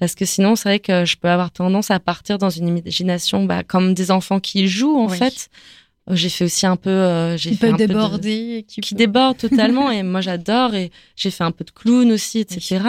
Parce 0.00 0.16
que 0.16 0.24
sinon, 0.24 0.56
c'est 0.56 0.68
vrai 0.68 0.80
que 0.80 1.04
je 1.04 1.16
peux 1.16 1.28
avoir 1.28 1.52
tendance 1.52 1.92
à 1.92 2.00
partir 2.00 2.38
dans 2.38 2.50
une 2.50 2.66
imagination 2.66 3.44
bah, 3.44 3.62
comme 3.62 3.94
des 3.94 4.10
enfants 4.10 4.40
qui 4.40 4.66
jouent, 4.66 4.98
en 4.98 5.08
Oui. 5.08 5.16
fait. 5.18 5.48
Euh, 6.10 6.16
J'ai 6.16 6.28
fait 6.30 6.46
aussi 6.46 6.66
un 6.66 6.74
peu... 6.74 6.90
euh, 6.90 7.36
j'ai 7.36 7.50
Qui 7.50 7.56
fait 7.58 7.68
peut 7.68 7.74
un 7.74 7.76
peu 7.76 7.82
de- 7.84 7.88
déborder. 7.88 8.64
Qui, 8.66 8.80
qui 8.80 8.94
peut- 8.94 8.98
déborde 8.98 9.36
totalement 9.36 9.88
et 9.92 10.02
moi 10.02 10.20
j'adore 10.20 10.74
et 10.74 10.90
j'ai 11.14 11.30
fait 11.30 11.44
un 11.44 11.52
peu 11.52 11.62
de 11.62 11.70
clown 11.70 12.10
aussi 12.10 12.40
etc 12.40 12.80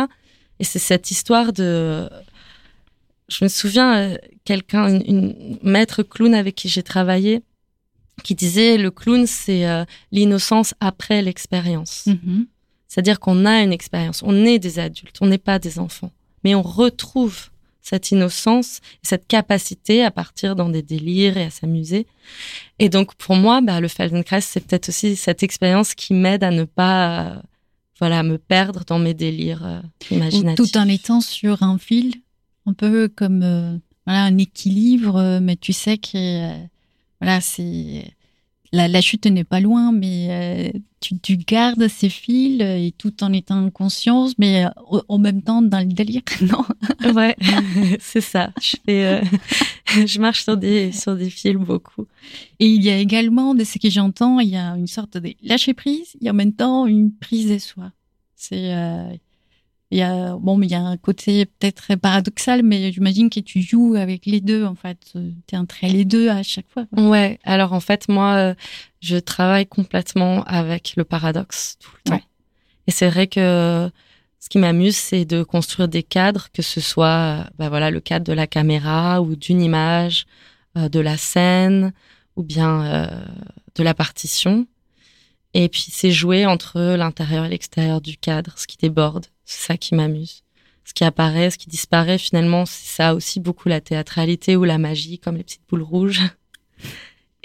et 0.59 0.63
c'est 0.63 0.79
cette 0.79 1.11
histoire 1.11 1.53
de 1.53 2.09
je 3.29 3.43
me 3.43 3.49
souviens 3.49 3.95
euh, 3.95 4.17
quelqu'un 4.45 4.87
une, 4.89 5.03
une 5.07 5.57
maître 5.63 6.03
clown 6.03 6.33
avec 6.33 6.55
qui 6.55 6.69
j'ai 6.69 6.83
travaillé 6.83 7.41
qui 8.23 8.35
disait 8.35 8.77
le 8.77 8.91
clown 8.91 9.25
c'est 9.27 9.65
euh, 9.67 9.85
l'innocence 10.11 10.73
après 10.79 11.21
l'expérience 11.21 12.05
Mhm. 12.07 12.45
c'est-à-dire 12.87 13.19
qu'on 13.19 13.45
a 13.45 13.61
une 13.61 13.73
expérience 13.73 14.21
on 14.23 14.45
est 14.45 14.59
des 14.59 14.79
adultes 14.79 15.17
on 15.21 15.27
n'est 15.27 15.37
pas 15.37 15.59
des 15.59 15.79
enfants 15.79 16.11
mais 16.43 16.55
on 16.55 16.61
retrouve 16.61 17.49
cette 17.85 18.11
innocence, 18.11 18.79
cette 19.01 19.27
capacité 19.27 20.05
à 20.05 20.09
partir 20.11 20.55
dans 20.55 20.69
des 20.69 20.81
délires 20.81 21.35
et 21.35 21.43
à 21.43 21.49
s'amuser. 21.49 22.07
Et 22.79 22.87
donc 22.87 23.13
pour 23.15 23.35
moi, 23.35 23.59
bah, 23.59 23.81
le 23.81 23.89
Feldenkrais, 23.89 24.39
c'est 24.39 24.61
peut-être 24.61 24.87
aussi 24.87 25.17
cette 25.17 25.43
expérience 25.43 25.93
qui 25.93 26.13
m'aide 26.13 26.45
à 26.45 26.51
ne 26.51 26.63
pas, 26.63 27.41
voilà, 27.99 28.23
me 28.23 28.37
perdre 28.37 28.85
dans 28.87 28.99
mes 28.99 29.13
délires 29.13 29.65
euh, 29.65 29.81
imaginatifs. 30.11 30.71
Tout 30.71 30.77
en 30.77 30.87
étant 30.87 31.19
sur 31.19 31.61
un 31.61 31.77
fil, 31.77 32.13
un 32.65 32.73
peu 32.73 33.07
comme 33.07 33.43
euh, 33.43 33.77
voilà 34.05 34.23
un 34.23 34.37
équilibre, 34.37 35.39
mais 35.41 35.55
tu 35.55 35.73
sais 35.73 35.97
que 35.97 36.15
euh, 36.15 36.65
voilà 37.19 37.41
c'est 37.41 38.13
la, 38.73 39.01
chute 39.01 39.27
n'est 39.27 39.43
pas 39.43 39.59
loin, 39.59 39.91
mais 39.91 40.71
euh, 40.73 40.79
tu, 40.99 41.37
gardes 41.37 41.87
ces 41.87 42.09
fils 42.09 42.61
euh, 42.61 42.75
et 42.75 42.91
tout 42.97 43.23
en 43.23 43.31
étant 43.31 43.63
en 43.63 43.69
conscience, 43.69 44.33
mais 44.39 44.65
euh, 44.65 44.99
en 45.07 45.19
même 45.19 45.43
temps 45.43 45.61
dans 45.61 45.79
le 45.79 45.93
délire, 45.93 46.23
non? 46.41 47.13
Ouais, 47.13 47.35
c'est 47.99 48.21
ça. 48.21 48.51
Je 48.59 48.75
fais, 48.83 49.21
je 50.07 50.19
marche 50.19 50.43
sur 50.43 50.57
des 50.57 50.91
sur 50.91 51.15
des 51.15 51.29
fils 51.29 51.55
beaucoup. 51.55 52.07
Et 52.59 52.67
il 52.67 52.83
y 52.83 52.89
a 52.89 52.97
également, 52.97 53.53
de 53.53 53.63
ce 53.63 53.77
que 53.77 53.89
j'entends, 53.89 54.39
il 54.39 54.49
y 54.49 54.57
a 54.57 54.75
une 54.75 54.87
sorte 54.87 55.17
de 55.17 55.33
lâcher 55.43 55.73
prise 55.73 56.15
et 56.21 56.29
en 56.29 56.33
même 56.33 56.53
temps 56.53 56.87
une 56.87 57.13
prise 57.13 57.49
de 57.49 57.59
soi. 57.59 57.91
C'est 58.35 58.73
il 59.93 59.99
y 59.99 60.01
a 60.01 60.35
bon 60.37 60.57
mais 60.57 60.65
il 60.65 60.71
y 60.71 60.75
a 60.75 60.81
un 60.81 60.97
côté 60.97 61.45
peut-être 61.45 61.93
paradoxal 61.95 62.63
mais 62.63 62.91
j'imagine 62.91 63.29
que 63.29 63.39
tu 63.39 63.61
joues 63.61 63.93
avec 63.95 64.25
les 64.25 64.41
deux 64.41 64.65
en 64.65 64.73
fait. 64.73 64.97
Tu 65.13 65.55
es 65.55 65.57
entre 65.57 65.75
les 65.83 66.03
deux 66.03 66.29
à 66.29 66.41
chaque 66.41 66.65
fois 66.67 66.85
ouais. 66.97 67.39
Alors 67.43 67.73
en 67.73 67.79
fait 67.79 68.09
moi 68.09 68.33
euh, 68.33 68.53
je 69.01 69.17
travaille 69.17 69.67
complètement 69.67 70.43
avec 70.45 70.93
le 70.97 71.03
paradoxe 71.03 71.77
tout 71.79 71.91
le 72.05 72.11
temps. 72.11 72.21
Et 72.87 72.91
c'est 72.91 73.07
vrai 73.07 73.27
que 73.27 73.91
ce 74.39 74.49
qui 74.49 74.57
m'amuse 74.57 74.95
c'est 74.95 75.25
de 75.25 75.43
construire 75.43 75.87
des 75.87 76.01
cadres 76.01 76.47
que 76.51 76.63
ce 76.63 76.81
soit 76.81 77.45
bah 77.59 77.69
voilà 77.69 77.91
le 77.91 77.99
cadre 77.99 78.25
de 78.25 78.33
la 78.33 78.47
caméra 78.47 79.21
ou 79.21 79.35
d'une 79.35 79.61
image 79.61 80.25
euh, 80.75 80.89
de 80.89 80.99
la 80.99 81.17
scène 81.17 81.93
ou 82.35 82.41
bien 82.41 82.83
euh, 82.83 83.25
de 83.75 83.83
la 83.83 83.93
partition. 83.93 84.65
Et 85.53 85.69
puis 85.69 85.85
c'est 85.91 86.09
jouer 86.09 86.47
entre 86.47 86.95
l'intérieur 86.95 87.45
et 87.45 87.49
l'extérieur 87.49 88.01
du 88.01 88.17
cadre 88.17 88.57
ce 88.57 88.65
qui 88.65 88.77
déborde 88.77 89.27
c'est 89.53 89.67
ça 89.67 89.77
qui 89.77 89.95
m'amuse. 89.95 90.43
Ce 90.85 90.93
qui 90.93 91.03
apparaît, 91.03 91.49
ce 91.49 91.57
qui 91.57 91.69
disparaît, 91.69 92.17
finalement, 92.17 92.65
c'est 92.65 92.87
ça 92.87 93.15
aussi 93.15 93.39
beaucoup 93.39 93.69
la 93.69 93.81
théâtralité 93.81 94.55
ou 94.57 94.63
la 94.63 94.77
magie, 94.77 95.19
comme 95.19 95.37
les 95.37 95.43
petites 95.43 95.67
boules 95.69 95.83
rouges. 95.83 96.21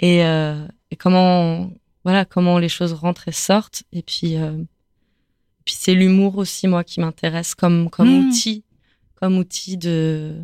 Et, 0.01 0.23
euh, 0.23 0.65
et 0.91 0.95
comment, 0.95 1.69
voilà, 2.05 2.23
comment 2.23 2.57
les 2.57 2.69
choses 2.69 2.93
rentrent 2.93 3.27
et 3.27 3.33
sortent. 3.33 3.83
Et 3.91 4.01
puis, 4.01 4.37
euh, 4.37 4.63
puis 5.65 5.75
c'est 5.77 5.93
l'humour 5.93 6.37
aussi, 6.37 6.69
moi, 6.69 6.85
qui 6.85 7.01
m'intéresse 7.01 7.53
comme 7.53 7.89
comme 7.89 8.07
mmh. 8.07 8.29
outil, 8.29 8.63
comme 9.15 9.37
outil 9.37 9.75
de 9.75 10.37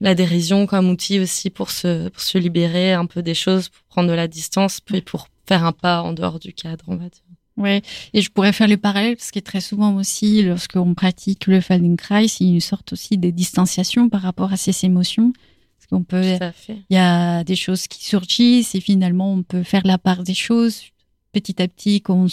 la 0.00 0.14
dérision, 0.14 0.66
comme 0.66 0.90
outil 0.90 1.20
aussi 1.20 1.48
pour 1.48 1.70
se 1.70 2.10
pour 2.10 2.20
se 2.20 2.36
libérer 2.36 2.92
un 2.92 3.06
peu 3.06 3.22
des 3.22 3.32
choses, 3.34 3.70
pour 3.70 3.82
prendre 3.84 4.10
de 4.10 4.14
la 4.14 4.28
distance, 4.28 4.82
puis 4.82 5.00
pour 5.00 5.28
faire 5.46 5.64
un 5.64 5.72
pas 5.72 6.02
en 6.02 6.12
dehors 6.12 6.38
du 6.38 6.52
cadre, 6.52 6.84
on 6.88 6.96
va 6.96 7.08
dire. 7.08 7.29
Ouais, 7.60 7.82
et 8.14 8.22
je 8.22 8.30
pourrais 8.30 8.52
faire 8.52 8.68
le 8.68 8.78
parallèle 8.78 9.16
parce 9.16 9.30
que 9.30 9.38
très 9.38 9.60
souvent 9.60 9.94
aussi, 9.96 10.42
lorsqu'on 10.42 10.94
pratique 10.94 11.46
le 11.46 11.60
Feldenkrais, 11.60 12.24
il 12.40 12.46
y 12.46 12.50
a 12.50 12.54
une 12.54 12.60
sorte 12.60 12.94
aussi 12.94 13.18
de 13.18 13.28
distanciation 13.28 14.08
par 14.08 14.22
rapport 14.22 14.50
à 14.50 14.56
ces 14.56 14.86
émotions. 14.86 15.34
Parce 15.78 15.86
qu'on 15.90 16.02
peut, 16.02 16.38
il 16.68 16.94
y 16.94 16.96
a 16.96 17.44
des 17.44 17.56
choses 17.56 17.86
qui 17.86 18.02
surgissent 18.02 18.74
et 18.74 18.80
finalement 18.80 19.32
on 19.32 19.42
peut 19.42 19.62
faire 19.62 19.82
la 19.84 19.98
part 19.98 20.22
des 20.22 20.34
choses 20.34 20.84
petit 21.32 21.60
à 21.60 21.68
petit 21.68 22.00
qu'on 22.00 22.28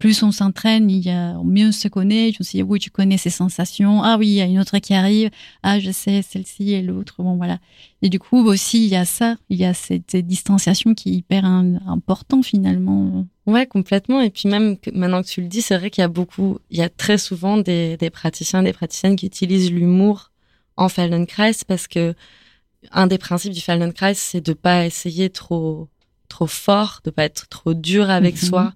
plus 0.00 0.22
on 0.22 0.32
s'entraîne, 0.32 0.90
il 0.90 1.04
y 1.04 1.10
a, 1.10 1.34
mieux 1.44 1.68
on 1.68 1.72
se 1.72 1.86
connaît. 1.86 2.32
Je 2.32 2.38
me 2.40 2.44
suis 2.44 2.62
oui, 2.62 2.80
tu 2.80 2.90
connais 2.90 3.18
ces 3.18 3.30
sensations. 3.30 4.02
Ah 4.02 4.16
oui, 4.18 4.28
il 4.28 4.34
y 4.34 4.40
a 4.40 4.46
une 4.46 4.58
autre 4.58 4.78
qui 4.78 4.94
arrive. 4.94 5.30
Ah, 5.62 5.78
je 5.78 5.90
sais, 5.92 6.22
celle-ci 6.22 6.72
et 6.72 6.82
l'autre. 6.82 7.22
Bon, 7.22 7.36
voilà. 7.36 7.58
Et 8.00 8.08
du 8.08 8.18
coup, 8.18 8.38
aussi, 8.38 8.86
il 8.86 8.88
y 8.88 8.96
a 8.96 9.04
ça. 9.04 9.36
Il 9.50 9.58
y 9.58 9.64
a 9.66 9.74
cette, 9.74 10.16
distanciation 10.16 10.94
qui 10.94 11.10
est 11.10 11.12
hyper 11.12 11.44
important, 11.44 12.42
finalement. 12.42 13.26
Ouais, 13.50 13.66
complètement. 13.66 14.20
Et 14.20 14.30
puis 14.30 14.48
même, 14.48 14.76
maintenant 14.92 15.22
que 15.22 15.28
tu 15.28 15.40
le 15.40 15.48
dis, 15.48 15.60
c'est 15.60 15.76
vrai 15.76 15.90
qu'il 15.90 16.02
y 16.02 16.04
a 16.04 16.08
beaucoup, 16.08 16.60
il 16.70 16.78
y 16.78 16.82
a 16.82 16.88
très 16.88 17.18
souvent 17.18 17.56
des, 17.56 17.96
des 17.96 18.08
praticiens, 18.08 18.62
des 18.62 18.72
praticiennes 18.72 19.16
qui 19.16 19.26
utilisent 19.26 19.72
l'humour 19.72 20.30
en 20.76 20.88
Feldenkrais 20.88 21.52
parce 21.66 21.88
que 21.88 22.14
un 22.92 23.08
des 23.08 23.18
principes 23.18 23.52
du 23.52 23.60
Feldenkrais, 23.60 24.14
c'est 24.14 24.40
de 24.40 24.52
pas 24.52 24.86
essayer 24.86 25.30
trop, 25.30 25.88
trop 26.28 26.46
fort, 26.46 27.00
de 27.04 27.10
pas 27.10 27.24
être 27.24 27.48
trop 27.48 27.74
dur 27.74 28.08
avec 28.08 28.40
mhm. 28.40 28.48
soi 28.48 28.72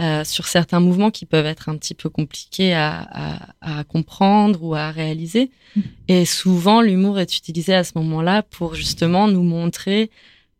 euh, 0.00 0.22
sur 0.24 0.46
certains 0.46 0.80
mouvements 0.80 1.10
qui 1.10 1.24
peuvent 1.24 1.46
être 1.46 1.70
un 1.70 1.76
petit 1.78 1.94
peu 1.94 2.10
compliqués 2.10 2.74
à, 2.74 3.54
comprendre 3.88 4.62
ou 4.62 4.74
à 4.74 4.90
réaliser. 4.90 5.50
Mm. 5.76 5.80
Et 6.08 6.24
souvent, 6.26 6.82
l'humour 6.82 7.18
est 7.18 7.36
utilisé 7.38 7.74
à 7.74 7.84
ce 7.84 7.92
moment-là 7.96 8.42
pour 8.42 8.74
justement 8.74 9.28
nous 9.28 9.42
montrer 9.42 10.10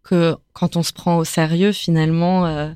que 0.02 0.34
quand 0.54 0.76
on 0.76 0.82
se 0.82 0.92
prend 0.92 1.18
au 1.18 1.24
sérieux, 1.24 1.72
finalement, 1.72 2.46
euh, 2.46 2.70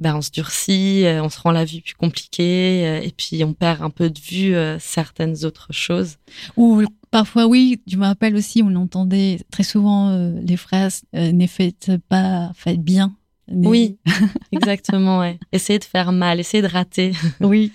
ben 0.00 0.16
on 0.16 0.22
se 0.22 0.30
durcit, 0.32 1.04
euh, 1.04 1.22
on 1.22 1.28
se 1.28 1.38
rend 1.40 1.52
la 1.52 1.64
vie 1.64 1.80
plus 1.80 1.94
compliquée, 1.94 3.04
et 3.06 3.12
puis 3.16 3.44
on 3.44 3.52
perd 3.54 3.82
un 3.82 3.90
peu 3.90 4.10
de 4.10 4.18
vue 4.18 4.54
certaines 4.80 5.44
autres 5.44 5.72
choses. 5.72 6.16
Ou 6.56 6.82
parfois, 7.12 7.46
oui, 7.46 7.80
je 7.86 7.96
me 7.96 8.04
rappelle 8.04 8.34
aussi, 8.34 8.62
on 8.64 8.74
entendait 8.74 9.38
très 9.52 9.62
souvent 9.62 10.10
les 10.42 10.56
phrases 10.56 11.02
"ne 11.12 11.46
faites 11.46 11.92
pas, 12.08 12.50
faites 12.54 12.82
bien". 12.82 13.14
Oui, 13.50 13.98
exactement. 14.52 15.18
Ouais. 15.20 15.38
Essayer 15.52 15.78
de 15.78 15.84
faire 15.84 16.12
mal, 16.12 16.40
essayer 16.40 16.62
de 16.62 16.68
rater. 16.68 17.12
Oui. 17.40 17.72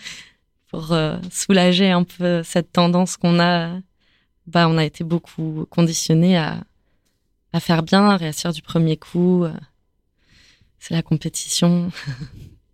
Pour 0.71 0.91
euh, 0.91 1.17
soulager 1.31 1.91
un 1.91 2.03
peu 2.03 2.43
cette 2.43 2.71
tendance 2.71 3.17
qu'on 3.17 3.39
a. 3.39 3.79
Bah, 4.47 4.67
on 4.69 4.77
a 4.77 4.83
été 4.85 5.03
beaucoup 5.03 5.65
conditionné 5.69 6.37
à, 6.37 6.63
à 7.53 7.59
faire 7.59 7.81
bien, 7.81 8.09
à 8.09 8.17
réussir 8.17 8.51
du 8.51 8.61
premier 8.61 8.97
coup. 8.97 9.45
C'est 10.87 10.93
la 10.93 11.01
compétition. 11.01 11.91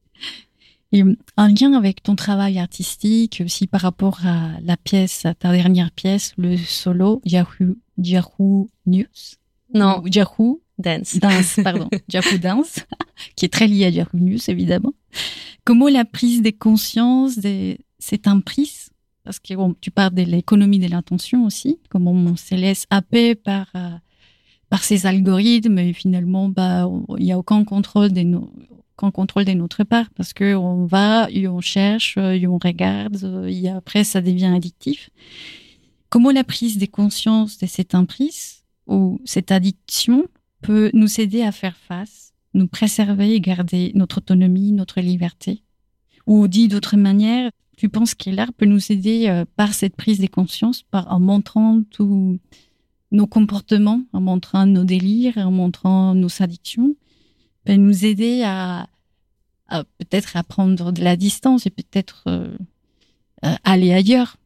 Et 0.92 1.02
un 1.38 1.48
lien 1.48 1.72
avec 1.72 2.04
ton 2.04 2.18
travail 2.18 2.60
artistique, 2.60 3.42
aussi 3.46 3.68
par 3.68 3.80
rapport 3.80 4.26
à 4.26 4.60
la 4.62 4.76
pièce, 4.76 5.26
à 5.26 5.34
ta 5.34 5.54
dernière 5.54 5.92
pièce, 5.92 6.34
le 6.38 6.58
solo 6.58 7.22
Yahoo, 7.24 7.78
Yahoo 7.98 8.70
News? 8.86 9.06
Non. 9.74 10.04
Yahoo 10.06 10.62
Dance. 10.78 11.20
Dance, 11.20 11.62
pardon. 11.64 11.88
Yahoo 12.12 12.38
Dance, 12.38 12.82
qui 13.38 13.46
est 13.46 13.54
très 13.54 13.68
lié 13.68 13.86
à 13.86 13.90
Yahoo 13.90 14.18
News, 14.18 14.50
évidemment. 14.50 14.94
Comment 15.64 15.88
la 15.88 16.04
prise 16.04 16.42
des 16.42 16.52
consciences, 16.52 17.40
c'est 18.00 18.28
un 18.28 18.42
prise 18.42 18.90
Parce 19.24 19.40
que 19.40 19.54
tu 19.80 19.90
parles 19.90 20.16
de 20.16 20.24
l'économie 20.24 20.80
de 20.80 20.90
l'intention 20.90 21.46
aussi, 21.46 21.80
comment 21.88 22.12
on 22.12 22.36
se 22.36 22.56
laisse 22.56 22.88
happer 22.90 23.36
par, 23.36 23.68
euh, 23.76 23.92
par 24.72 24.86
ces 24.86 25.06
algorithmes 25.06 25.78
et 25.80 25.92
finalement, 25.92 26.48
bah, 26.48 26.90
il 27.18 27.26
n'y 27.26 27.34
a 27.34 27.38
aucun 27.38 27.66
contrôle 27.66 28.14
de 28.14 28.24
contrôle 28.96 29.46
de 29.46 29.52
notre 29.52 29.84
part 29.84 30.10
parce 30.12 30.32
que 30.32 30.56
on 30.56 30.86
va 30.86 31.28
on 31.48 31.60
cherche 31.60 32.18
on 32.18 32.60
regarde 32.64 33.48
et 33.50 33.68
après 33.68 34.04
ça 34.04 34.22
devient 34.22 34.54
addictif. 34.56 35.10
Comment 36.10 36.32
la 36.32 36.46
prise 36.46 36.78
des 36.78 36.88
consciences 36.88 37.58
de 37.58 37.66
cette 37.66 37.96
emprise 37.96 38.64
ou 38.88 39.20
cette 39.26 39.52
addiction 39.52 40.26
peut 40.62 40.90
nous 40.94 41.20
aider 41.20 41.42
à 41.42 41.52
faire 41.52 41.76
face, 41.76 42.34
nous 42.54 42.68
préserver 42.68 43.34
et 43.34 43.42
garder 43.42 43.92
notre 43.96 44.20
autonomie, 44.20 44.72
notre 44.72 45.02
liberté? 45.02 45.64
Ou 46.28 46.48
dit 46.48 46.68
d'autre 46.68 46.96
manière, 46.96 47.50
tu 47.76 47.90
penses 47.90 48.14
que 48.14 48.30
l'art 48.30 48.54
peut 48.54 48.68
nous 48.68 48.92
aider 48.92 49.28
euh, 49.28 49.44
par 49.56 49.74
cette 49.74 49.96
prise 49.96 50.20
de 50.20 50.28
conscience, 50.28 50.84
par 50.84 51.12
en 51.12 51.20
montrant 51.20 51.82
tous 51.90 52.40
nos 53.12 53.28
comportements, 53.28 54.04
en 54.14 54.22
montrant 54.22 54.66
nos 54.66 54.84
délires, 54.84 55.38
en 55.38 55.52
montrant 55.52 56.16
nos 56.16 56.42
addictions, 56.42 56.96
peut 57.66 57.76
nous 57.76 58.06
aider 58.06 58.44
à, 58.44 58.88
peut-être 59.70 60.38
à 60.38 60.44
prendre 60.44 60.92
de 60.92 61.04
la 61.04 61.16
distance 61.16 61.66
et 61.66 61.70
peut-être 61.70 62.24
euh, 62.28 62.56
aller 63.64 63.94
ailleurs. 63.94 64.38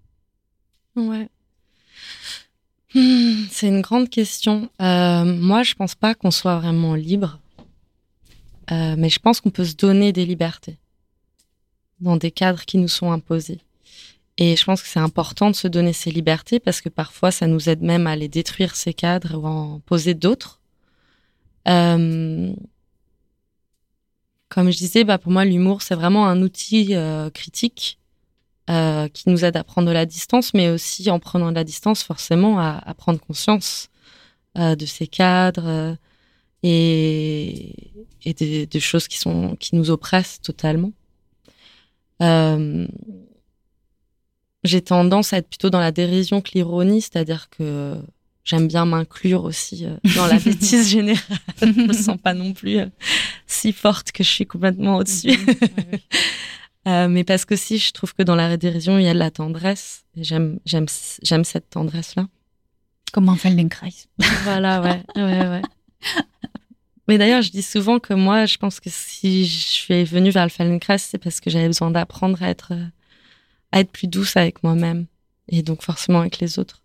Ouais. 0.95 1.29
Hmm, 2.93 3.45
c'est 3.51 3.67
une 3.67 3.81
grande 3.81 4.09
question. 4.09 4.69
Euh, 4.81 5.25
moi, 5.25 5.63
je 5.63 5.75
pense 5.75 5.95
pas 5.95 6.15
qu'on 6.15 6.31
soit 6.31 6.57
vraiment 6.59 6.95
libre, 6.95 7.39
euh, 8.71 8.95
mais 8.97 9.09
je 9.09 9.19
pense 9.19 9.41
qu'on 9.41 9.49
peut 9.49 9.65
se 9.65 9.75
donner 9.75 10.13
des 10.13 10.25
libertés 10.25 10.77
dans 11.99 12.17
des 12.17 12.31
cadres 12.31 12.65
qui 12.65 12.77
nous 12.77 12.87
sont 12.87 13.11
imposés. 13.11 13.59
Et 14.37 14.55
je 14.55 14.65
pense 14.65 14.81
que 14.81 14.87
c'est 14.87 14.99
important 14.99 15.49
de 15.49 15.55
se 15.55 15.67
donner 15.67 15.93
ces 15.93 16.11
libertés 16.11 16.59
parce 16.59 16.81
que 16.81 16.89
parfois, 16.89 17.31
ça 17.31 17.47
nous 17.47 17.69
aide 17.69 17.81
même 17.81 18.07
à 18.07 18.15
les 18.15 18.27
détruire 18.27 18.75
ces 18.75 18.93
cadres 18.93 19.37
ou 19.37 19.47
à 19.47 19.49
en 19.49 19.79
poser 19.79 20.13
d'autres. 20.13 20.59
Euh, 21.67 22.53
comme 24.49 24.71
je 24.71 24.77
disais, 24.77 25.03
bah 25.03 25.17
pour 25.17 25.31
moi, 25.31 25.45
l'humour, 25.45 25.81
c'est 25.81 25.95
vraiment 25.95 26.27
un 26.27 26.41
outil 26.41 26.93
critique 27.33 27.99
euh, 28.69 29.07
qui 29.09 29.29
nous 29.29 29.45
aide 29.45 29.57
à 29.57 29.63
prendre 29.63 29.87
de 29.87 29.93
la 29.93 30.07
distance, 30.07 30.53
mais 30.53 30.69
aussi 30.69 31.09
en 31.11 31.19
prenant 31.19 31.51
de 31.51 31.55
la 31.55 31.63
distance, 31.63 32.03
forcément, 32.03 32.59
à, 32.59 32.81
à 32.83 32.93
prendre 32.95 33.19
conscience 33.19 33.89
euh, 34.57 34.75
de 34.75 34.85
ces 34.85 35.05
cadres 35.05 35.67
euh, 35.67 35.95
et, 36.63 37.75
et 38.23 38.33
de, 38.33 38.65
de, 38.65 38.79
choses 38.79 39.07
qui 39.07 39.19
sont 39.19 39.55
qui 39.57 39.75
nous 39.75 39.91
oppressent 39.91 40.41
totalement. 40.41 40.93
Euh, 42.23 42.87
j'ai 44.65 44.81
tendance 44.81 45.33
à 45.33 45.37
être 45.37 45.47
plutôt 45.47 45.69
dans 45.69 45.79
la 45.79 45.91
dérision 45.91 46.41
que 46.41 46.51
l'ironie, 46.53 47.01
c'est-à-dire 47.01 47.49
que 47.49 47.95
j'aime 48.43 48.67
bien 48.67 48.85
m'inclure 48.85 49.43
aussi 49.43 49.85
euh, 49.85 49.97
dans 50.15 50.27
la 50.27 50.39
bêtise 50.39 50.89
générale. 50.89 51.23
je 51.61 51.65
me 51.65 51.93
sens 51.93 52.17
pas 52.21 52.33
non 52.33 52.53
plus 52.53 52.77
euh, 52.77 52.87
si 53.47 53.73
forte 53.73 54.11
que 54.11 54.23
je 54.23 54.29
suis 54.29 54.45
complètement 54.45 54.97
au-dessus. 54.97 55.37
euh, 56.87 57.07
mais 57.07 57.23
parce 57.23 57.45
que 57.45 57.55
si 57.55 57.77
je 57.77 57.91
trouve 57.91 58.13
que 58.13 58.23
dans 58.23 58.35
la 58.35 58.55
dérision, 58.57 58.97
il 58.97 59.05
y 59.05 59.09
a 59.09 59.13
de 59.13 59.19
la 59.19 59.31
tendresse. 59.31 60.05
J'aime, 60.15 60.59
j'aime, 60.65 60.85
j'aime 61.23 61.43
cette 61.43 61.69
tendresse-là. 61.69 62.27
Comme 63.11 63.29
un 63.29 63.35
Feldenkrais. 63.35 63.93
voilà, 64.43 64.81
ouais, 64.81 65.03
ouais, 65.15 65.47
ouais. 65.47 65.61
Mais 67.07 67.17
d'ailleurs, 67.17 67.41
je 67.41 67.51
dis 67.51 67.61
souvent 67.61 67.99
que 67.99 68.13
moi, 68.13 68.45
je 68.45 68.57
pense 68.57 68.79
que 68.79 68.89
si 68.91 69.45
je 69.45 69.67
suis 69.67 70.03
venue 70.05 70.31
vers 70.31 70.43
le 70.43 70.49
Feldenkrais, 70.49 70.97
c'est 70.97 71.17
parce 71.17 71.39
que 71.39 71.49
j'avais 71.49 71.67
besoin 71.67 71.91
d'apprendre 71.91 72.41
à 72.41 72.49
être, 72.49 72.73
à 73.75 73.81
être 73.81 73.91
plus 73.91 74.07
douce 74.07 74.37
avec 74.37 74.63
moi-même. 74.63 75.05
Et 75.49 75.61
donc 75.61 75.83
forcément 75.83 76.21
avec 76.21 76.39
les 76.39 76.57
autres. 76.57 76.81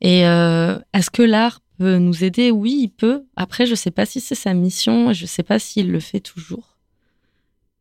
Et 0.00 0.26
euh, 0.26 0.78
est-ce 0.94 1.10
que 1.10 1.22
l'art 1.22 1.60
peut 1.76 1.98
nous 1.98 2.24
aider? 2.24 2.50
Oui, 2.50 2.78
il 2.84 2.88
peut. 2.88 3.24
Après, 3.36 3.66
je 3.66 3.74
sais 3.74 3.90
pas 3.90 4.06
si 4.06 4.20
c'est 4.20 4.36
sa 4.36 4.54
mission. 4.54 5.12
Je 5.12 5.26
sais 5.26 5.42
pas 5.42 5.58
s'il 5.58 5.90
le 5.90 6.00
fait 6.00 6.20
toujours 6.20 6.76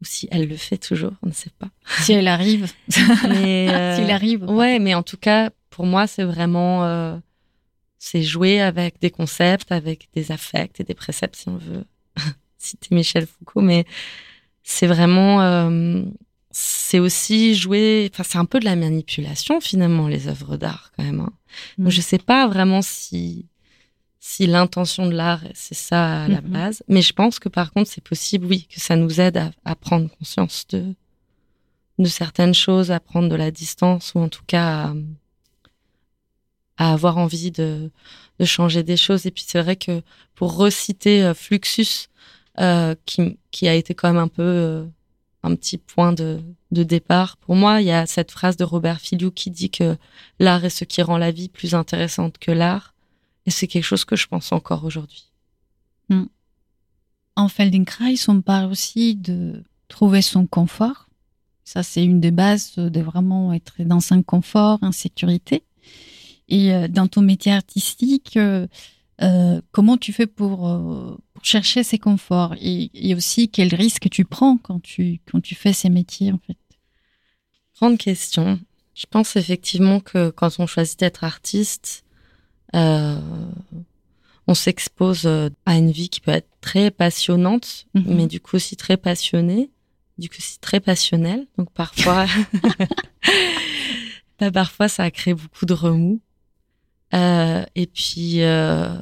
ou 0.01 0.05
si 0.05 0.27
elle 0.31 0.47
le 0.47 0.57
fait 0.57 0.77
toujours. 0.77 1.13
On 1.21 1.27
ne 1.27 1.33
sait 1.33 1.51
pas. 1.57 1.69
Si 2.01 2.11
elle 2.11 2.27
arrive. 2.27 2.71
mais 3.29 3.69
euh, 3.69 3.95
S'il 3.97 4.11
arrive. 4.11 4.43
ouais, 4.43 4.79
mais 4.79 4.95
en 4.95 5.03
tout 5.03 5.17
cas, 5.17 5.51
pour 5.69 5.85
moi, 5.85 6.07
c'est 6.07 6.23
vraiment 6.23 6.85
euh, 6.85 7.17
c'est 7.99 8.23
jouer 8.23 8.59
avec 8.61 8.99
des 8.99 9.11
concepts, 9.11 9.71
avec 9.71 10.09
des 10.13 10.31
affects 10.31 10.79
et 10.79 10.83
des 10.83 10.95
préceptes, 10.95 11.35
si 11.35 11.49
on 11.49 11.57
veut 11.57 11.85
citer 12.57 12.95
Michel 12.95 13.27
Foucault. 13.27 13.61
Mais 13.61 13.85
c'est 14.63 14.88
vraiment 14.88 15.41
euh, 15.41 16.01
c'est 16.51 16.99
aussi 16.99 17.55
jouer. 17.55 18.09
Enfin, 18.13 18.23
c'est 18.23 18.37
un 18.37 18.45
peu 18.45 18.59
de 18.59 18.65
la 18.65 18.75
manipulation 18.75 19.59
finalement 19.61 20.07
les 20.07 20.27
œuvres 20.27 20.57
d'art 20.57 20.91
quand 20.95 21.03
même. 21.03 21.19
Hein. 21.19 21.33
Mm. 21.77 21.83
Donc, 21.83 21.91
je 21.91 22.01
sais 22.01 22.17
pas 22.17 22.47
vraiment 22.47 22.81
si 22.81 23.45
si 24.19 24.45
l'intention 24.45 25.05
de 25.05 25.13
l'art 25.13 25.43
c'est 25.53 25.75
ça 25.75 26.23
à 26.23 26.27
la 26.27 26.41
base, 26.41 26.83
mais 26.89 27.01
je 27.01 27.13
pense 27.13 27.39
que 27.39 27.47
par 27.49 27.71
contre 27.71 27.89
c'est 27.89 28.03
possible, 28.03 28.45
oui, 28.45 28.67
que 28.69 28.81
ça 28.81 28.95
nous 28.97 29.21
aide 29.21 29.37
à, 29.37 29.51
à 29.63 29.75
prendre 29.75 30.09
conscience 30.17 30.65
de 30.69 30.95
de 31.99 32.05
certaines 32.05 32.53
choses, 32.53 32.91
à 32.91 32.99
prendre 32.99 33.29
de 33.29 33.35
la 33.35 33.51
distance 33.51 34.13
ou 34.15 34.19
en 34.19 34.29
tout 34.29 34.43
cas 34.45 34.87
à, 34.87 34.93
à 36.77 36.93
avoir 36.93 37.17
envie 37.17 37.51
de 37.51 37.91
de 38.39 38.45
changer 38.45 38.83
des 38.83 38.97
choses. 38.97 39.25
Et 39.25 39.31
puis 39.31 39.45
c'est 39.47 39.61
vrai 39.61 39.75
que 39.75 40.01
pour 40.35 40.57
reciter 40.57 41.23
euh, 41.23 41.33
Fluxus, 41.33 42.09
euh, 42.59 42.95
qui 43.05 43.37
qui 43.51 43.67
a 43.67 43.75
été 43.75 43.93
quand 43.95 44.09
même 44.09 44.21
un 44.21 44.27
peu 44.27 44.43
euh, 44.43 44.85
un 45.43 45.55
petit 45.55 45.77
point 45.77 46.13
de, 46.13 46.41
de 46.71 46.83
départ. 46.83 47.38
Pour 47.38 47.55
moi, 47.55 47.81
il 47.81 47.88
y 47.88 47.91
a 47.91 48.05
cette 48.05 48.31
phrase 48.31 48.57
de 48.57 48.63
Robert 48.63 48.99
Filiou 48.99 49.31
qui 49.31 49.51
dit 49.51 49.69
que 49.69 49.97
l'art 50.39 50.65
est 50.65 50.69
ce 50.69 50.83
qui 50.83 51.01
rend 51.01 51.17
la 51.17 51.31
vie 51.31 51.49
plus 51.49 51.75
intéressante 51.75 52.38
que 52.38 52.51
l'art. 52.51 52.93
Et 53.45 53.51
c'est 53.51 53.67
quelque 53.67 53.83
chose 53.83 54.05
que 54.05 54.15
je 54.15 54.27
pense 54.27 54.51
encore 54.51 54.83
aujourd'hui. 54.83 55.27
En 57.35 57.49
Feldenkrais, 57.49 58.15
on 58.29 58.41
parle 58.41 58.71
aussi 58.71 59.15
de 59.15 59.63
trouver 59.88 60.23
son 60.23 60.47
confort. 60.47 61.07
Ça, 61.63 61.83
c'est 61.83 62.03
une 62.03 62.19
des 62.19 62.31
bases 62.31 62.75
de 62.75 62.99
vraiment 62.99 63.53
être 63.53 63.83
dans 63.83 64.01
un 64.11 64.23
confort, 64.23 64.79
en 64.81 64.91
sécurité. 64.91 65.63
Et 66.49 66.73
euh, 66.73 66.88
dans 66.88 67.07
ton 67.07 67.21
métier 67.21 67.51
artistique, 67.51 68.38
euh, 69.22 69.61
comment 69.72 69.97
tu 69.97 70.13
fais 70.13 70.28
pour, 70.28 70.68
euh, 70.70 71.18
pour 71.34 71.43
chercher 71.45 71.84
ces 71.84 71.97
conforts 71.97 72.55
et, 72.59 72.89
et 72.93 73.15
aussi 73.15 73.49
quels 73.49 73.74
risques 73.74 74.09
tu 74.09 74.26
prends 74.26 74.57
quand 74.57 74.80
tu, 74.82 75.20
quand 75.32 75.41
tu 75.41 75.55
fais 75.55 75.74
ces 75.74 75.89
métiers, 75.89 76.32
en 76.32 76.39
fait? 76.45 76.57
Grande 77.80 77.97
question. 77.97 78.59
Je 78.95 79.05
pense 79.09 79.36
effectivement 79.36 79.99
que 79.99 80.30
quand 80.32 80.59
on 80.59 80.65
choisit 80.68 80.99
d'être 80.99 81.24
artiste, 81.24 82.03
euh, 82.76 83.20
on 84.47 84.53
s'expose 84.55 85.26
euh, 85.26 85.49
à 85.65 85.76
une 85.78 85.91
vie 85.91 86.09
qui 86.09 86.20
peut 86.20 86.32
être 86.32 86.49
très 86.61 86.89
passionnante, 86.91 87.86
Mhm. 87.93 88.15
mais 88.15 88.28
du 88.28 88.39
coup 88.39 88.55
aussi 88.55 88.76
très 88.76 88.97
passionnée, 88.97 89.70
du 90.18 90.30
coup 90.30 90.38
aussi 90.39 90.59
très 90.59 90.80
passionnelle. 90.80 91.45
Donc 91.57 91.72
parfois, 91.72 92.26
bah, 94.39 94.51
parfois 94.51 94.88
ça 94.88 95.09
crée 95.11 95.34
beaucoup 95.34 95.65
de 95.65 95.74
remous. 95.74 96.20
Euh, 97.13 97.63
et 97.75 97.87
puis, 97.87 98.41
euh, 98.41 98.99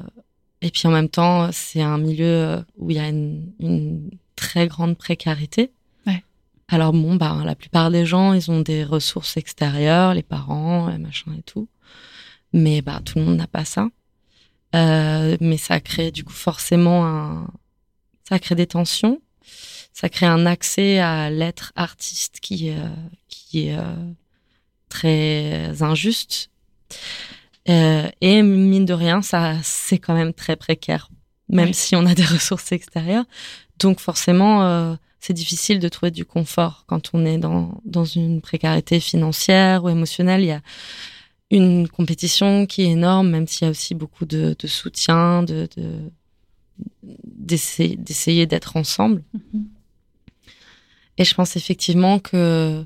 et 0.61 0.71
puis 0.71 0.87
en 0.87 0.91
même 0.91 1.09
temps, 1.09 1.49
c'est 1.51 1.81
un 1.81 1.97
milieu 1.97 2.63
où 2.77 2.91
il 2.91 2.97
y 2.97 2.99
a 2.99 3.09
une, 3.09 3.51
une 3.59 4.09
très 4.35 4.67
grande 4.67 4.97
précarité. 4.97 5.71
Ouais. 6.05 6.23
Alors 6.67 6.93
bon, 6.93 7.15
bah 7.15 7.41
la 7.43 7.55
plupart 7.55 7.91
des 7.91 8.05
gens, 8.05 8.33
ils 8.33 8.51
ont 8.51 8.61
des 8.61 8.83
ressources 8.83 9.37
extérieures, 9.37 10.13
les 10.13 10.23
parents, 10.23 10.89
les 10.89 10.97
machins 10.97 11.33
et 11.37 11.43
tout. 11.43 11.67
Mais 12.53 12.81
bah 12.81 13.01
tout 13.03 13.19
le 13.19 13.25
monde 13.25 13.37
n'a 13.37 13.47
pas 13.47 13.65
ça. 13.65 13.89
Euh, 14.75 15.37
mais 15.39 15.57
ça 15.57 15.79
crée 15.79 16.11
du 16.11 16.23
coup 16.23 16.33
forcément 16.33 17.05
un, 17.05 17.47
ça 18.27 18.39
crée 18.39 18.55
des 18.55 18.67
tensions, 18.67 19.21
ça 19.93 20.09
crée 20.09 20.25
un 20.25 20.45
accès 20.45 20.99
à 20.99 21.29
l'être 21.29 21.71
artiste 21.75 22.39
qui 22.41 22.71
euh, 22.71 22.89
qui 23.29 23.67
est 23.67 23.77
euh, 23.77 24.11
très 24.89 25.81
injuste. 25.81 26.49
Euh, 27.69 28.07
et 28.21 28.41
mine 28.43 28.85
de 28.85 28.93
rien, 28.93 29.21
ça 29.21 29.55
c'est 29.63 29.97
quand 29.97 30.13
même 30.13 30.33
très 30.33 30.55
précaire, 30.55 31.09
même 31.49 31.73
si 31.73 31.95
on 31.95 32.05
a 32.05 32.13
des 32.13 32.23
ressources 32.35 32.71
extérieures. 32.71 33.25
Donc 33.79 33.99
forcément, 33.99 34.63
euh, 34.63 34.95
c'est 35.19 35.33
difficile 35.33 35.79
de 35.79 35.89
trouver 35.89 36.11
du 36.11 36.25
confort 36.25 36.83
quand 36.87 37.09
on 37.13 37.25
est 37.25 37.37
dans 37.39 37.81
dans 37.85 38.05
une 38.05 38.41
précarité 38.41 38.99
financière 38.99 39.83
ou 39.83 39.89
émotionnelle. 39.89 40.41
Il 40.41 40.47
y 40.47 40.51
a 40.51 40.61
une 41.51 41.87
compétition 41.87 42.65
qui 42.67 42.83
est 42.83 42.91
énorme, 42.91 43.29
même 43.29 43.47
s'il 43.47 43.65
y 43.65 43.67
a 43.67 43.71
aussi 43.71 43.95
beaucoup 43.95 44.25
de, 44.25 44.55
de 44.57 44.67
soutien, 44.67 45.41
de 45.43 45.67
de- 45.75 46.11
d'essayer 47.03 47.95
d'essayer 47.95 48.45
d'être 48.45 48.77
ensemble. 48.77 49.23
Et 51.17 51.23
je 51.23 51.33
pense 51.33 51.55
effectivement 51.55 52.19
que 52.19 52.85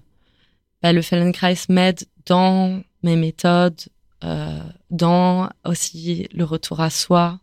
bah, 0.81 0.93
le 0.93 1.01
Feldenkrais 1.01 1.55
m'aide 1.69 2.05
dans 2.25 2.81
mes 3.03 3.15
méthodes, 3.15 3.81
euh, 4.23 4.59
dans 4.89 5.49
aussi 5.65 6.27
le 6.33 6.43
retour 6.43 6.81
à 6.81 6.89
soi, 6.89 7.39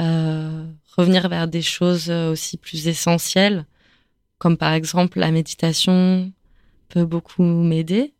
euh, 0.00 0.64
revenir 0.96 1.28
vers 1.28 1.48
des 1.48 1.62
choses 1.62 2.08
euh, 2.10 2.32
aussi 2.32 2.56
plus 2.56 2.88
essentielles, 2.88 3.66
comme 4.38 4.56
par 4.56 4.72
exemple 4.72 5.18
la 5.18 5.30
méditation 5.30 6.32
peut 6.88 7.04
beaucoup 7.04 7.42
m'aider. 7.42 8.14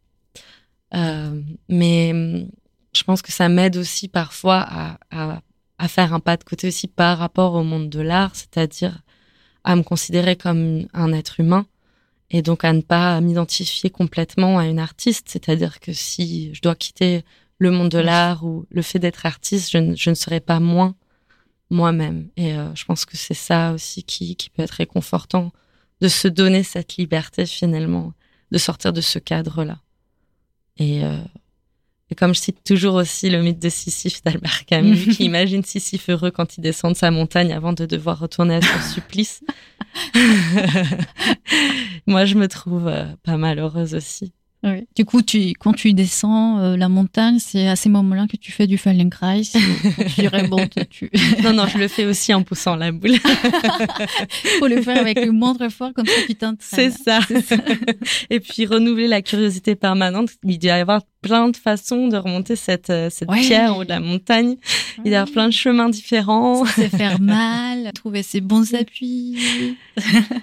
Euh, 0.94 1.40
mais 1.68 2.10
hum, 2.12 2.48
je 2.94 3.02
pense 3.04 3.22
que 3.22 3.32
ça 3.32 3.48
m'aide 3.48 3.76
aussi 3.76 4.08
parfois 4.08 4.60
à, 4.68 4.98
à, 5.10 5.40
à 5.78 5.88
faire 5.88 6.12
un 6.12 6.20
pas 6.20 6.36
de 6.36 6.44
côté 6.44 6.68
aussi 6.68 6.88
par 6.88 7.18
rapport 7.18 7.54
au 7.54 7.62
monde 7.62 7.88
de 7.88 8.00
l'art, 8.00 8.34
c'est-à-dire 8.34 9.02
à 9.64 9.76
me 9.76 9.82
considérer 9.82 10.36
comme 10.36 10.86
un 10.92 11.12
être 11.12 11.40
humain 11.40 11.66
et 12.30 12.42
donc 12.42 12.64
à 12.64 12.72
ne 12.72 12.80
pas 12.80 13.20
m'identifier 13.20 13.90
complètement 13.90 14.58
à 14.58 14.66
une 14.66 14.78
artiste. 14.78 15.28
C'est-à-dire 15.28 15.80
que 15.80 15.92
si 15.92 16.54
je 16.54 16.60
dois 16.60 16.74
quitter 16.74 17.24
le 17.62 17.70
monde 17.70 17.88
de 17.90 17.98
l'art 17.98 18.44
ou 18.44 18.66
le 18.70 18.82
fait 18.82 18.98
d'être 18.98 19.24
artiste, 19.26 19.70
je, 19.72 19.78
ne- 19.78 19.94
je 19.96 20.10
ne 20.10 20.14
serai 20.14 20.40
pas 20.40 20.60
moins 20.60 20.94
moi-même. 21.70 22.28
Et 22.36 22.54
euh, 22.54 22.74
je 22.74 22.84
pense 22.84 23.04
que 23.04 23.16
c'est 23.16 23.34
ça 23.34 23.72
aussi 23.72 24.02
qui, 24.04 24.36
qui 24.36 24.50
peut 24.50 24.62
être 24.62 24.72
réconfortant, 24.72 25.52
de 26.00 26.08
se 26.08 26.28
donner 26.28 26.62
cette 26.64 26.96
liberté 26.96 27.46
finalement, 27.46 28.12
de 28.50 28.58
sortir 28.58 28.92
de 28.92 29.00
ce 29.00 29.18
cadre-là. 29.18 29.78
Et, 30.78 31.04
euh, 31.04 31.16
et 32.10 32.14
comme 32.14 32.34
je 32.34 32.40
cite 32.40 32.64
toujours 32.64 32.96
aussi 32.96 33.30
le 33.30 33.40
mythe 33.40 33.58
de 33.60 33.68
Sisyphe 33.68 34.22
d'Albert 34.22 34.64
Camus, 34.66 35.06
qui 35.16 35.24
imagine 35.24 35.62
Sisyphe 35.64 36.08
heureux 36.10 36.30
quand 36.30 36.56
il 36.58 36.60
descend 36.60 36.92
de 36.92 36.98
sa 36.98 37.10
montagne 37.10 37.52
avant 37.52 37.72
de 37.72 37.86
devoir 37.86 38.18
retourner 38.18 38.56
à 38.56 38.60
son 38.62 38.80
supplice. 38.94 39.42
Moi, 42.06 42.24
je 42.24 42.34
me 42.34 42.48
trouve 42.48 42.88
euh, 42.88 43.06
pas 43.22 43.36
malheureuse 43.36 43.94
aussi. 43.94 44.32
Oui. 44.64 44.86
Du 44.94 45.04
coup, 45.04 45.22
tu, 45.22 45.54
quand 45.58 45.72
tu 45.72 45.92
descends 45.92 46.60
euh, 46.60 46.76
la 46.76 46.88
montagne, 46.88 47.38
c'est 47.40 47.66
à 47.66 47.74
ces 47.74 47.88
moments-là 47.88 48.26
que 48.30 48.36
tu 48.36 48.52
fais 48.52 48.68
du 48.68 48.78
Feldenkrais. 48.78 49.42
tu 49.42 50.20
dirais, 50.20 50.46
bon, 50.46 50.68
tu, 50.88 51.10
Non, 51.42 51.52
non, 51.52 51.66
je 51.66 51.78
le 51.78 51.88
fais 51.88 52.04
aussi 52.06 52.32
en 52.32 52.42
poussant 52.44 52.76
la 52.76 52.92
boule. 52.92 53.16
faut 54.60 54.68
le 54.68 54.80
faire 54.80 54.98
avec 54.98 55.24
le 55.24 55.32
moindre 55.32 55.62
effort, 55.62 55.92
comme 55.94 56.06
ça 56.06 56.12
tu 56.26 56.36
t'entraînes. 56.36 56.56
C'est 56.60 56.90
ça. 56.90 57.20
Et 58.30 58.38
puis 58.38 58.66
renouveler 58.66 59.08
la 59.08 59.20
curiosité 59.20 59.74
permanente. 59.74 60.30
Il 60.44 60.58
doit 60.58 60.76
y 60.76 60.80
avoir 60.80 61.02
plein 61.22 61.48
de 61.48 61.56
façons 61.56 62.08
de 62.08 62.16
remonter 62.16 62.56
cette, 62.56 62.90
euh, 62.90 63.08
cette 63.08 63.30
Ouais. 63.30 63.40
pierre 63.40 63.78
de 63.78 63.88
la 63.88 64.00
montagne. 64.00 64.56
Il 65.04 65.10
y 65.12 65.14
avoir 65.14 65.32
plein 65.32 65.46
de 65.46 65.52
chemins 65.54 65.88
différents. 65.88 66.64
Se 66.66 66.88
faire 66.88 67.18
mal, 67.20 67.90
trouver 67.94 68.22
ses 68.22 68.40
bons 68.40 68.74
appuis. 68.74 69.38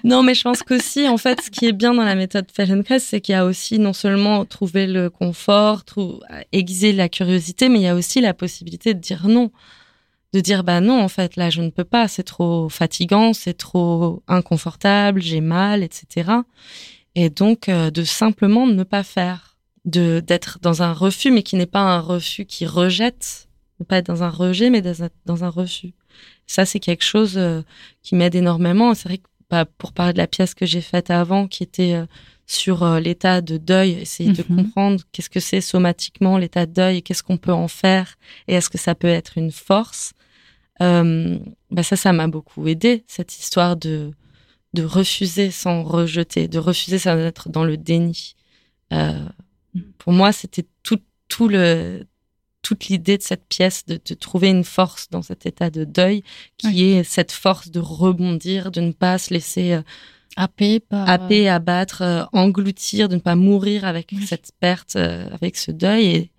Non, 0.04 0.22
mais 0.22 0.34
je 0.34 0.42
pense 0.42 0.62
qu'aussi, 0.62 1.06
en 1.08 1.16
fait, 1.18 1.40
ce 1.42 1.50
qui 1.50 1.66
est 1.66 1.72
bien 1.72 1.94
dans 1.94 2.04
la 2.04 2.14
méthode 2.14 2.46
Feldenkrais, 2.52 2.98
c'est 2.98 3.20
qu'il 3.20 3.34
y 3.34 3.36
a 3.36 3.44
aussi 3.44 3.78
non 3.78 3.92
seulement 3.92 4.44
trouver 4.46 4.86
le 4.86 5.10
confort, 5.10 5.84
trou- 5.84 6.20
aiguiser 6.52 6.92
la 6.92 7.08
curiosité, 7.08 7.68
mais 7.68 7.78
il 7.78 7.82
y 7.82 7.88
a 7.88 7.94
aussi 7.94 8.20
la 8.20 8.34
possibilité 8.34 8.94
de 8.94 8.98
dire 9.00 9.28
non. 9.28 9.50
De 10.32 10.40
dire, 10.40 10.62
bah 10.62 10.80
non, 10.80 11.00
en 11.02 11.08
fait, 11.08 11.34
là, 11.36 11.50
je 11.50 11.60
ne 11.60 11.70
peux 11.70 11.84
pas, 11.84 12.06
c'est 12.06 12.22
trop 12.22 12.68
fatigant, 12.68 13.32
c'est 13.32 13.52
trop 13.54 14.22
inconfortable, 14.28 15.20
j'ai 15.20 15.40
mal, 15.40 15.82
etc. 15.82 16.30
Et 17.16 17.30
donc, 17.30 17.68
euh, 17.68 17.90
de 17.90 18.04
simplement 18.04 18.66
ne 18.68 18.84
pas 18.84 19.02
faire, 19.02 19.49
de 19.84 20.20
d'être 20.20 20.58
dans 20.60 20.82
un 20.82 20.92
refus, 20.92 21.30
mais 21.30 21.42
qui 21.42 21.56
n'est 21.56 21.66
pas 21.66 21.80
un 21.80 22.00
refus 22.00 22.44
qui 22.44 22.66
rejette, 22.66 23.48
ne 23.80 23.84
pas 23.84 23.98
être 23.98 24.06
dans 24.06 24.22
un 24.22 24.30
rejet, 24.30 24.70
mais 24.70 24.82
dans 24.82 25.04
un, 25.04 25.08
dans 25.26 25.44
un 25.44 25.48
refus. 25.50 25.94
Ça, 26.46 26.66
c'est 26.66 26.80
quelque 26.80 27.04
chose 27.04 27.38
euh, 27.38 27.62
qui 28.02 28.14
m'aide 28.14 28.34
énormément. 28.34 28.94
C'est 28.94 29.08
vrai 29.08 29.18
que 29.18 29.28
bah, 29.48 29.64
pour 29.64 29.92
parler 29.92 30.12
de 30.12 30.18
la 30.18 30.26
pièce 30.26 30.54
que 30.54 30.66
j'ai 30.66 30.80
faite 30.82 31.10
avant, 31.10 31.46
qui 31.48 31.62
était 31.62 31.94
euh, 31.94 32.06
sur 32.46 32.84
l'état 33.00 33.40
de 33.40 33.56
deuil, 33.58 33.92
essayer 33.92 34.32
de 34.32 34.44
Mhm. 34.48 34.56
comprendre 34.64 35.00
qu'est-ce 35.12 35.30
que 35.30 35.38
c'est 35.40 35.60
somatiquement 35.60 36.36
l'état 36.36 36.66
de 36.66 36.72
deuil 36.72 37.02
qu'est-ce 37.02 37.22
qu'on 37.22 37.36
peut 37.36 37.52
en 37.52 37.68
faire 37.68 38.16
et 38.48 38.54
est-ce 38.54 38.68
que 38.68 38.78
ça 38.78 38.94
peut 38.96 39.06
être 39.08 39.38
une 39.38 39.52
force. 39.52 40.12
Euh, 40.82 41.38
bah 41.70 41.82
ça, 41.84 41.94
ça 41.96 42.12
m'a 42.12 42.26
beaucoup 42.26 42.66
aidé 42.66 43.04
cette 43.06 43.38
histoire 43.38 43.76
de 43.76 44.10
de 44.74 44.82
refuser 44.84 45.50
sans 45.50 45.82
rejeter, 45.84 46.48
de 46.48 46.58
refuser 46.58 46.98
sans 46.98 47.16
être 47.18 47.48
dans 47.50 47.64
le 47.64 47.76
déni. 47.76 48.34
Euh, 48.92 49.18
pour 49.98 50.12
moi, 50.12 50.32
c'était 50.32 50.66
tout 50.82 50.98
tout 51.28 51.48
le 51.48 52.06
toute 52.62 52.88
l'idée 52.88 53.16
de 53.16 53.22
cette 53.22 53.46
pièce 53.48 53.86
de, 53.86 53.98
de 54.04 54.14
trouver 54.14 54.48
une 54.48 54.64
force 54.64 55.08
dans 55.10 55.22
cet 55.22 55.46
état 55.46 55.70
de 55.70 55.84
deuil 55.84 56.22
qui 56.58 56.84
est 56.84 57.04
cette 57.04 57.32
force 57.32 57.70
de 57.70 57.80
rebondir, 57.80 58.70
de 58.70 58.82
ne 58.82 58.92
pas 58.92 59.16
se 59.16 59.32
laisser 59.32 59.72
euh, 59.72 59.82
Happé 60.36 60.78
par... 60.78 61.08
happer, 61.08 61.48
abattre, 61.48 62.02
euh, 62.02 62.24
engloutir, 62.32 63.08
de 63.08 63.14
ne 63.14 63.20
pas 63.20 63.34
mourir 63.34 63.84
avec 63.84 64.10
Oui. 64.12 64.26
cette 64.26 64.50
perte, 64.60 64.96
euh, 64.96 65.26
avec 65.32 65.56
ce 65.56 65.70
deuil 65.70 66.06
et, 66.06 66.30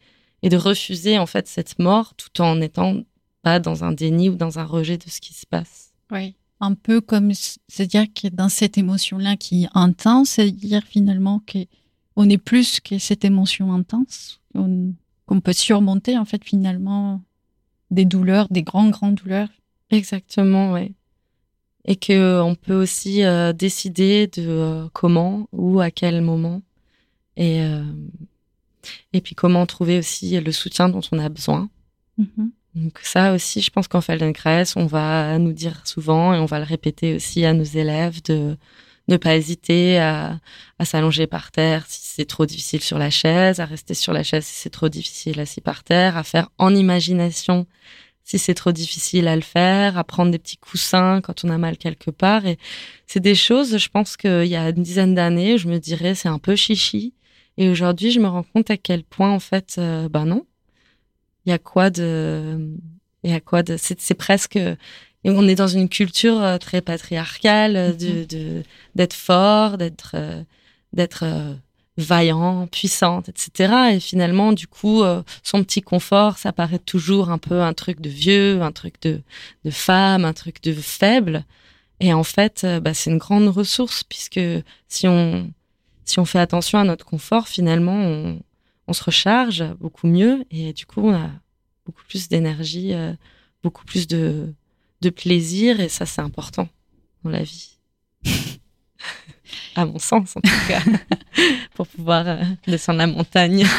et 0.43 0.49
de 0.49 0.57
refuser 0.57 1.17
en 1.17 1.25
fait 1.25 1.47
cette 1.47 1.79
mort 1.79 2.13
tout 2.15 2.39
en 2.41 2.61
étant 2.61 3.01
pas 3.41 3.59
dans 3.59 3.83
un 3.83 3.91
déni 3.91 4.29
ou 4.29 4.35
dans 4.35 4.59
un 4.59 4.63
rejet 4.63 4.97
de 4.97 5.09
ce 5.09 5.19
qui 5.21 5.33
se 5.33 5.47
passe. 5.47 5.91
Oui. 6.11 6.35
Un 6.59 6.75
peu 6.75 7.01
comme, 7.01 7.31
c'est-à-dire 7.67 8.05
que 8.13 8.27
dans 8.27 8.49
cette 8.49 8.77
émotion-là 8.77 9.35
qui 9.37 9.63
est 9.63 9.69
intense, 9.73 10.29
c'est-à-dire 10.31 10.83
finalement 10.87 11.41
qu'on 12.15 12.29
est 12.29 12.37
plus 12.37 12.79
que 12.79 12.97
cette 12.97 13.25
émotion 13.25 13.73
intense, 13.73 14.41
qu'on 14.53 15.41
peut 15.41 15.53
surmonter 15.53 16.17
en 16.17 16.25
fait 16.25 16.43
finalement 16.43 17.21
des 17.89 18.05
douleurs, 18.05 18.47
des 18.49 18.63
grandes, 18.63 18.91
grandes 18.91 19.15
douleurs. 19.15 19.49
Exactement, 19.89 20.71
ouais. 20.71 20.93
Et 21.85 21.95
que 21.95 22.13
euh, 22.13 22.43
on 22.43 22.55
peut 22.55 22.75
aussi 22.75 23.23
euh, 23.23 23.53
décider 23.53 24.27
de 24.27 24.47
euh, 24.47 24.87
comment 24.93 25.47
ou 25.51 25.79
à 25.81 25.89
quel 25.89 26.21
moment 26.21 26.61
et 27.37 27.61
euh, 27.61 27.83
et 29.13 29.21
puis 29.21 29.35
comment 29.35 29.65
trouver 29.65 29.99
aussi 29.99 30.39
le 30.39 30.51
soutien 30.51 30.89
dont 30.89 31.01
on 31.11 31.19
a 31.19 31.29
besoin. 31.29 31.69
Mhm. 32.17 32.51
Donc 32.75 32.99
ça 33.03 33.33
aussi, 33.33 33.61
je 33.61 33.69
pense 33.69 33.87
qu'en 33.87 34.01
Feldenkrais, 34.01 34.63
on 34.75 34.85
va 34.85 35.37
nous 35.39 35.53
dire 35.53 35.85
souvent 35.85 36.33
et 36.33 36.39
on 36.39 36.45
va 36.45 36.59
le 36.59 36.65
répéter 36.65 37.15
aussi 37.15 37.45
à 37.45 37.53
nos 37.53 37.63
élèves 37.63 38.21
de 38.23 38.57
ne 39.11 39.17
pas 39.17 39.35
hésiter 39.35 39.99
à, 39.99 40.39
à 40.79 40.85
s'allonger 40.85 41.27
par 41.27 41.51
terre 41.51 41.85
si 41.87 42.01
c'est 42.03 42.25
trop 42.25 42.45
difficile 42.45 42.81
sur 42.81 42.97
la 42.97 43.09
chaise, 43.09 43.59
à 43.59 43.65
rester 43.65 43.93
sur 43.93 44.13
la 44.13 44.23
chaise 44.23 44.45
si 44.45 44.53
c'est 44.53 44.69
trop 44.69 44.89
difficile 44.89 45.39
assis 45.39 45.61
par 45.61 45.83
terre, 45.83 46.17
à 46.17 46.23
faire 46.23 46.49
en 46.57 46.73
imagination 46.75 47.67
si 48.23 48.39
c'est 48.39 48.53
trop 48.53 48.71
difficile 48.71 49.27
à 49.27 49.35
le 49.35 49.41
faire, 49.41 49.97
à 49.97 50.03
prendre 50.03 50.31
des 50.31 50.39
petits 50.39 50.57
coussins 50.57 51.21
quand 51.21 51.43
on 51.43 51.49
a 51.49 51.57
mal 51.57 51.77
quelque 51.77 52.11
part. 52.11 52.45
Et 52.45 52.57
c'est 53.07 53.19
des 53.19 53.35
choses, 53.35 53.77
je 53.77 53.89
pense 53.89 54.15
qu'il 54.15 54.45
y 54.45 54.55
a 54.55 54.69
une 54.69 54.83
dizaine 54.83 55.15
d'années, 55.15 55.57
je 55.57 55.67
me 55.67 55.79
dirais 55.79 56.15
c'est 56.15 56.29
un 56.29 56.39
peu 56.39 56.55
chichi. 56.55 57.13
Et 57.57 57.69
aujourd'hui, 57.69 58.11
je 58.11 58.19
me 58.19 58.27
rends 58.27 58.43
compte 58.43 58.71
à 58.71 58.77
quel 58.77 59.03
point, 59.03 59.31
en 59.31 59.39
fait, 59.39 59.75
ben 59.77 60.25
non, 60.25 60.45
il 61.45 61.49
y 61.49 61.53
a 61.53 61.59
quoi 61.59 61.89
de 61.89 62.69
il 63.23 63.31
y 63.31 63.33
a 63.33 63.39
quoi 63.39 63.63
de 63.63 63.75
c'est 63.77 64.13
presque 64.15 64.59
et 65.23 65.29
on 65.29 65.47
est 65.47 65.55
dans 65.55 65.67
une 65.67 65.89
culture 65.89 66.41
euh, 66.41 66.57
très 66.57 66.81
patriarcale 66.81 67.75
euh, 67.75 67.93
de 67.93 68.25
de 68.25 68.63
d'être 68.95 69.13
fort 69.13 69.77
d'être 69.77 70.11
euh, 70.15 70.43
d'être 70.93 71.23
euh, 71.23 71.53
vaillant 71.97 72.67
puissante 72.67 73.29
etc 73.29 73.73
et 73.93 73.99
finalement 73.99 74.53
du 74.53 74.65
coup 74.65 75.03
son 75.43 75.63
petit 75.63 75.81
confort 75.81 76.37
ça 76.37 76.53
paraît 76.53 76.79
toujours 76.79 77.29
un 77.29 77.37
peu 77.37 77.61
un 77.61 77.73
truc 77.73 77.99
de 77.99 78.09
vieux 78.09 78.61
un 78.61 78.71
truc 78.71 78.99
de 79.01 79.21
de 79.65 79.71
femme 79.71 80.25
un 80.25 80.33
truc 80.33 80.63
de 80.63 80.73
faible. 80.73 81.43
Et 81.99 82.13
en 82.13 82.23
fait 82.23 82.65
bah, 82.81 82.93
c'est 82.93 83.11
une 83.11 83.19
grande 83.19 83.49
ressource 83.49 84.03
puisque 84.05 84.39
si 84.87 85.07
on 85.07 85.51
si 86.05 86.19
on 86.19 86.25
fait 86.25 86.39
attention 86.39 86.79
à 86.79 86.85
notre 86.85 87.05
confort 87.05 87.47
finalement 87.49 87.93
on 87.93 88.39
on 88.87 88.93
se 88.93 89.03
recharge 89.03 89.63
beaucoup 89.79 90.07
mieux. 90.07 90.43
Et 90.49 90.73
du 90.73 90.85
coup 90.85 91.01
on 91.01 91.13
a 91.13 91.29
beaucoup 91.85 92.03
plus 92.07 92.29
d'énergie, 92.29 92.93
beaucoup 93.63 93.85
plus 93.85 94.07
de, 94.07 94.53
de 95.01 95.09
plaisir 95.09 95.79
et 95.79 95.89
ça 95.89 96.05
c'est 96.05 96.21
important 96.21 96.67
dans 97.23 97.31
la 97.31 97.43
vie. 97.43 97.77
à 99.75 99.85
mon 99.85 99.99
sens 99.99 100.35
en 100.35 100.41
tout 100.41 100.67
cas, 100.67 100.81
pour 101.75 101.87
pouvoir 101.87 102.27
euh, 102.27 102.43
descendre 102.67 102.99
la 102.99 103.07
montagne. 103.07 103.65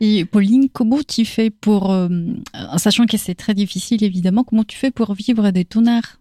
Et 0.00 0.26
Pauline, 0.26 0.68
comment 0.68 1.00
tu 1.02 1.24
fais 1.24 1.48
pour, 1.48 1.90
euh, 1.90 2.08
en 2.54 2.78
sachant 2.78 3.06
que 3.06 3.16
c'est 3.16 3.34
très 3.34 3.54
difficile 3.54 4.04
évidemment, 4.04 4.44
comment 4.44 4.64
tu 4.64 4.76
fais 4.76 4.90
pour 4.90 5.14
vivre 5.14 5.50
des 5.50 5.64
tonnerres 5.64 6.20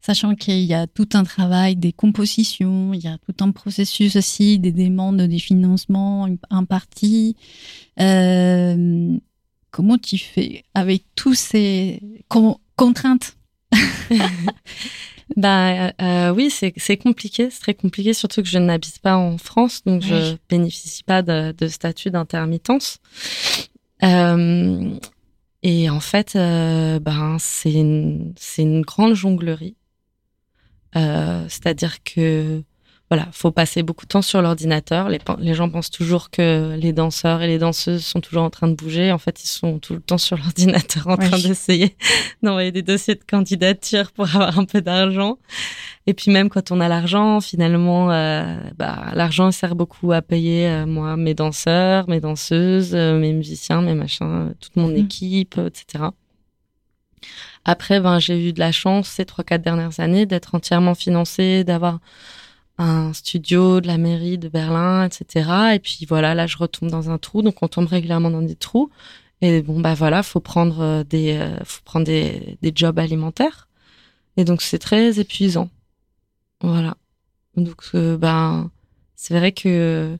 Sachant 0.00 0.34
qu'il 0.34 0.64
y 0.64 0.74
a 0.74 0.88
tout 0.88 1.08
un 1.14 1.22
travail 1.22 1.76
des 1.76 1.92
compositions, 1.92 2.92
il 2.92 3.04
y 3.04 3.06
a 3.06 3.18
tout 3.18 3.44
un 3.44 3.52
processus 3.52 4.16
aussi 4.16 4.58
des 4.58 4.72
demandes 4.72 5.22
des 5.22 5.38
financements 5.38 6.28
en 6.50 6.64
partie. 6.64 7.36
Euh, 8.00 9.16
comment 9.72 9.98
tu 9.98 10.16
fais 10.18 10.62
avec 10.74 11.02
tous 11.16 11.34
ces 11.34 12.00
con- 12.28 12.58
contraintes? 12.76 13.36
Bah 15.36 15.92
euh, 16.02 16.30
oui, 16.34 16.50
c'est 16.50 16.96
compliqué, 16.98 17.48
c'est 17.50 17.60
très 17.60 17.72
compliqué, 17.74 18.12
surtout 18.12 18.42
que 18.42 18.48
je 18.48 18.58
n'habite 18.58 18.98
pas 18.98 19.16
en 19.16 19.38
France, 19.38 19.82
donc 19.84 20.02
je 20.02 20.32
Oui. 20.32 20.38
bénéficie 20.50 21.02
pas 21.04 21.22
de, 21.22 21.52
de 21.52 21.68
statut 21.68 22.10
d'intermittence. 22.10 22.98
Euh, 24.02 24.90
et 25.62 25.88
en 25.88 26.00
fait, 26.00 26.36
euh, 26.36 26.98
ben 26.98 27.38
c'est 27.40 27.72
une 27.72 28.34
une 28.58 28.82
grande 28.82 29.14
jonglerie. 29.14 29.76
Euh, 30.96 31.46
C'est-à-dire 31.48 32.02
que 32.02 32.62
voilà, 33.12 33.28
faut 33.32 33.50
passer 33.50 33.82
beaucoup 33.82 34.06
de 34.06 34.08
temps 34.08 34.22
sur 34.22 34.40
l'ordinateur. 34.40 35.10
Les, 35.10 35.18
les 35.38 35.52
gens 35.52 35.68
pensent 35.68 35.90
toujours 35.90 36.30
que 36.30 36.74
les 36.80 36.94
danseurs 36.94 37.42
et 37.42 37.46
les 37.46 37.58
danseuses 37.58 38.06
sont 38.06 38.22
toujours 38.22 38.42
en 38.42 38.48
train 38.48 38.68
de 38.68 38.74
bouger. 38.74 39.12
En 39.12 39.18
fait, 39.18 39.44
ils 39.44 39.48
sont 39.48 39.78
tout 39.78 39.92
le 39.92 40.00
temps 40.00 40.16
sur 40.16 40.38
l'ordinateur 40.38 41.06
en 41.08 41.16
Oui. 41.18 41.28
train 41.28 41.38
d'essayer 41.38 41.94
d'envoyer 42.42 42.72
des 42.72 42.80
dossiers 42.80 43.14
de 43.14 43.20
candidature 43.30 44.12
pour 44.12 44.24
avoir 44.34 44.58
un 44.58 44.64
peu 44.64 44.80
d'argent. 44.80 45.36
Et 46.06 46.14
puis 46.14 46.30
même 46.30 46.48
quand 46.48 46.70
on 46.70 46.80
a 46.80 46.88
l'argent, 46.88 47.42
finalement, 47.42 48.10
euh, 48.10 48.56
bah, 48.78 49.10
l'argent 49.12 49.50
sert 49.50 49.74
beaucoup 49.74 50.10
à 50.12 50.22
payer 50.22 50.66
euh, 50.68 50.86
moi 50.86 51.18
mes 51.18 51.34
danseurs, 51.34 52.08
mes 52.08 52.18
danseuses, 52.20 52.94
euh, 52.94 53.18
mes 53.18 53.34
musiciens, 53.34 53.82
mes 53.82 53.92
machins, 53.94 54.54
toute 54.58 54.74
mon 54.76 54.88
Mhm. 54.88 54.96
équipe, 54.96 55.58
etc. 55.58 56.04
Après, 57.66 58.00
ben 58.00 58.18
j'ai 58.20 58.48
eu 58.48 58.54
de 58.54 58.58
la 58.58 58.72
chance 58.72 59.06
ces 59.08 59.26
trois 59.26 59.44
quatre 59.44 59.60
dernières 59.62 60.00
années 60.00 60.24
d'être 60.24 60.54
entièrement 60.54 60.94
financée, 60.94 61.62
d'avoir 61.62 61.98
un 62.78 63.12
studio 63.12 63.80
de 63.80 63.86
la 63.86 63.98
mairie 63.98 64.38
de 64.38 64.48
Berlin, 64.48 65.04
etc. 65.06 65.74
Et 65.74 65.78
puis 65.78 66.06
voilà, 66.08 66.34
là 66.34 66.46
je 66.46 66.56
retombe 66.56 66.90
dans 66.90 67.10
un 67.10 67.18
trou, 67.18 67.42
donc 67.42 67.62
on 67.62 67.68
tombe 67.68 67.86
régulièrement 67.86 68.30
dans 68.30 68.42
des 68.42 68.56
trous. 68.56 68.90
Et 69.40 69.60
bon 69.62 69.80
bah 69.80 69.94
voilà, 69.94 70.22
faut 70.22 70.40
prendre 70.40 70.80
euh, 70.80 71.04
des, 71.04 71.36
euh, 71.36 71.56
faut 71.64 71.80
prendre 71.84 72.06
des, 72.06 72.56
des 72.62 72.72
jobs 72.74 72.98
alimentaires. 72.98 73.68
Et 74.36 74.44
donc 74.44 74.62
c'est 74.62 74.78
très 74.78 75.18
épuisant. 75.20 75.68
Voilà. 76.62 76.96
Donc 77.56 77.82
euh, 77.94 78.16
ben 78.16 78.70
c'est 79.16 79.36
vrai 79.36 79.52
que 79.52 80.16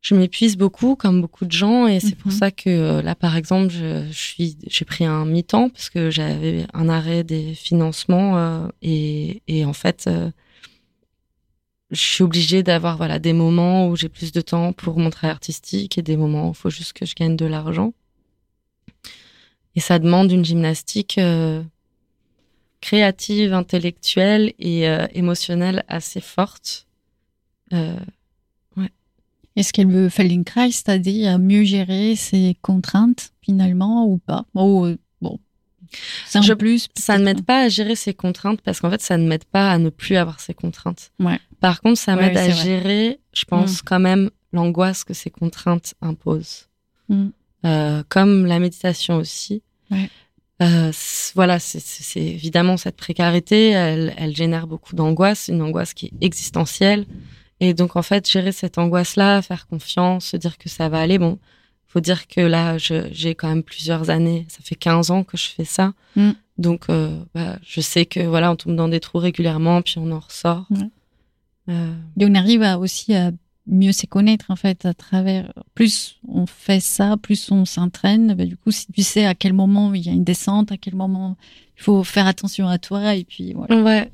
je 0.00 0.14
m'épuise 0.14 0.56
beaucoup 0.56 0.96
comme 0.96 1.20
beaucoup 1.20 1.44
de 1.44 1.52
gens 1.52 1.86
et 1.86 2.00
c'est 2.00 2.16
pour 2.16 2.32
Mhm. 2.32 2.38
ça 2.38 2.50
que 2.50 2.68
euh, 2.70 3.02
là 3.02 3.14
par 3.14 3.36
exemple 3.36 3.70
je, 3.70 4.06
je 4.10 4.18
suis 4.18 4.56
j'ai 4.66 4.84
pris 4.84 5.04
un 5.04 5.24
mi-temps 5.24 5.68
parce 5.68 5.90
que 5.90 6.10
j'avais 6.10 6.66
un 6.74 6.88
arrêt 6.88 7.22
des 7.24 7.54
financements 7.54 8.36
euh, 8.36 8.68
et, 8.82 9.42
et 9.48 9.64
en 9.64 9.72
fait 9.72 10.04
euh, 10.08 10.30
je 11.92 12.00
suis 12.00 12.24
obligée 12.24 12.62
d'avoir 12.62 12.96
voilà 12.96 13.18
des 13.18 13.32
moments 13.32 13.86
où 13.88 13.96
j'ai 13.96 14.08
plus 14.08 14.32
de 14.32 14.40
temps 14.40 14.72
pour 14.72 14.98
mon 14.98 15.10
travail 15.10 15.32
artistique 15.32 15.98
et 15.98 16.02
des 16.02 16.16
moments 16.16 16.48
où 16.48 16.52
il 16.52 16.56
faut 16.56 16.70
juste 16.70 16.92
que 16.94 17.04
je 17.06 17.14
gagne 17.14 17.36
de 17.36 17.46
l'argent 17.46 17.92
et 19.76 19.80
ça 19.80 19.98
demande 19.98 20.32
une 20.32 20.44
gymnastique 20.44 21.18
euh, 21.18 21.62
créative 22.80 23.52
intellectuelle 23.54 24.52
et 24.58 24.88
euh, 24.88 25.06
émotionnelle 25.12 25.84
assez 25.88 26.20
forte 26.20 26.86
euh, 27.72 27.96
Est-ce 29.54 29.72
qu'elle 29.72 29.88
veut 29.90 30.08
Feldenkrais, 30.08 30.70
c'est-à-dire 30.72 31.38
mieux 31.38 31.62
gérer 31.64 32.16
ses 32.16 32.56
contraintes 32.62 33.32
finalement 33.42 34.06
ou 34.06 34.18
pas? 34.18 34.44
Euh, 34.56 34.96
Bon, 35.20 35.38
Je- 36.40 36.54
plus. 36.54 36.88
ça 36.96 37.18
ne 37.18 37.24
m'aide 37.24 37.44
pas 37.44 37.64
à 37.64 37.68
gérer 37.68 37.96
ses 37.96 38.14
contraintes 38.14 38.62
parce 38.62 38.80
qu'en 38.80 38.90
fait, 38.90 39.02
ça 39.02 39.18
ne 39.18 39.28
m'aide 39.28 39.44
pas 39.44 39.70
à 39.70 39.76
ne 39.78 39.90
plus 39.90 40.16
avoir 40.16 40.40
ces 40.40 40.54
contraintes. 40.54 41.12
Ouais. 41.20 41.38
Par 41.62 41.80
contre, 41.80 41.98
ça 41.98 42.14
Ouais, 42.16 42.26
m'aide 42.28 42.36
à 42.36 42.48
vrai. 42.48 42.52
gérer, 42.52 43.20
je 43.32 43.44
pense, 43.46 43.80
quand 43.80 44.00
même 44.00 44.30
l'angoisse 44.52 45.04
que 45.04 45.14
ces 45.14 45.30
contraintes 45.30 45.94
imposent. 46.02 46.68
Mm. 47.08 47.28
Euh, 47.64 48.02
comme 48.08 48.44
la 48.46 48.58
méditation 48.58 49.16
aussi. 49.16 49.62
Ouais. 49.90 50.10
euh, 50.62 50.90
voilà, 51.34 51.58
c'est 51.60 52.20
évidemment 52.20 52.76
cette 52.76 52.96
précarité, 52.96 53.70
elle, 53.70 54.12
elle 54.18 54.34
génère 54.36 54.66
beaucoup 54.66 54.94
d'angoisse, 54.96 55.48
une 55.48 55.62
angoisse 55.62 55.94
qui 55.94 56.06
est 56.06 56.12
existentielle. 56.26 57.06
Et 57.60 57.74
donc, 57.74 57.94
en 57.96 58.02
fait, 58.02 58.28
gérer 58.28 58.50
cette 58.52 58.76
angoisse-là, 58.78 59.40
faire 59.40 59.66
confiance, 59.68 60.26
se 60.26 60.36
dire 60.36 60.58
que 60.58 60.68
ça 60.68 60.88
va 60.88 61.00
aller. 61.00 61.18
Bon, 61.18 61.38
faut 61.86 62.00
dire 62.00 62.26
que 62.26 62.40
là, 62.40 62.76
j'ai 62.78 63.34
quand 63.36 63.48
même 63.48 63.62
plusieurs 63.62 64.10
années. 64.10 64.46
Ça 64.48 64.58
fait 64.64 64.74
15 64.74 65.10
ans 65.12 65.22
que 65.22 65.36
je 65.36 65.46
fais 65.48 65.64
ça. 65.64 65.92
Mm. 66.16 66.30
Donc, 66.58 66.86
euh, 66.90 67.16
bah, 67.34 67.58
je 67.64 67.80
sais 67.80 68.04
que 68.06 68.20
voilà, 68.20 68.50
on 68.50 68.56
tombe 68.56 68.74
dans 68.74 68.88
des 68.88 68.98
trous 69.00 69.18
régulièrement, 69.18 69.80
puis 69.82 69.94
on 69.98 70.10
en 70.10 70.18
ressort. 70.18 70.66
Et 71.68 72.24
on 72.26 72.34
arrive 72.34 72.62
à 72.62 72.78
aussi 72.78 73.14
à 73.14 73.30
mieux 73.66 73.92
se 73.92 74.06
connaître 74.06 74.46
en 74.48 74.56
fait 74.56 74.84
à 74.84 74.94
travers. 74.94 75.52
Plus 75.74 76.18
on 76.26 76.46
fait 76.46 76.80
ça, 76.80 77.16
plus 77.16 77.50
on 77.50 77.64
s'entraîne. 77.64 78.34
Bah, 78.34 78.44
du 78.44 78.56
coup, 78.56 78.70
si 78.70 78.90
tu 78.90 79.02
sais 79.02 79.24
à 79.24 79.34
quel 79.34 79.52
moment 79.52 79.94
il 79.94 80.04
y 80.04 80.08
a 80.08 80.12
une 80.12 80.24
descente, 80.24 80.72
à 80.72 80.76
quel 80.76 80.94
moment 80.94 81.36
il 81.76 81.82
faut 81.82 82.02
faire 82.04 82.26
attention 82.26 82.68
à 82.68 82.78
toi, 82.78 83.14
et 83.14 83.24
puis 83.24 83.52
voilà. 83.52 83.80
Ouais. 83.82 84.10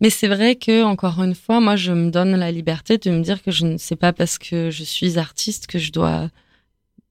Mais 0.00 0.10
c'est 0.10 0.28
vrai 0.28 0.56
que 0.56 0.82
encore 0.82 1.22
une 1.22 1.34
fois, 1.34 1.60
moi, 1.60 1.76
je 1.76 1.92
me 1.92 2.10
donne 2.10 2.34
la 2.36 2.50
liberté 2.50 2.98
de 2.98 3.10
me 3.10 3.22
dire 3.22 3.42
que 3.42 3.50
je 3.50 3.66
ne 3.66 3.76
sais 3.76 3.96
pas 3.96 4.12
parce 4.12 4.38
que 4.38 4.70
je 4.70 4.84
suis 4.84 5.18
artiste 5.18 5.66
que 5.66 5.78
je 5.78 5.92
dois 5.92 6.30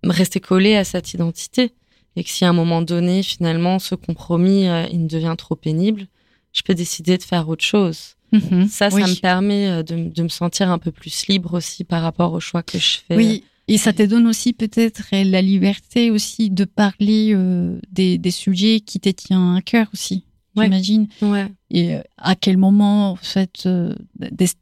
rester 0.03 0.39
collé 0.39 0.75
à 0.75 0.83
cette 0.83 1.13
identité 1.13 1.73
et 2.15 2.23
que 2.23 2.29
si 2.29 2.45
à 2.45 2.49
un 2.49 2.53
moment 2.53 2.81
donné, 2.81 3.21
finalement, 3.21 3.77
ce 3.77 3.93
compromis, 3.93 4.67
euh, 4.67 4.85
il 4.91 5.05
devient 5.07 5.35
trop 5.37 5.55
pénible, 5.55 6.07
je 6.51 6.63
peux 6.63 6.73
décider 6.73 7.17
de 7.17 7.23
faire 7.23 7.47
autre 7.47 7.63
chose. 7.63 8.16
Mhm. 8.31 8.67
ça, 8.67 8.89
ça 8.89 8.97
me 8.97 9.19
permet 9.19 9.67
euh, 9.67 9.83
de, 9.83 10.09
de, 10.09 10.23
me 10.23 10.27
sentir 10.27 10.69
un 10.69 10.79
peu 10.79 10.91
plus 10.91 11.27
libre 11.27 11.53
aussi 11.53 11.83
par 11.83 12.01
rapport 12.01 12.33
aux 12.33 12.39
choix 12.39 12.63
que 12.63 12.77
je 12.77 12.99
fais. 13.07 13.15
Oui, 13.15 13.43
et 13.67 13.77
ça 13.77 13.93
te 13.93 14.03
donne 14.03 14.27
aussi 14.27 14.53
peut-être 14.53 15.03
la 15.11 15.41
liberté 15.41 16.11
aussi 16.11 16.49
de 16.49 16.65
parler 16.65 17.33
euh, 17.33 17.79
des, 17.91 18.17
des, 18.17 18.31
sujets 18.31 18.79
qui 18.79 18.99
te 18.99 19.09
tiennent 19.09 19.55
à 19.55 19.61
cœur 19.61 19.87
aussi. 19.93 20.23
J'imagine. 20.55 21.07
Ouais. 21.21 21.47
Et 21.69 21.97
à 22.17 22.35
quel 22.35 22.57
moment, 22.57 23.11
en 23.11 23.15
fait, 23.15 23.69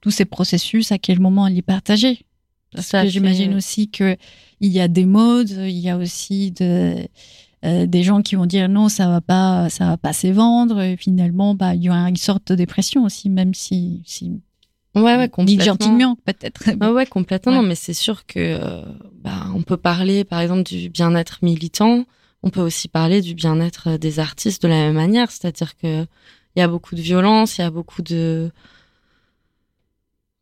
tous 0.01 0.11
ces 0.11 0.25
processus, 0.25 0.91
à 0.91 0.97
quel 0.97 1.21
moment 1.21 1.47
les 1.47 1.61
partager 1.61 2.25
Parce 2.73 2.91
que 2.91 3.07
j'imagine 3.07 3.53
aussi 3.53 3.89
que 3.89 4.17
il 4.59 4.71
y 4.71 4.79
a 4.79 4.87
des 4.87 5.05
modes, 5.05 5.51
il 5.51 5.77
y 5.77 5.89
a 5.89 5.97
aussi 5.97 6.51
de, 6.51 6.95
euh, 7.63 7.85
des 7.85 8.03
gens 8.03 8.21
qui 8.21 8.35
vont 8.35 8.45
dire 8.45 8.67
non, 8.69 8.89
ça 8.89 9.07
va 9.07 9.21
pas, 9.21 9.69
ça 9.69 9.87
va 9.87 9.97
pas 9.97 10.13
se 10.13 10.27
vendre. 10.27 10.81
Et 10.81 10.97
finalement, 10.97 11.55
bah, 11.55 11.73
il 11.75 11.83
y 11.83 11.89
a 11.89 11.93
une 12.09 12.15
sorte 12.17 12.49
de 12.49 12.55
dépression 12.55 13.03
aussi, 13.05 13.29
même 13.29 13.53
si, 13.53 14.01
si 14.05 14.31
Ouais, 14.95 15.17
ouais, 15.17 15.27
complètement. 15.29 15.65
gentiment, 15.65 16.15
peut-être. 16.23 16.69
Ouais, 16.79 16.87
ouais, 16.89 17.05
complètement. 17.05 17.51
Non, 17.53 17.61
mais 17.63 17.75
c'est 17.75 17.93
sûr 17.93 18.25
que, 18.25 18.39
euh, 18.39 18.81
bah, 19.23 19.47
on 19.53 19.61
peut 19.61 19.75
parler, 19.77 20.23
par 20.23 20.39
exemple, 20.39 20.63
du 20.63 20.89
bien-être 20.89 21.39
militant. 21.41 22.05
On 22.43 22.49
peut 22.49 22.61
aussi 22.61 22.87
parler 22.87 23.21
du 23.21 23.33
bien-être 23.33 23.97
des 23.97 24.19
artistes 24.19 24.61
de 24.63 24.67
la 24.69 24.75
même 24.75 24.93
manière. 24.93 25.31
C'est-à-dire 25.31 25.75
que 25.75 26.03
il 26.55 26.59
y 26.59 26.61
a 26.61 26.67
beaucoup 26.69 26.95
de 26.95 27.01
violence, 27.01 27.57
il 27.57 27.61
y 27.61 27.63
a 27.65 27.71
beaucoup 27.71 28.01
de, 28.01 28.49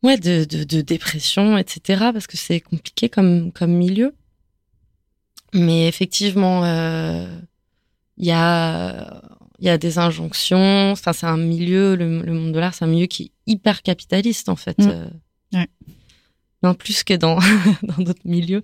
ouais, 0.04 0.16
de, 0.18 0.44
de, 0.44 0.62
de 0.62 0.80
dépression, 0.82 1.58
etc. 1.58 2.10
Parce 2.12 2.26
que 2.28 2.36
c'est 2.36 2.60
compliqué 2.60 3.08
comme, 3.08 3.50
comme 3.52 3.72
milieu. 3.72 4.14
Mais 5.54 5.88
effectivement, 5.88 6.64
euh, 6.64 7.26
il 8.16 8.26
y 8.26 8.32
a 8.32 9.22
il 9.60 9.66
y 9.66 9.70
a 9.70 9.78
des 9.78 9.98
injonctions. 9.98 10.90
Enfin, 10.92 11.12
c'est 11.12 11.26
un 11.26 11.36
milieu, 11.36 11.94
le, 11.94 12.08
monde 12.08 12.52
de 12.52 12.58
l'art, 12.58 12.74
c'est 12.74 12.84
un 12.84 12.88
milieu 12.88 13.06
qui 13.06 13.22
est 13.22 13.52
hyper 13.52 13.82
capitaliste 13.82 14.48
en 14.48 14.56
fait. 14.56 14.78
Mm. 14.78 14.88
Euh, 14.88 15.06
ouais. 15.54 15.68
Non 16.62 16.74
plus 16.74 17.04
que 17.04 17.14
dans 17.14 17.38
dans 17.82 18.02
d'autres 18.02 18.26
milieux. 18.26 18.62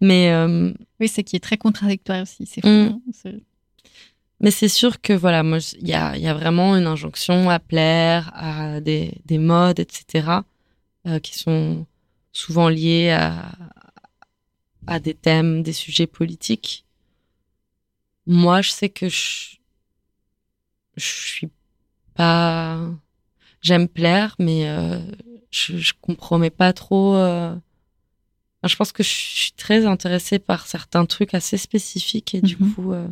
Mais 0.00 0.30
euh, 0.30 0.72
oui, 1.00 1.08
c'est 1.08 1.24
qui 1.24 1.36
est 1.36 1.40
très 1.40 1.56
contradictoire 1.56 2.22
aussi. 2.22 2.46
C'est 2.46 2.60
fou. 2.60 2.68
Mm. 2.68 3.00
Hein, 3.26 3.32
mais 4.40 4.52
c'est 4.52 4.68
sûr 4.68 5.00
que 5.00 5.12
voilà, 5.12 5.42
moi, 5.42 5.58
il 5.80 5.88
y 5.88 5.94
a, 5.94 6.16
y 6.16 6.28
a 6.28 6.34
vraiment 6.34 6.76
une 6.76 6.86
injonction 6.86 7.50
à 7.50 7.58
plaire, 7.58 8.30
à 8.34 8.80
des, 8.80 9.14
des 9.24 9.38
modes, 9.38 9.80
etc. 9.80 10.28
Euh, 11.06 11.18
qui 11.18 11.36
sont 11.36 11.86
souvent 12.32 12.68
liés 12.68 13.10
à, 13.10 13.50
à 14.88 14.98
des 14.98 15.14
thèmes, 15.14 15.62
des 15.62 15.72
sujets 15.72 16.06
politiques. 16.06 16.84
Moi, 18.26 18.62
je 18.62 18.70
sais 18.70 18.88
que 18.88 19.08
je, 19.08 19.56
je 20.96 21.06
suis 21.06 21.48
pas. 22.14 22.78
J'aime 23.60 23.88
plaire, 23.88 24.34
mais 24.38 24.68
euh, 24.68 24.98
je, 25.50 25.76
je 25.76 25.92
compromets 26.00 26.50
pas 26.50 26.72
trop. 26.72 27.14
Euh... 27.16 27.54
Je 28.64 28.74
pense 28.76 28.92
que 28.92 29.02
je 29.02 29.08
suis 29.08 29.52
très 29.52 29.86
intéressée 29.86 30.38
par 30.38 30.66
certains 30.66 31.06
trucs 31.06 31.34
assez 31.34 31.56
spécifiques 31.56 32.34
et 32.34 32.40
du 32.40 32.56
mhm. 32.58 32.74
coup. 32.74 32.92
Euh, 32.92 33.06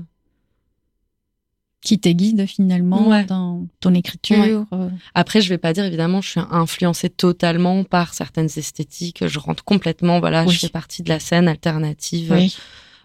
qui 1.83 2.01
te 2.01 2.09
guide 2.09 2.47
finalement 2.47 3.23
dans 3.25 3.67
ton 3.81 3.95
écriture. 3.95 4.67
Après, 5.15 5.41
je 5.41 5.49
vais 5.49 5.59
pas 5.59 5.73
dire 5.73 5.85
évidemment, 5.85 6.21
je 6.21 6.31
suis 6.31 6.41
influencée 6.51 7.11
totalement 7.11 7.85
par 7.85 8.15
certaines 8.15 8.49
esthétiques. 8.57 9.27
Je 9.27 9.39
rentre 9.39 9.65
complètement, 9.65 10.19
voilà, 10.21 10.47
je 10.47 10.59
fais 10.59 10.69
partie 10.69 11.03
de 11.03 11.09
la 11.09 11.21
scène 11.21 11.49
alternative, 11.49 12.35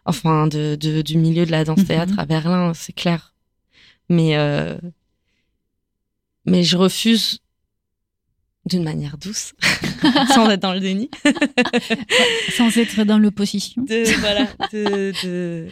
enfin 0.06 0.48
de, 0.48 0.76
de, 0.76 1.02
du 1.02 1.18
milieu 1.18 1.46
de 1.46 1.52
la 1.52 1.64
danse 1.64 1.86
théâtre 1.86 2.14
mhm. 2.14 2.20
à 2.20 2.26
Berlin, 2.26 2.74
c'est 2.74 2.94
clair. 2.94 3.34
Mais 4.10 4.36
euh, 4.36 4.78
mais 6.46 6.64
je 6.64 6.76
refuse 6.76 7.40
d'une 8.66 8.84
manière 8.84 9.18
douce, 9.18 9.54
sans 10.34 10.50
être 10.50 10.62
dans 10.62 10.74
le 10.74 10.80
déni, 10.80 11.10
sans 12.58 12.76
être 12.78 13.04
dans 13.04 13.18
l'opposition. 13.18 13.84
De 13.84 14.20
voilà, 14.20 14.48
de, 14.72 15.14
de 15.24 15.68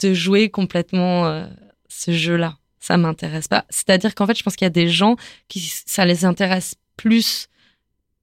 de 0.00 0.14
jouer 0.14 0.50
complètement 0.50 1.26
euh, 1.26 1.46
ce 1.88 2.12
jeu-là. 2.12 2.56
Ça 2.78 2.96
m'intéresse 2.96 3.48
pas. 3.48 3.64
C'est-à-dire 3.68 4.14
qu'en 4.14 4.26
fait, 4.26 4.36
je 4.36 4.42
pense 4.42 4.56
qu'il 4.56 4.64
y 4.64 4.66
a 4.66 4.70
des 4.70 4.88
gens 4.88 5.16
qui 5.48 5.60
ça 5.60 6.04
les 6.04 6.24
intéresse 6.24 6.76
plus 6.96 7.48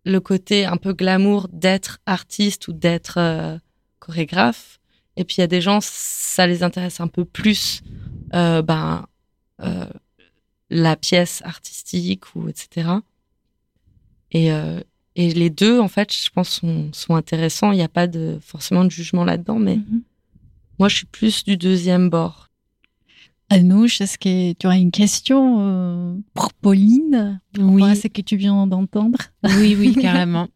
le 0.03 0.19
côté 0.19 0.65
un 0.65 0.77
peu 0.77 0.93
glamour 0.93 1.47
d'être 1.51 1.99
artiste 2.05 2.67
ou 2.67 2.73
d'être 2.73 3.17
euh, 3.17 3.57
chorégraphe. 3.99 4.79
Et 5.15 5.23
puis 5.23 5.35
il 5.37 5.41
y 5.41 5.43
a 5.43 5.47
des 5.47 5.61
gens, 5.61 5.79
ça 5.81 6.47
les 6.47 6.63
intéresse 6.63 6.99
un 6.99 7.07
peu 7.07 7.25
plus, 7.25 7.81
euh, 8.33 8.61
ben, 8.61 9.05
la 10.69 10.95
pièce 10.95 11.41
artistique 11.43 12.35
ou 12.35 12.49
etc. 12.49 12.89
Et, 14.31 14.49
et 15.15 15.33
les 15.33 15.49
deux, 15.49 15.79
en 15.79 15.87
fait, 15.87 16.13
je 16.13 16.29
pense, 16.29 16.61
sont, 16.91 17.15
intéressants. 17.15 17.71
Il 17.71 17.77
n'y 17.77 17.83
a 17.83 17.89
pas 17.89 18.05
de 18.05 18.37
forcément 18.39 18.85
de 18.85 18.91
jugement 18.91 19.23
là-dedans, 19.25 19.57
mais 19.57 19.77
mm-hmm. 19.77 20.01
Moi, 20.79 20.89
je 20.89 20.97
suis 20.97 21.05
plus 21.05 21.43
du 21.43 21.57
deuxième 21.57 22.09
bord. 22.09 22.49
Anouche, 23.49 24.01
est-ce 24.01 24.17
que 24.17 24.53
tu 24.53 24.67
aurais 24.67 24.81
une 24.81 24.91
question 24.91 25.57
euh, 25.59 26.15
pour 26.33 26.51
Pauline? 26.53 27.39
Oui. 27.57 27.83
C'est 27.95 28.09
que 28.09 28.21
tu 28.21 28.35
viens 28.35 28.67
d'entendre. 28.67 29.17
Oui, 29.43 29.75
oui, 29.79 29.95
carrément. 30.01 30.49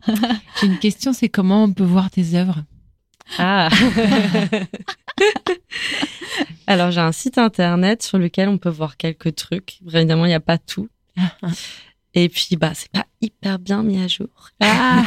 J'ai 0.59 0.67
une 0.67 0.79
question, 0.79 1.13
c'est 1.13 1.29
comment 1.29 1.63
on 1.63 1.71
peut 1.71 1.85
voir 1.85 2.11
tes 2.11 2.35
œuvres? 2.35 2.63
Ah 3.37 3.69
Alors, 6.67 6.91
j'ai 6.91 6.99
un 6.99 7.13
site 7.13 7.37
internet 7.37 8.03
sur 8.03 8.17
lequel 8.17 8.49
on 8.49 8.57
peut 8.57 8.69
voir 8.69 8.97
quelques 8.97 9.35
trucs. 9.35 9.79
Évidemment, 9.93 10.25
il 10.25 10.29
n'y 10.29 10.33
a 10.33 10.41
pas 10.41 10.57
tout. 10.57 10.89
Et 12.13 12.27
puis, 12.27 12.57
bah, 12.57 12.71
c'est 12.73 12.91
pas 12.91 13.05
hyper 13.21 13.57
bien 13.57 13.83
mis 13.83 14.03
à 14.03 14.07
jour. 14.07 14.27
Ah 14.59 15.03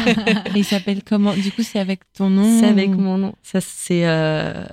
Il 0.57 0.65
s'appelle 0.65 1.03
comment? 1.05 1.35
Du 1.35 1.53
coup, 1.53 1.63
c'est 1.63 1.79
avec 1.79 2.01
ton 2.15 2.31
nom 2.31 2.61
C'est 2.61 2.67
avec 2.67 2.91
mon 2.91 3.19
nom. 3.19 3.35
Ça, 3.43 3.61
c'est 3.61 4.07
euh, 4.07 4.65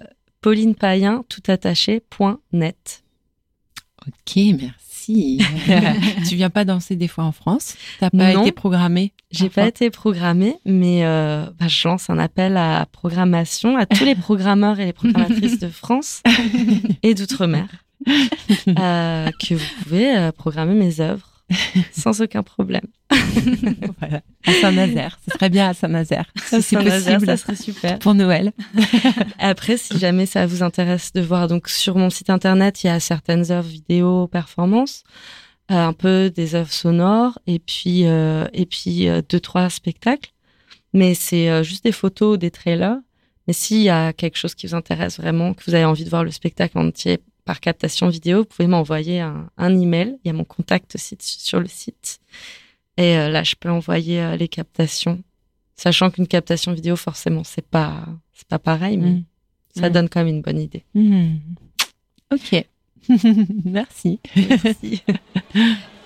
Pauline 0.42 0.74
Payen, 0.76 1.24
tout 1.30 1.44
attaché, 1.48 2.00
point 2.00 2.40
net. 2.52 3.04
Ok, 4.08 4.36
merci. 4.60 5.40
tu 6.28 6.36
viens 6.36 6.50
pas 6.50 6.66
danser 6.66 6.96
des 6.96 7.08
fois 7.08 7.24
en 7.24 7.32
France? 7.32 7.76
T'as 8.00 8.10
pas 8.10 8.34
été 8.34 8.52
programmée? 8.52 9.14
J'ai 9.30 9.50
pas 9.50 9.68
été 9.68 9.92
programmée, 9.92 10.56
mais 10.66 11.06
euh, 11.06 11.46
bah, 11.60 11.68
je 11.68 11.88
lance 11.88 12.10
un 12.10 12.18
appel 12.18 12.58
à 12.58 12.88
programmation 12.92 13.78
à 13.78 13.86
tous 13.86 14.04
les 14.04 14.16
programmeurs 14.16 14.80
et 14.80 14.86
les 14.86 14.94
programmatrices 14.94 15.60
de 15.60 15.70
France 15.70 16.24
et 17.04 17.14
d'outre-mer 17.14 17.68
euh, 18.08 19.30
que 19.40 19.54
vous 19.54 19.84
pouvez 19.84 20.18
euh, 20.18 20.32
programmer 20.32 20.74
mes 20.74 21.00
œuvres 21.00 21.31
sans 21.92 22.22
aucun 22.22 22.44
problème. 22.44 22.86
voilà. 24.00 24.22
À 24.46 24.54
Saint-Nazaire. 24.54 25.20
Ce 25.26 25.32
serait 25.34 25.50
bien 25.50 25.70
à 25.70 25.74
Saint-Nazaire. 25.74 26.32
Si 26.36 26.62
c'est 26.62 26.78
possible. 26.78 27.26
Ça 27.26 27.38
serait 27.38 27.56
super. 27.56 28.00
Pour 28.00 28.14
Noël. 28.14 28.52
Après, 29.40 29.78
si 29.78 29.98
jamais 29.98 30.26
ça 30.26 30.46
vous 30.46 30.64
intéresse 30.64 31.14
de 31.14 31.22
voir, 31.22 31.48
donc 31.48 31.70
sur 31.70 31.96
mon 31.96 32.10
site 32.10 32.30
internet, 32.30 32.84
il 32.84 32.88
y 32.88 32.90
a 32.90 33.00
certaines 33.00 33.52
œuvres 33.52 33.68
vidéo 33.68 34.28
performance, 34.28 35.04
euh, 35.72 35.76
un 35.76 35.94
peu 35.94 36.30
des 36.30 36.56
œuvres 36.56 36.74
sonores, 36.74 37.40
et 37.48 37.60
puis, 37.60 38.06
euh, 38.06 38.46
et 38.54 38.66
puis 38.66 39.08
euh, 39.08 39.22
deux, 39.28 39.40
trois 39.40 39.70
spectacles. 39.70 40.32
Mais 40.94 41.14
c'est 41.14 41.64
juste 41.64 41.86
des 41.86 41.94
photos, 41.94 42.38
des 42.38 42.52
trailers. 42.52 42.98
Mais 43.48 43.54
s'il 43.54 43.82
y 43.82 43.90
a 43.90 44.12
quelque 44.12 44.38
chose 44.38 44.56
qui 44.56 44.68
vous 44.68 44.76
intéresse 44.76 45.20
vraiment, 45.20 45.54
que 45.54 45.64
vous 45.66 45.74
avez 45.74 45.86
envie 45.86 46.04
de 46.04 46.10
voir 46.10 46.26
le 46.26 46.32
spectacle 46.32 46.78
entier, 46.78 47.20
par 47.46 47.60
captation 47.60 48.08
vidéo, 48.10 48.40
vous 48.40 48.46
pouvez 48.46 48.68
m'envoyer 48.68 49.20
un, 49.20 49.50
un, 49.58 49.80
email. 49.80 50.18
Il 50.24 50.28
y 50.28 50.30
a 50.30 50.34
mon 50.34 50.44
contact 50.44 50.96
aussi 50.96 51.18
sur 51.20 51.60
le 51.60 51.68
site. 51.68 52.20
Et 52.98 53.18
euh, 53.18 53.30
là, 53.30 53.44
je 53.44 53.56
peux 53.56 53.70
envoyer 53.70 54.22
euh, 54.22 54.36
les 54.36 54.48
captations. 54.48 55.24
Sachant 55.76 56.12
qu'une 56.12 56.28
captation 56.28 56.74
vidéo, 56.74 56.96
forcément, 56.96 57.44
c'est 57.44 57.66
pas, 57.66 58.06
c'est 58.34 58.48
pas 58.48 58.60
pareil, 58.60 58.98
mais 58.98 59.12
mm. 59.12 59.24
ça 59.76 59.90
mm. 59.90 59.94
donne 59.94 60.10
quand 60.10 60.20
même 60.24 60.36
une 60.36 60.42
bonne 60.42 60.60
idée. 60.60 60.86
Mm. 60.94 61.38
Ok. 62.32 62.66
Merci. 63.66 64.20
Merci. 64.36 65.02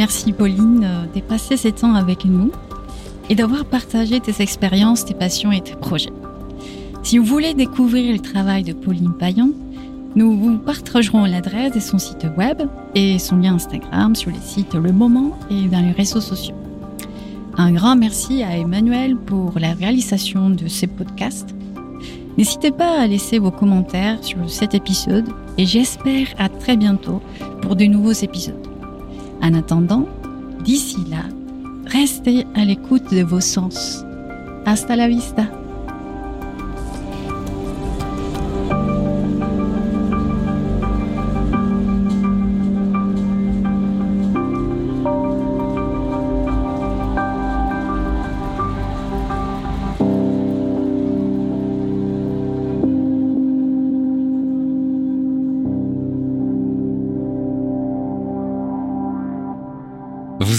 Merci 0.00 0.32
Pauline 0.32 0.88
de 1.14 1.20
passer 1.20 1.58
ces 1.58 1.72
temps 1.72 1.92
avec 1.92 2.24
nous 2.24 2.50
et 3.28 3.34
d'avoir 3.34 3.66
partagé 3.66 4.18
tes 4.18 4.42
expériences, 4.42 5.04
tes 5.04 5.12
passions 5.12 5.52
et 5.52 5.60
tes 5.60 5.74
projets. 5.74 6.14
Si 7.02 7.18
vous 7.18 7.26
voulez 7.26 7.52
découvrir 7.52 8.10
le 8.10 8.18
travail 8.18 8.62
de 8.62 8.72
Pauline 8.72 9.12
Payan, 9.12 9.50
nous 10.16 10.34
vous 10.38 10.56
partagerons 10.56 11.26
l'adresse 11.26 11.74
de 11.74 11.80
son 11.80 11.98
site 11.98 12.26
web 12.38 12.62
et 12.94 13.18
son 13.18 13.36
lien 13.36 13.56
Instagram 13.56 14.16
sur 14.16 14.30
les 14.30 14.40
sites 14.40 14.72
Le 14.72 14.90
Moment 14.90 15.38
et 15.50 15.68
dans 15.68 15.80
les 15.80 15.92
réseaux 15.92 16.22
sociaux. 16.22 16.56
Un 17.58 17.70
grand 17.72 17.94
merci 17.94 18.42
à 18.42 18.56
Emmanuel 18.56 19.18
pour 19.18 19.58
la 19.58 19.74
réalisation 19.74 20.48
de 20.48 20.66
ces 20.66 20.86
podcasts. 20.86 21.54
N'hésitez 22.38 22.70
pas 22.70 23.02
à 23.02 23.06
laisser 23.06 23.38
vos 23.38 23.50
commentaires 23.50 24.24
sur 24.24 24.48
cet 24.48 24.74
épisode 24.74 25.28
et 25.58 25.66
j'espère 25.66 26.28
à 26.38 26.48
très 26.48 26.78
bientôt 26.78 27.20
pour 27.60 27.76
de 27.76 27.84
nouveaux 27.84 28.12
épisodes. 28.12 28.69
En 29.42 29.54
attendant, 29.54 30.06
d'ici 30.64 31.04
là, 31.10 31.24
restez 31.86 32.46
à 32.54 32.64
l'écoute 32.64 33.12
de 33.12 33.22
vos 33.22 33.40
sens. 33.40 34.04
Hasta 34.66 34.96
la 34.96 35.08
vista. 35.08 35.44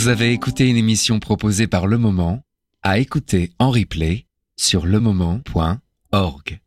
Vous 0.01 0.07
avez 0.07 0.31
écouté 0.31 0.67
une 0.67 0.77
émission 0.77 1.19
proposée 1.19 1.67
par 1.67 1.85
Le 1.85 1.99
Moment, 1.99 2.41
à 2.81 2.97
écouter 2.97 3.51
en 3.59 3.69
replay 3.69 4.25
sur 4.55 4.87
lemoment.org. 4.87 6.61